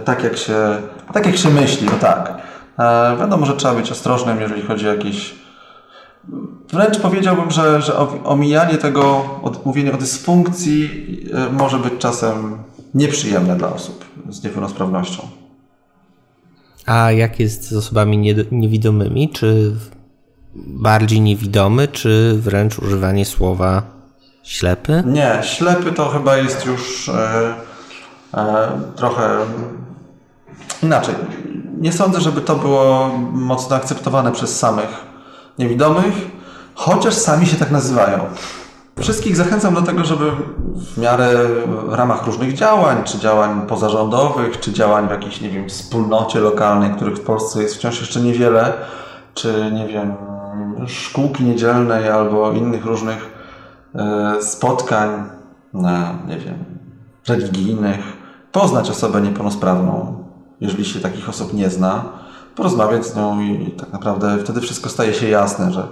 tak 0.05 0.23
jak 0.23 0.37
się, 0.37 0.77
tak 1.13 1.25
jak 1.25 1.37
się 1.37 1.49
myśli, 1.49 1.87
no 1.91 1.97
tak. 1.99 2.37
Wiadomo, 3.19 3.45
że 3.45 3.55
trzeba 3.55 3.75
być 3.75 3.91
ostrożnym, 3.91 4.41
jeżeli 4.41 4.61
chodzi 4.61 4.87
o 4.87 4.93
jakieś 4.93 5.35
Wręcz 6.73 6.99
powiedziałbym, 6.99 7.51
że, 7.51 7.81
że 7.81 7.97
omijanie 8.23 8.77
tego, 8.77 9.25
mówienie 9.65 9.93
o 9.93 9.97
dysfunkcji 9.97 11.05
e, 11.33 11.49
może 11.49 11.77
być 11.77 11.93
czasem 11.99 12.57
nieprzyjemne 12.93 13.57
dla 13.57 13.73
osób 13.73 14.05
z 14.29 14.43
niepełnosprawnością. 14.43 15.27
A 16.85 17.11
jak 17.11 17.39
jest 17.39 17.69
z 17.69 17.73
osobami 17.73 18.35
niewidomymi? 18.51 19.29
Czy 19.29 19.75
bardziej 20.55 21.21
niewidomy, 21.21 21.87
czy 21.87 22.35
wręcz 22.39 22.79
używanie 22.79 23.25
słowa 23.25 23.81
ślepy? 24.43 25.03
Nie, 25.05 25.39
ślepy 25.43 25.91
to 25.91 26.09
chyba 26.09 26.37
jest 26.37 26.65
już 26.65 27.09
e, 27.09 27.53
e, 28.33 28.71
trochę 28.95 29.37
inaczej. 30.83 31.15
Nie 31.85 31.91
sądzę, 31.91 32.21
żeby 32.21 32.41
to 32.41 32.55
było 32.55 33.11
mocno 33.31 33.75
akceptowane 33.75 34.31
przez 34.31 34.59
samych 34.59 35.05
niewidomych, 35.59 36.13
chociaż 36.75 37.13
sami 37.13 37.45
się 37.45 37.57
tak 37.57 37.71
nazywają. 37.71 38.19
Wszystkich 38.99 39.35
zachęcam 39.35 39.73
do 39.73 39.81
tego, 39.81 40.05
żeby 40.05 40.31
w 40.75 40.97
miarę 40.97 41.29
w 41.87 41.93
ramach 41.93 42.25
różnych 42.25 42.53
działań, 42.53 43.03
czy 43.03 43.19
działań 43.19 43.67
pozarządowych, 43.67 44.59
czy 44.59 44.73
działań 44.73 45.07
w 45.07 45.11
jakiejś, 45.11 45.41
nie 45.41 45.49
wiem, 45.49 45.69
wspólnocie 45.69 46.39
lokalnej, 46.39 46.91
których 46.91 47.15
w 47.15 47.23
Polsce 47.23 47.61
jest 47.61 47.75
wciąż 47.75 47.99
jeszcze 47.99 48.21
niewiele, 48.21 48.73
czy, 49.33 49.71
nie 49.73 49.87
wiem, 49.87 50.13
szkółki 50.87 51.43
niedzielnej 51.43 52.09
albo 52.09 52.51
innych 52.51 52.85
różnych 52.85 53.29
e, 53.95 54.35
spotkań, 54.41 55.09
na, 55.73 56.15
nie 56.27 56.37
wiem, 56.37 56.65
religijnych, 57.27 57.99
poznać 58.51 58.89
osobę 58.89 59.21
niepełnosprawną, 59.21 60.24
jeżeli 60.65 60.85
się 60.85 60.99
takich 60.99 61.29
osób 61.29 61.53
nie 61.53 61.69
zna 61.69 62.03
porozmawiać 62.55 63.05
z 63.05 63.15
nią 63.15 63.41
i 63.41 63.71
tak 63.71 63.93
naprawdę 63.93 64.37
wtedy 64.37 64.61
wszystko 64.61 64.89
staje 64.89 65.13
się 65.13 65.29
jasne, 65.29 65.71
że, 65.71 65.87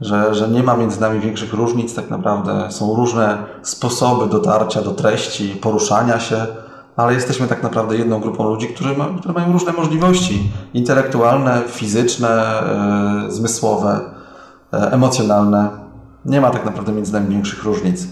że, 0.00 0.34
że 0.34 0.48
nie 0.48 0.62
ma 0.62 0.76
między 0.76 1.00
nami 1.00 1.20
większych 1.20 1.52
różnic, 1.52 1.94
tak 1.94 2.10
naprawdę 2.10 2.66
są 2.70 2.94
różne 2.94 3.38
sposoby 3.62 4.26
dotarcia 4.26 4.82
do 4.82 4.90
treści, 4.90 5.48
poruszania 5.48 6.20
się, 6.20 6.46
ale 6.96 7.14
jesteśmy 7.14 7.46
tak 7.46 7.62
naprawdę 7.62 7.96
jedną 7.96 8.20
grupą 8.20 8.44
ludzi, 8.44 8.68
którzy, 8.68 8.96
ma, 8.96 9.06
które 9.18 9.34
mają 9.34 9.52
różne 9.52 9.72
możliwości 9.72 10.50
intelektualne, 10.74 11.62
fizyczne, 11.66 12.28
e, 12.28 13.30
zmysłowe, 13.30 14.00
e, 14.72 14.92
emocjonalne. 14.92 15.68
Nie 16.24 16.40
ma 16.40 16.50
tak 16.50 16.64
naprawdę 16.64 16.92
między 16.92 17.12
nami 17.12 17.28
większych 17.28 17.64
różnic. 17.64 18.06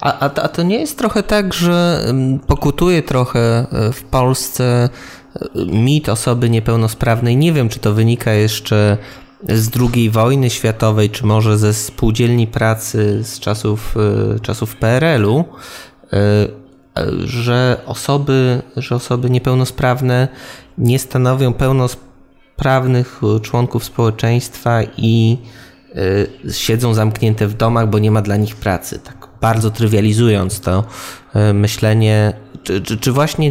A, 0.00 0.18
a, 0.18 0.24
a 0.24 0.48
to 0.48 0.62
nie 0.62 0.78
jest 0.78 0.98
trochę 0.98 1.22
tak, 1.22 1.54
że 1.54 2.04
mm, 2.08 2.38
pokutuje 2.38 3.02
trochę 3.02 3.66
e, 3.72 3.92
w 3.92 4.02
Polsce 4.02 4.88
mit 5.66 6.08
osoby 6.08 6.50
niepełnosprawnej. 6.50 7.36
Nie 7.36 7.52
wiem, 7.52 7.68
czy 7.68 7.78
to 7.78 7.94
wynika 7.94 8.32
jeszcze 8.32 8.98
z 9.48 9.70
II 9.94 10.10
wojny 10.10 10.50
światowej, 10.50 11.10
czy 11.10 11.26
może 11.26 11.58
ze 11.58 11.74
spółdzielni 11.74 12.46
pracy 12.46 13.24
z 13.24 13.40
czasów, 13.40 13.96
e, 14.36 14.40
czasów 14.40 14.76
PRL-u, 14.76 15.44
e, 16.12 16.48
że 17.24 17.80
osoby, 17.86 18.62
że 18.76 18.94
osoby 18.94 19.30
niepełnosprawne 19.30 20.28
nie 20.78 20.98
stanowią 20.98 21.52
pełnosprawnych 21.52 23.20
członków 23.42 23.84
społeczeństwa 23.84 24.82
i 24.96 25.38
e, 26.46 26.52
siedzą 26.52 26.94
zamknięte 26.94 27.46
w 27.46 27.54
domach, 27.54 27.90
bo 27.90 27.98
nie 27.98 28.10
ma 28.10 28.22
dla 28.22 28.36
nich 28.36 28.56
pracy. 28.56 28.98
Tak 28.98 29.23
bardzo 29.44 29.70
trywializując 29.70 30.60
to 30.60 30.84
myślenie 31.54 32.32
czy, 32.64 32.82
czy, 32.82 32.98
czy, 32.98 33.12
właśnie 33.12 33.50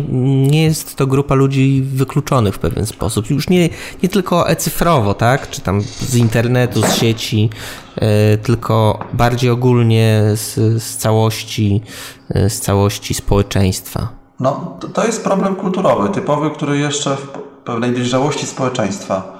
nie 0.49 0.63
jest 0.63 0.95
to 0.95 1.07
grupa 1.07 1.35
ludzi 1.35 1.83
wykluczonych 1.93 2.55
w 2.55 2.59
pewien 2.59 2.85
sposób? 2.85 3.29
Już 3.29 3.49
nie, 3.49 3.69
nie 4.03 4.09
tylko 4.09 4.49
e-cyfrowo, 4.49 5.13
tak? 5.13 5.49
Czy 5.49 5.61
tam 5.61 5.81
z 5.81 6.15
internetu, 6.15 6.81
z 6.81 6.95
sieci, 6.95 7.49
e, 7.95 8.37
tylko 8.37 8.99
bardziej 9.13 9.49
ogólnie 9.49 10.21
z, 10.33 10.83
z, 10.83 10.97
całości, 10.97 11.81
e, 12.29 12.49
z 12.49 12.61
całości 12.61 13.13
społeczeństwa. 13.13 14.07
No, 14.39 14.77
to, 14.79 14.87
to 14.87 15.05
jest 15.05 15.23
problem 15.23 15.55
kulturowy, 15.55 16.09
typowy, 16.09 16.51
który 16.51 16.77
jeszcze 16.77 17.15
w 17.15 17.27
pewnej 17.65 17.93
dojrzałości 17.93 18.45
społeczeństwa, 18.45 19.37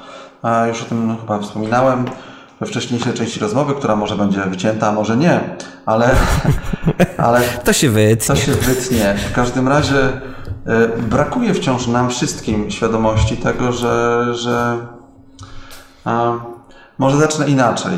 już 0.68 0.82
o 0.82 0.86
tym 0.86 1.18
chyba 1.18 1.40
wspominałem, 1.40 2.06
we 2.64 2.68
wcześniejszej 2.68 3.14
części 3.14 3.40
rozmowy, 3.40 3.74
która 3.74 3.96
może 3.96 4.16
będzie 4.16 4.42
wycięta, 4.42 4.88
a 4.88 4.92
może 4.92 5.18
nie, 5.18 5.40
ale... 5.86 6.10
ale 7.18 7.42
to 7.42 7.74
się 7.74 7.90
wytnie. 7.90 8.28
To 8.28 8.36
się 8.36 8.52
wytnie. 8.52 9.16
W 9.32 9.36
każdym 9.36 9.68
razie 9.68 9.98
e, 10.66 10.88
brakuje 10.98 11.54
wciąż 11.54 11.88
nam 11.88 12.10
wszystkim 12.10 12.72
świadomości 12.72 13.38
tego, 13.38 13.72
że, 13.72 14.26
że 14.36 14.78
a, 16.06 16.34
może 16.98 17.18
zacznę 17.18 17.48
inaczej. 17.48 17.94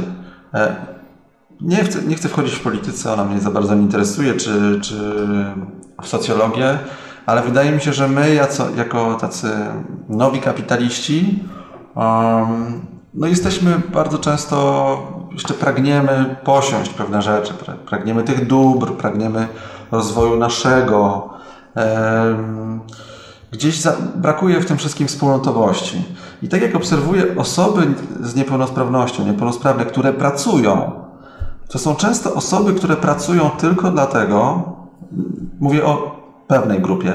E, 0.53 0.75
nie 1.61 1.83
chcę, 1.83 2.01
nie 2.01 2.15
chcę 2.15 2.29
wchodzić 2.29 2.55
w 2.55 2.63
polityce, 2.63 3.13
ona 3.13 3.25
mnie 3.25 3.39
za 3.39 3.51
bardzo 3.51 3.75
nie 3.75 3.81
interesuje, 3.81 4.33
czy, 4.33 4.79
czy 4.81 4.95
w 6.01 6.07
socjologię, 6.07 6.77
ale 7.25 7.41
wydaje 7.41 7.71
mi 7.71 7.81
się, 7.81 7.93
że 7.93 8.07
my 8.07 8.33
jako, 8.33 8.69
jako 8.77 9.15
tacy 9.15 9.47
nowi 10.09 10.39
kapitaliści 10.41 11.43
um, 11.95 12.94
no 13.15 13.27
jesteśmy 13.27 13.81
bardzo 13.93 14.17
często, 14.17 14.97
jeszcze 15.31 15.53
pragniemy 15.53 16.35
posiąść 16.43 16.93
pewne 16.93 17.21
rzeczy, 17.21 17.53
pragniemy 17.85 18.23
tych 18.23 18.47
dóbr, 18.47 18.91
pragniemy 18.91 19.47
rozwoju 19.91 20.37
naszego. 20.37 21.29
Gdzieś 23.51 23.83
brakuje 24.15 24.59
w 24.59 24.65
tym 24.65 24.77
wszystkim 24.77 25.07
wspólnotowości. 25.07 26.03
I 26.41 26.49
tak 26.49 26.61
jak 26.61 26.75
obserwuję 26.75 27.23
osoby 27.37 27.87
z 28.21 28.35
niepełnosprawnością, 28.35 29.25
niepełnosprawne, 29.25 29.85
które 29.85 30.13
pracują, 30.13 30.91
to 31.67 31.79
są 31.79 31.95
często 31.95 32.33
osoby, 32.33 32.73
które 32.73 32.95
pracują 32.95 33.49
tylko 33.49 33.91
dlatego, 33.91 34.63
mówię 35.59 35.85
o 35.85 36.21
pewnej 36.47 36.81
grupie, 36.81 37.13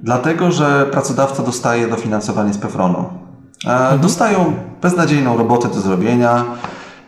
dlatego, 0.00 0.50
że 0.50 0.86
pracodawca 0.86 1.42
dostaje 1.42 1.88
dofinansowanie 1.88 2.52
z 2.52 2.58
PEFRON-u. 2.58 3.27
Mhm. 3.64 4.00
Dostają 4.00 4.54
beznadziejną 4.82 5.38
robotę 5.38 5.68
do 5.68 5.80
zrobienia, 5.80 6.44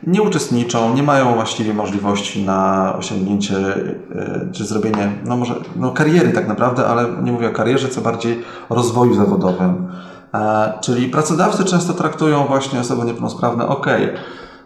nie 0.07 0.23
uczestniczą, 0.23 0.95
nie 0.95 1.03
mają 1.03 1.35
właściwie 1.35 1.75
możliwości 1.75 2.45
na 2.45 2.93
osiągnięcie 2.99 3.57
e, 3.57 4.49
czy 4.53 4.65
zrobienie, 4.65 5.13
no 5.25 5.37
może 5.37 5.55
no 5.77 5.93
kariery 5.93 6.33
tak 6.33 6.49
naprawdę, 6.49 6.87
ale 6.87 7.07
nie 7.23 7.33
mówię 7.33 7.49
o 7.49 7.53
karierze, 7.53 7.89
co 7.89 8.01
bardziej 8.01 8.43
o 8.69 8.75
rozwoju 8.75 9.15
zawodowym. 9.15 9.89
E, 10.35 10.73
czyli 10.81 11.09
pracodawcy 11.09 11.65
często 11.65 11.93
traktują 11.93 12.47
właśnie 12.47 12.81
osoby 12.81 13.07
niepełnosprawne, 13.07 13.69
ok, 13.69 13.87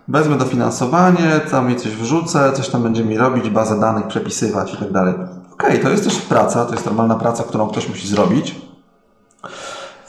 wezmę 0.09 0.37
dofinansowanie, 0.37 1.41
tam 1.51 1.69
mi 1.69 1.77
coś 1.77 1.93
wrzucę, 1.93 2.53
coś 2.53 2.69
tam 2.69 2.83
będzie 2.83 3.05
mi 3.05 3.19
robić, 3.19 3.51
bazę 3.51 3.81
danych 3.81 4.07
przepisywać 4.07 4.75
i 4.75 4.77
tak 4.77 4.93
dalej. 4.93 5.15
Ok, 5.53 5.65
to 5.83 5.91
jest 5.91 6.05
też 6.05 6.17
praca, 6.17 6.65
to 6.65 6.73
jest 6.73 6.87
normalna 6.87 7.15
praca, 7.15 7.43
którą 7.43 7.69
ktoś 7.69 7.89
musi 7.89 8.09
zrobić. 8.09 8.64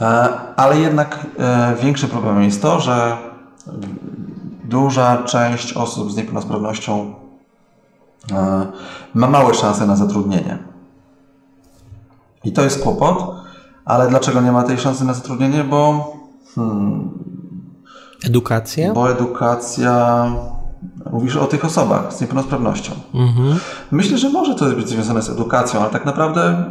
E, 0.02 0.30
ale 0.56 0.80
jednak 0.80 1.26
e, 1.40 1.76
większym 1.82 2.10
problemem 2.10 2.44
jest 2.44 2.62
to, 2.62 2.80
że 2.80 3.18
duża 4.64 5.24
część 5.24 5.74
osób 5.74 6.12
z 6.12 6.16
niepełnosprawnością 6.16 7.14
e, 8.32 8.66
ma 9.14 9.28
małe 9.28 9.54
szanse 9.54 9.86
na 9.86 9.96
zatrudnienie. 9.96 10.58
I 12.44 12.52
to 12.52 12.62
jest 12.62 12.84
kłopot, 12.84 13.36
ale 13.86 14.08
dlaczego 14.08 14.42
nie 14.42 14.52
ma 14.52 14.64
tej 14.64 14.78
szansy 14.78 15.06
na 15.06 15.14
zatrudnienie? 15.14 15.64
Bo. 15.64 16.12
Hmm, 16.56 17.10
edukacja? 18.26 18.94
Bo 18.94 19.12
edukacja. 19.12 20.26
Mówisz 21.12 21.36
o 21.36 21.46
tych 21.46 21.66
osobach 21.66 22.14
z 22.14 22.22
niepełnosprawnością. 22.22 22.94
Mhm. 23.14 23.60
Myślę, 23.92 24.18
że 24.18 24.30
może 24.30 24.56
to 24.56 24.66
być 24.66 24.90
związane 24.90 25.22
z 25.22 25.30
edukacją, 25.30 25.80
ale 25.80 25.90
tak 25.90 26.06
naprawdę 26.06 26.66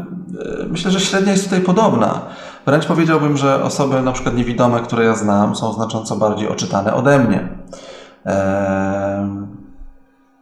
myślę, 0.71 0.91
że 0.91 1.01
średnia 1.01 1.33
jest 1.33 1.45
tutaj 1.45 1.61
podobna. 1.61 2.21
Wręcz 2.67 2.87
powiedziałbym, 2.87 3.37
że 3.37 3.63
osoby 3.63 4.03
na 4.03 4.13
przykład 4.13 4.37
niewidome, 4.37 4.81
które 4.81 5.05
ja 5.05 5.15
znam, 5.15 5.57
są 5.57 5.73
znacząco 5.73 6.17
bardziej 6.17 6.49
oczytane 6.49 6.95
ode 6.95 7.19
mnie. 7.19 7.49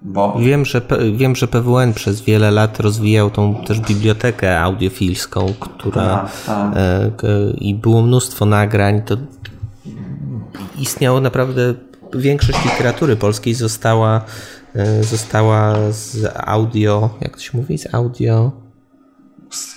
Bo... 0.03 0.37
Wiem, 0.39 0.65
że, 0.65 0.83
wiem, 1.13 1.37
że 1.37 1.49
PWN 1.49 1.95
przez 1.95 2.21
wiele 2.21 2.51
lat 2.51 2.81
rozwijał 2.81 3.31
tą 3.31 3.55
też 3.55 3.81
bibliotekę 3.81 4.61
audiofilską, 4.61 5.55
która 5.59 6.17
tak, 6.17 6.31
tak. 6.47 6.75
E, 7.25 7.51
i 7.51 7.75
było 7.75 8.03
mnóstwo 8.03 8.47
nagrań. 8.47 9.03
To 9.03 9.17
istniało 10.79 11.21
naprawdę 11.21 11.75
większość 12.15 12.65
literatury 12.65 13.17
polskiej 13.17 13.55
została, 13.55 14.21
e, 14.75 15.05
została 15.05 15.75
z 15.91 16.33
audio, 16.37 17.11
jak 17.21 17.37
to 17.37 17.43
się 17.43 17.59
mówi, 17.59 17.79
z 17.79 17.95
audio 17.95 18.62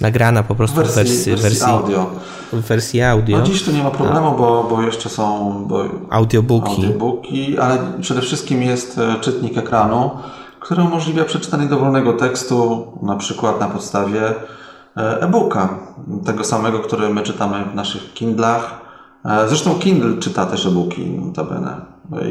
nagrana 0.02 0.44
po 0.44 0.56
prostu 0.56 0.76
w 0.76 0.78
wersji, 0.78 1.04
wersji, 1.04 1.36
wersji 1.36 1.66
audio. 1.66 2.12
W 2.54 2.62
wersji 2.62 3.02
audio. 3.02 3.38
No 3.38 3.44
dziś 3.44 3.64
tu 3.64 3.72
nie 3.72 3.84
ma 3.84 3.92
problemu, 3.92 4.32
bo, 4.38 4.68
bo 4.70 4.82
jeszcze 4.82 5.10
są 5.10 5.54
bo 5.68 5.84
audiobooki. 6.10 6.72
audiobooki, 6.72 7.60
ale 7.60 7.78
przede 8.02 8.22
wszystkim 8.22 8.62
jest 8.62 8.98
e, 8.98 9.20
czytnik 9.22 9.58
ekranu, 9.58 10.12
który 10.60 10.84
umożliwia 10.84 11.24
przeczytanie 11.26 11.66
dowolnego 11.66 12.14
tekstu, 12.14 12.88
na 13.02 13.16
przykład 13.16 13.60
na 13.60 13.68
podstawie 13.68 14.30
e, 14.30 15.22
e-booka, 15.22 15.80
tego 16.26 16.44
samego, 16.44 16.80
który 16.80 17.10
my 17.10 17.22
czytamy 17.22 17.66
w 17.66 17.76
naszych 17.76 18.14
Kindlach. 18.14 18.82
E, 19.26 19.48
zresztą 19.48 19.80
Kindle 19.80 20.18
czyta 20.18 20.46
też 20.46 20.66
e-booki, 20.66 21.10
notabene. 21.10 21.82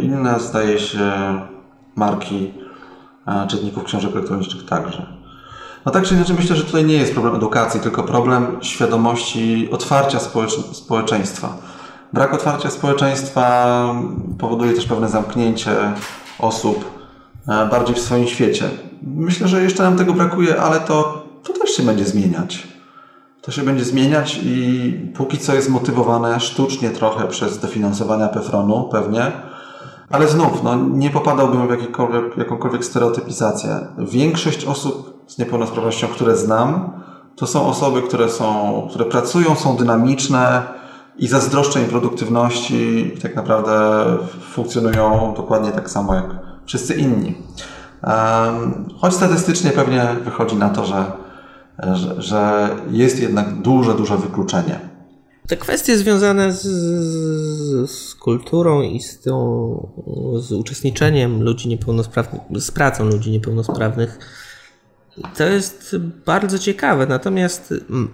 Inne, 0.03 0.41
zdaje 0.41 0.79
się, 0.79 1.13
marki 1.97 2.55
czytników 3.49 3.85
książek 3.85 4.13
elektronicznych 4.13 4.67
także. 4.67 5.24
No 5.87 5.93
tak 5.93 6.05
czy 6.05 6.15
inaczej 6.15 6.37
myślę, 6.37 6.57
że 6.57 6.65
tutaj 6.65 6.85
nie 6.85 6.95
jest 6.95 7.13
problem 7.13 7.35
edukacji, 7.35 7.81
tylko 7.81 8.03
problem 8.03 8.47
świadomości 8.61 9.69
otwarcia 9.73 10.19
społeczeństwa. 10.73 11.57
Brak 12.13 12.35
otwarcia 12.35 12.71
społeczeństwa 12.71 13.95
powoduje 14.39 14.73
też 14.73 14.87
pewne 14.87 15.09
zamknięcie 15.09 15.77
osób 16.39 16.85
e, 17.49 17.67
bardziej 17.67 17.97
w 17.97 18.01
swoim 18.01 18.27
świecie. 18.27 18.65
Myślę, 19.03 19.49
że 19.49 19.63
jeszcze 19.63 19.83
nam 19.83 19.97
tego 19.97 20.13
brakuje, 20.13 20.61
ale 20.61 20.81
to, 20.81 21.25
to 21.43 21.53
też 21.53 21.71
się 21.71 21.83
będzie 21.83 22.05
zmieniać. 22.05 22.69
To 23.43 23.53
się 23.53 23.63
będzie 23.63 23.85
zmieniać 23.85 24.41
i 24.43 24.93
póki 25.15 25.39
co 25.39 25.55
jest 25.55 25.69
motywowane 25.69 26.41
sztucznie 26.41 26.91
trochę 26.91 27.29
przez 27.29 27.59
dofinansowania 27.59 28.29
PFRON-u 28.29 28.89
pewnie, 28.89 29.33
ale 30.11 30.29
znów, 30.29 30.63
no, 30.63 30.77
nie 30.77 31.11
popadałbym 31.11 31.67
w 31.69 31.71
jakąkolwiek, 31.71 32.37
jakąkolwiek 32.37 32.85
stereotypizację. 32.85 33.87
Większość 33.99 34.65
osób 34.65 35.25
z 35.27 35.39
niepełnosprawnością, 35.39 36.09
które 36.09 36.37
znam, 36.37 36.91
to 37.37 37.47
są 37.47 37.67
osoby, 37.67 38.03
które, 38.03 38.29
są, 38.29 38.83
które 38.91 39.05
pracują, 39.05 39.55
są 39.55 39.77
dynamiczne 39.77 40.63
i 41.17 41.29
zazdroszczę 41.29 41.81
im 41.81 41.87
produktywności 41.87 43.13
i 43.17 43.21
tak 43.21 43.37
naprawdę 43.37 44.05
funkcjonują 44.51 45.35
dokładnie 45.37 45.73
tak 45.73 45.91
samo 45.91 46.15
jak 46.15 46.27
wszyscy 46.67 46.95
inni. 46.95 47.35
Choć 49.01 49.15
statystycznie 49.15 49.71
pewnie 49.71 50.09
wychodzi 50.25 50.57
na 50.57 50.69
to, 50.69 50.85
że, 50.85 51.05
że, 51.95 52.23
że 52.23 52.71
jest 52.91 53.21
jednak 53.21 53.63
duże, 53.63 53.95
duże 53.95 54.17
wykluczenie. 54.17 54.94
Te 55.49 55.57
kwestie 55.57 55.99
związane 55.99 56.53
z, 56.53 56.63
z, 57.91 58.15
kulturą 58.15 58.83
i 58.83 59.01
z, 59.01 59.21
tą, 59.21 59.93
z 60.41 60.53
uczestniczeniem 60.53 61.43
ludzi 61.43 61.69
niepełnosprawnych, 61.69 62.43
z 62.57 62.71
pracą 62.71 63.05
ludzi 63.05 63.31
niepełnosprawnych 63.31 64.19
to 65.37 65.45
jest 65.45 65.97
bardzo 66.27 66.59
ciekawe, 66.59 67.07
natomiast 67.07 67.75
mm, 67.91 68.11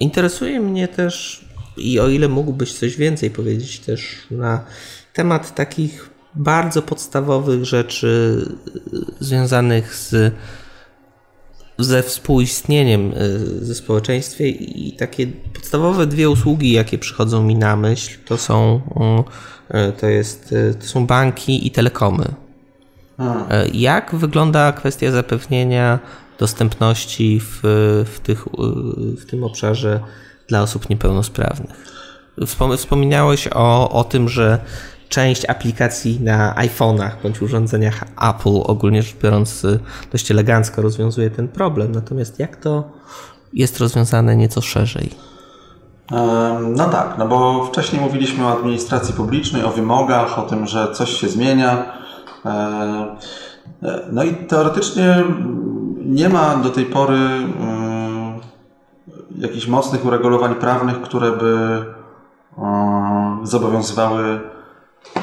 interesuje 0.00 0.60
mnie 0.60 0.88
też, 0.88 1.44
i 1.76 2.00
o 2.00 2.08
ile 2.08 2.28
mógłbyś 2.28 2.72
coś 2.72 2.96
więcej 2.96 3.30
powiedzieć 3.30 3.80
też 3.80 4.26
na 4.30 4.64
temat 5.12 5.54
takich 5.54 6.10
bardzo 6.34 6.82
podstawowych 6.82 7.64
rzeczy 7.64 8.36
y, 9.20 9.24
związanych 9.24 9.94
z 9.94 10.34
ze 11.82 12.02
współistnieniem 12.02 13.12
y, 13.12 13.64
ze 13.64 13.74
społeczeństwie 13.74 14.48
i 14.48 14.92
takie 14.92 15.26
podstawowe 15.26 16.06
dwie 16.06 16.30
usługi, 16.30 16.72
jakie 16.72 16.98
przychodzą 16.98 17.42
mi 17.42 17.54
na 17.54 17.76
myśl, 17.76 18.18
to 18.24 18.38
są, 18.38 18.80
y, 19.70 19.92
to 20.00 20.06
jest, 20.06 20.54
to 20.80 20.86
są 20.86 21.06
banki 21.06 21.66
i 21.66 21.70
telekomy. 21.70 22.24
A. 23.18 23.46
Jak 23.72 24.14
wygląda 24.14 24.72
kwestia 24.72 25.10
zapewnienia 25.10 25.98
dostępności 26.38 27.40
w, 27.40 27.60
w, 28.14 28.20
tych, 28.22 28.44
w 29.18 29.26
tym 29.30 29.44
obszarze 29.44 30.00
dla 30.48 30.62
osób 30.62 30.90
niepełnosprawnych. 30.90 31.92
Wspominałeś 32.76 33.48
o, 33.54 33.90
o 33.90 34.04
tym, 34.04 34.28
że 34.28 34.58
część 35.12 35.50
aplikacji 35.50 36.20
na 36.20 36.54
iPhone'ach 36.54 37.10
bądź 37.22 37.42
urządzeniach 37.42 38.04
Apple, 38.30 38.60
ogólnie 38.64 39.02
rzecz 39.02 39.16
biorąc, 39.22 39.66
dość 40.12 40.30
elegancko 40.30 40.82
rozwiązuje 40.82 41.30
ten 41.30 41.48
problem. 41.48 41.92
Natomiast 41.92 42.38
jak 42.38 42.56
to 42.56 42.84
jest 43.52 43.78
rozwiązane 43.78 44.36
nieco 44.36 44.60
szerzej? 44.60 45.10
No 46.76 46.88
tak, 46.88 47.14
no 47.18 47.28
bo 47.28 47.64
wcześniej 47.64 48.02
mówiliśmy 48.02 48.46
o 48.46 48.52
administracji 48.52 49.14
publicznej, 49.14 49.64
o 49.64 49.70
wymogach, 49.70 50.38
o 50.38 50.42
tym, 50.42 50.66
że 50.66 50.92
coś 50.92 51.10
się 51.10 51.28
zmienia. 51.28 51.84
No 54.12 54.22
i 54.24 54.34
teoretycznie 54.34 55.24
nie 55.96 56.28
ma 56.28 56.56
do 56.56 56.70
tej 56.70 56.84
pory 56.84 57.18
jakichś 59.38 59.66
mocnych 59.66 60.04
uregulowań 60.04 60.54
prawnych, 60.54 61.02
które 61.02 61.32
by 61.32 61.84
zobowiązywały 63.42 64.40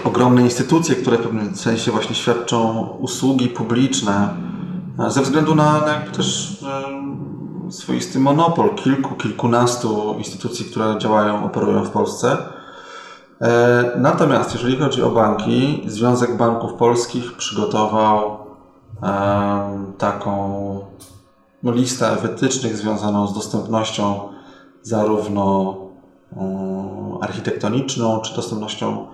ogromne 0.04 0.42
instytucje, 0.42 0.96
które 0.96 1.18
w 1.18 1.22
pewnym 1.22 1.56
sensie 1.56 1.92
właśnie 1.92 2.16
świadczą 2.16 2.88
usługi 3.00 3.48
publiczne, 3.48 4.30
ze 5.08 5.22
względu 5.22 5.56
na, 5.56 5.74
na 5.74 6.00
też 6.16 6.58
swoisty 7.70 8.20
monopol 8.20 8.76
kilku, 8.76 9.16
kilkunastu 9.16 10.16
instytucji, 10.18 10.66
które 10.66 10.96
działają, 11.00 11.46
operują 11.46 11.84
w 11.84 11.90
Polsce. 11.90 12.38
E, 13.42 13.92
natomiast 13.98 14.54
jeżeli 14.54 14.78
chodzi 14.78 15.04
o 15.04 15.10
banki, 15.10 15.84
Związek 15.88 16.38
Banków 16.38 16.74
Polskich 16.74 17.34
przygotował 17.38 18.40
taką 19.98 20.80
no, 21.64 21.72
listę 21.72 22.16
wytycznych 22.22 22.78
związaną 22.78 23.28
z 23.28 23.34
dostępnością 23.34 24.20
zarówno 24.82 25.76
architektoniczną, 27.22 28.22
czy 28.22 28.36
dostępnością 28.36 29.08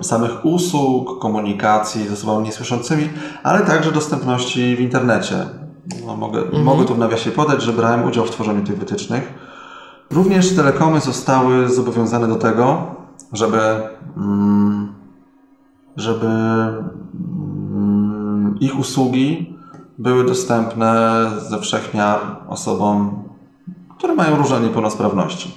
samych 0.00 0.44
usług, 0.44 1.18
komunikacji 1.18 2.08
z 2.08 2.12
osobami 2.12 2.44
niesłyszącymi, 2.44 3.08
ale 3.42 3.60
także 3.60 3.92
dostępności 3.92 4.76
w 4.76 4.80
internecie. 4.80 5.46
No, 6.06 6.16
mogę, 6.16 6.38
mhm. 6.38 6.64
mogę 6.64 6.84
tu 6.84 6.94
w 6.94 6.98
nawiasie 6.98 7.30
podać, 7.30 7.62
że 7.62 7.72
brałem 7.72 8.08
udział 8.08 8.24
w 8.24 8.30
tworzeniu 8.30 8.64
tych 8.64 8.78
wytycznych. 8.78 9.34
Również 10.10 10.56
telekomy 10.56 11.00
zostały 11.00 11.68
zobowiązane 11.68 12.28
do 12.28 12.36
tego, 12.36 12.86
żeby, 13.32 13.60
mm, 14.16 14.94
żeby 15.96 16.28
ich 18.60 18.78
usługi 18.78 19.56
były 19.98 20.24
dostępne 20.24 21.24
ze 21.48 21.58
wszechmiar 21.58 22.18
osobom, 22.48 23.22
które 23.98 24.14
mają 24.14 24.36
różne 24.36 24.60
niepełnosprawności. 24.60 25.54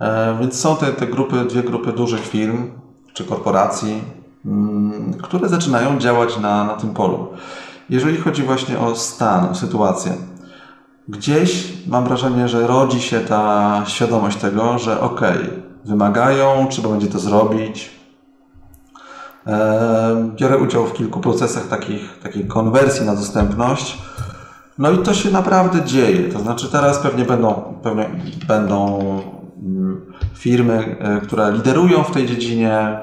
E, 0.00 0.36
więc 0.40 0.60
są 0.60 0.76
te, 0.76 0.86
te 0.86 1.06
grupy, 1.06 1.44
dwie 1.44 1.62
grupy 1.62 1.92
dużych 1.92 2.20
firm 2.20 2.79
czy 3.12 3.24
korporacji, 3.24 4.02
mm, 4.46 5.14
które 5.22 5.48
zaczynają 5.48 5.98
działać 5.98 6.38
na, 6.38 6.64
na 6.64 6.74
tym 6.74 6.90
polu. 6.90 7.28
Jeżeli 7.90 8.16
chodzi 8.16 8.42
właśnie 8.42 8.78
o 8.78 8.96
stan, 8.96 9.48
o 9.48 9.54
sytuację, 9.54 10.12
gdzieś 11.08 11.72
mam 11.86 12.04
wrażenie, 12.04 12.48
że 12.48 12.66
rodzi 12.66 13.00
się 13.00 13.20
ta 13.20 13.82
świadomość 13.86 14.36
tego, 14.36 14.78
że 14.78 15.00
ok, 15.00 15.20
wymagają, 15.84 16.66
trzeba 16.70 16.88
będzie 16.88 17.06
to 17.06 17.18
zrobić, 17.18 18.00
E, 19.46 20.30
biorę 20.36 20.58
udział 20.58 20.86
w 20.86 20.92
kilku 20.92 21.20
procesach 21.20 21.68
takich, 21.68 22.18
takiej 22.22 22.44
konwersji 22.44 23.06
na 23.06 23.14
dostępność. 23.14 23.98
No 24.78 24.90
i 24.90 24.98
to 24.98 25.14
się 25.14 25.30
naprawdę 25.30 25.84
dzieje. 25.84 26.32
To 26.32 26.38
znaczy 26.38 26.68
teraz 26.72 26.98
pewnie 26.98 27.24
będą, 27.24 27.54
pewnie 27.82 28.10
będą 28.48 28.98
firmy, 30.34 30.96
e, 31.00 31.20
które 31.20 31.52
liderują 31.52 32.04
w 32.04 32.10
tej 32.10 32.26
dziedzinie, 32.26 32.98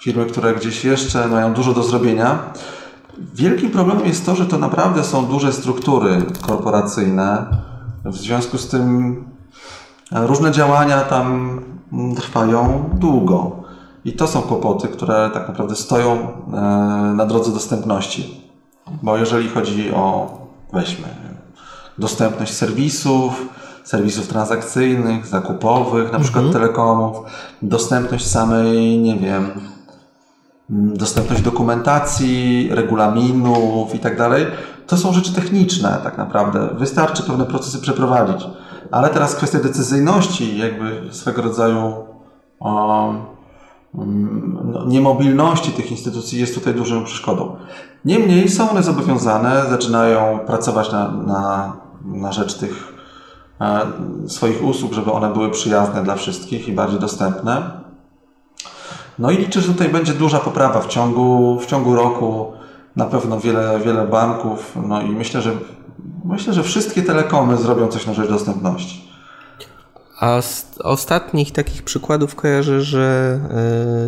firmy, 0.00 0.26
które 0.26 0.54
gdzieś 0.54 0.84
jeszcze 0.84 1.28
mają 1.28 1.54
dużo 1.54 1.72
do 1.72 1.82
zrobienia. 1.82 2.38
Wielkim 3.34 3.70
problemem 3.70 4.06
jest 4.06 4.26
to, 4.26 4.34
że 4.34 4.46
to 4.46 4.58
naprawdę 4.58 5.04
są 5.04 5.26
duże 5.26 5.52
struktury 5.52 6.22
korporacyjne. 6.40 7.46
W 8.04 8.16
związku 8.16 8.58
z 8.58 8.68
tym 8.68 9.16
e, 10.12 10.26
różne 10.26 10.52
działania 10.52 11.00
tam 11.00 11.58
mm, 11.92 12.14
trwają 12.14 12.90
długo. 12.94 13.56
I 14.04 14.12
to 14.12 14.26
są 14.26 14.42
kłopoty, 14.42 14.88
które 14.88 15.30
tak 15.34 15.48
naprawdę 15.48 15.76
stoją 15.76 16.12
e, 16.12 16.50
na 17.16 17.26
drodze 17.26 17.52
dostępności. 17.52 18.48
Bo 19.02 19.16
jeżeli 19.16 19.48
chodzi 19.48 19.90
o, 19.90 20.38
weźmy, 20.72 21.08
dostępność 21.98 22.54
serwisów, 22.54 23.48
serwisów 23.88 24.28
transakcyjnych, 24.28 25.26
zakupowych, 25.26 26.12
na 26.12 26.20
przykład 26.20 26.52
telekomów, 26.52 27.16
dostępność 27.62 28.26
samej, 28.26 28.98
nie 28.98 29.16
wiem, 29.16 29.50
dostępność 30.70 31.42
dokumentacji, 31.42 32.68
regulaminów 32.70 33.94
i 33.94 33.98
tak 33.98 34.18
dalej. 34.18 34.46
To 34.86 34.96
są 34.96 35.12
rzeczy 35.12 35.32
techniczne 35.32 36.00
tak 36.04 36.18
naprawdę. 36.18 36.68
Wystarczy 36.78 37.22
pewne 37.22 37.46
procesy 37.46 37.78
przeprowadzić. 37.78 38.46
Ale 38.90 39.08
teraz 39.08 39.34
kwestia 39.34 39.58
decyzyjności, 39.58 40.58
jakby 40.58 41.08
swego 41.10 41.42
rodzaju 41.42 41.94
o, 42.60 43.14
no, 44.64 44.84
niemobilności 44.86 45.72
tych 45.72 45.90
instytucji 45.90 46.40
jest 46.40 46.54
tutaj 46.54 46.74
dużą 46.74 47.04
przeszkodą. 47.04 47.56
Niemniej 48.04 48.48
są 48.48 48.70
one 48.70 48.82
zobowiązane, 48.82 49.62
zaczynają 49.70 50.38
pracować 50.46 50.92
na, 50.92 51.12
na, 51.12 51.72
na 52.04 52.32
rzecz 52.32 52.54
tych 52.54 52.97
swoich 54.26 54.64
usług, 54.64 54.92
żeby 54.92 55.12
one 55.12 55.32
były 55.32 55.50
przyjazne 55.50 56.04
dla 56.04 56.14
wszystkich 56.14 56.68
i 56.68 56.72
bardziej 56.72 57.00
dostępne. 57.00 57.70
No 59.18 59.30
i 59.30 59.36
liczę, 59.36 59.60
że 59.60 59.72
tutaj 59.72 59.88
będzie 59.88 60.12
duża 60.12 60.38
poprawa 60.38 60.80
w 60.80 60.86
ciągu, 60.86 61.58
w 61.60 61.66
ciągu 61.66 61.94
roku. 61.94 62.52
Na 62.96 63.06
pewno 63.06 63.40
wiele, 63.40 63.80
wiele 63.84 64.06
banków, 64.06 64.76
no 64.88 65.02
i 65.02 65.10
myślę, 65.10 65.42
że 65.42 65.52
myślę, 66.24 66.52
że 66.52 66.62
wszystkie 66.62 67.02
telekomy 67.02 67.56
zrobią 67.56 67.88
coś 67.88 68.06
na 68.06 68.14
rzecz 68.14 68.28
dostępności. 68.28 69.08
A 70.20 70.42
z 70.42 70.66
ostatnich 70.84 71.52
takich 71.52 71.82
przykładów 71.82 72.34
kojarzę, 72.34 72.80
że 72.80 73.38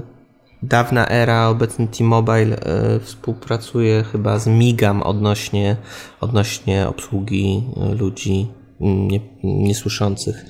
y, 0.02 0.66
dawna 0.66 1.08
era, 1.08 1.48
obecny 1.48 1.88
T-Mobile 1.88 2.56
y, 2.96 3.00
współpracuje 3.00 4.04
chyba 4.04 4.38
z 4.38 4.46
Migam 4.46 5.02
odnośnie, 5.02 5.76
odnośnie 6.20 6.88
obsługi 6.88 7.64
ludzi 7.98 8.48
nie, 8.80 9.20
niesłyszących. 9.44 10.44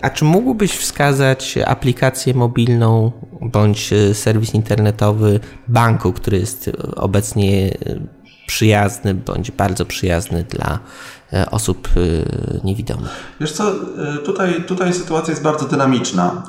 A 0.00 0.10
czy 0.10 0.24
mógłbyś 0.24 0.72
wskazać 0.72 1.58
aplikację 1.66 2.34
mobilną 2.34 3.12
bądź 3.40 3.90
serwis 4.12 4.54
internetowy 4.54 5.40
banku, 5.68 6.12
który 6.12 6.38
jest 6.38 6.70
obecnie 6.96 7.70
przyjazny 8.50 9.14
bądź 9.14 9.50
bardzo 9.50 9.86
przyjazny 9.86 10.44
dla 10.44 10.78
e, 11.32 11.50
osób 11.50 11.88
e, 11.96 12.00
niewidomych? 12.64 13.34
Wiesz 13.40 13.52
co, 13.52 13.72
e, 13.72 14.18
tutaj, 14.24 14.64
tutaj 14.66 14.92
sytuacja 14.92 15.32
jest 15.32 15.42
bardzo 15.42 15.66
dynamiczna. 15.66 16.42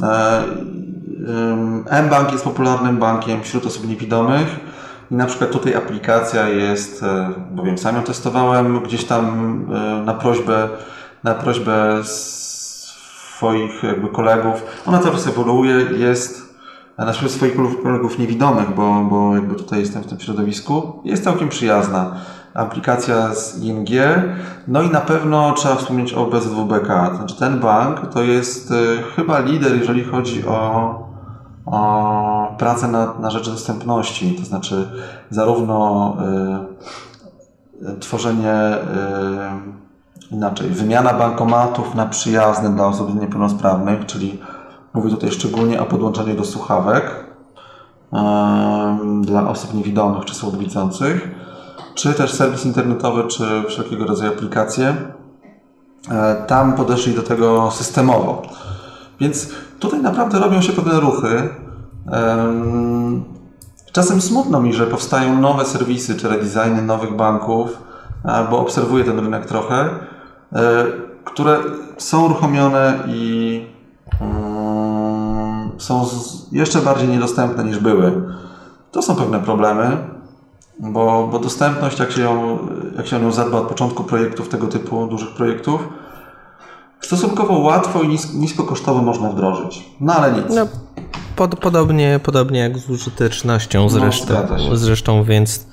M-Bank 1.90 2.32
jest 2.32 2.44
popularnym 2.44 2.98
bankiem 2.98 3.44
wśród 3.44 3.66
osób 3.66 3.88
niewidomych 3.88 4.48
i 5.12 5.16
na 5.16 5.26
przykład 5.26 5.52
tutaj 5.52 5.76
aplikacja 5.76 6.50
jest, 6.50 7.02
bo 7.52 7.64
wiem, 7.64 7.78
sam 7.78 7.96
ją 7.96 8.04
testowałem 8.04 8.84
gdzieś 8.84 9.06
tam 9.06 9.66
na 10.06 10.14
prośbę, 10.14 10.70
na 11.24 11.34
prośbę 11.34 12.04
swoich 12.04 13.84
jakby 13.84 14.08
kolegów. 14.08 14.64
Ona 14.86 15.00
cały 15.00 15.16
czas 15.16 15.28
ewoluuje, 15.28 15.76
jest 15.98 16.56
na 16.98 17.12
przykład 17.12 17.32
swoich 17.32 17.56
kolegów 17.84 18.20
niewidomych, 18.20 18.76
bo, 18.76 19.04
bo 19.10 19.36
jakby 19.36 19.56
tutaj 19.56 19.80
jestem 19.80 20.04
w 20.04 20.08
tym 20.08 20.20
środowisku, 20.20 21.02
jest 21.06 21.24
całkiem 21.24 21.50
przyjazna. 21.50 22.16
Aplikacja 22.54 23.36
z 23.36 23.64
ING, 23.64 23.90
no 24.68 24.82
i 24.82 24.90
na 24.90 25.02
pewno 25.02 25.54
trzeba 25.54 25.76
wspomnieć 25.76 26.14
o 26.14 26.26
BZWBK. 26.26 27.16
Znaczy 27.16 27.40
ten 27.40 27.60
bank 27.60 28.14
to 28.14 28.24
jest 28.24 28.72
y, 28.72 28.98
chyba 29.16 29.40
lider, 29.40 29.76
jeżeli 29.76 30.04
chodzi 30.04 30.48
o, 30.48 30.96
o 31.66 32.56
pracę 32.58 32.88
na, 32.88 33.14
na 33.20 33.32
rzecz 33.32 33.50
dostępności, 33.50 34.36
to 34.36 34.46
znaczy 34.46 34.90
zarówno 35.30 36.18
y, 37.82 38.00
tworzenie 38.00 38.54
y, 38.76 39.81
inaczej, 40.32 40.70
wymiana 40.70 41.14
bankomatów 41.14 41.96
na 41.96 42.06
przyjazne 42.06 42.76
dla 42.76 42.86
osób 42.86 43.22
niepełnosprawnych, 43.22 44.06
czyli 44.06 44.40
Mówię 44.94 45.10
tutaj 45.10 45.32
szczególnie 45.32 45.82
o 45.82 45.86
podłączeniu 45.86 46.36
do 46.36 46.46
słuchawek 46.46 47.26
dla 49.22 49.50
osób 49.50 49.74
niewidomych 49.74 50.26
czy 50.26 50.36
słabowidzących, 50.36 51.30
czy 51.96 52.14
też 52.14 52.34
serwis 52.34 52.66
internetowy, 52.66 53.24
czy 53.24 53.64
wszelkiego 53.68 54.06
rodzaju 54.06 54.32
aplikacje. 54.32 54.96
E, 56.12 56.36
tam 56.48 56.74
podeszli 56.74 57.14
do 57.14 57.24
tego 57.24 57.72
systemowo. 57.72 58.42
Więc 59.20 59.50
tutaj 59.80 60.02
naprawdę 60.02 60.40
robią 60.40 60.62
się 60.62 60.74
pewne 60.74 61.00
ruchy. 61.00 61.50
Czasem 63.92 64.22
smutno 64.22 64.62
mi, 64.62 64.74
że 64.74 64.88
powstają 64.88 65.42
nowe 65.42 65.66
serwisy 65.66 66.16
czy 66.16 66.30
redesigny 66.30 66.82
nowych 66.82 67.16
banków, 67.16 67.78
bo 68.50 68.60
obserwuję 68.60 69.04
ten 69.04 69.20
rynek 69.20 69.46
trochę, 69.46 69.90
które 71.24 71.60
są 71.98 72.26
uruchomione 72.26 73.00
i 73.08 73.66
są 75.78 76.06
jeszcze 76.52 76.80
bardziej 76.80 77.08
niedostępne 77.08 77.64
niż 77.64 77.80
były. 77.80 78.24
To 78.92 79.02
są 79.02 79.16
pewne 79.16 79.40
problemy, 79.40 79.98
bo, 80.80 81.28
bo 81.32 81.40
dostępność, 81.40 82.00
jak 82.00 82.12
się, 82.12 82.22
ją, 82.22 82.58
jak 82.98 83.08
się 83.08 83.24
ją 83.24 83.32
zadba 83.32 83.58
od 83.58 83.68
początku 83.68 84.04
projektów 84.04 84.50
tego 84.50 84.68
typu, 84.68 85.08
dużych 85.08 85.30
projektów, 85.30 85.88
stosunkowo 87.02 87.60
łatwo 87.60 88.02
i 88.02 88.08
nis, 88.08 88.34
niskokosztowo 88.34 89.02
można 89.02 89.30
wdrożyć. 89.30 89.86
No 90.00 90.14
ale 90.14 90.32
nic. 90.32 90.46
No, 90.56 90.68
pod, 91.36 91.60
podobnie, 91.60 92.20
podobnie 92.24 92.60
jak 92.60 92.78
z 92.78 92.90
użytecznością 92.90 93.90
zresztą, 93.90 94.34
no, 94.70 94.78
zresztą, 94.78 95.24
więc 95.24 95.68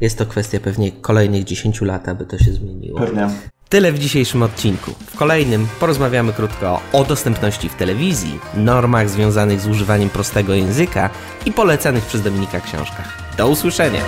jest 0.00 0.18
to 0.18 0.26
kwestia 0.26 0.60
pewnie 0.60 0.92
kolejnych 0.92 1.44
10 1.44 1.80
lat, 1.80 2.08
aby 2.08 2.26
to 2.26 2.38
się 2.38 2.52
zmieniło. 2.52 3.00
Pewnie. 3.00 3.28
Tyle 3.68 3.92
w 3.92 3.98
dzisiejszym 3.98 4.42
odcinku. 4.42 4.90
W 5.06 5.16
kolejnym 5.16 5.68
porozmawiamy 5.80 6.32
krótko 6.32 6.80
o 6.92 7.04
dostępności 7.04 7.68
w 7.68 7.74
telewizji, 7.74 8.38
normach 8.54 9.10
związanych 9.10 9.60
z 9.60 9.66
używaniem 9.66 10.10
prostego 10.10 10.54
języka 10.54 11.10
i 11.46 11.52
polecanych 11.52 12.04
przez 12.04 12.22
Dominika 12.22 12.60
książkach. 12.60 13.18
Do 13.36 13.48
usłyszenia! 13.48 14.00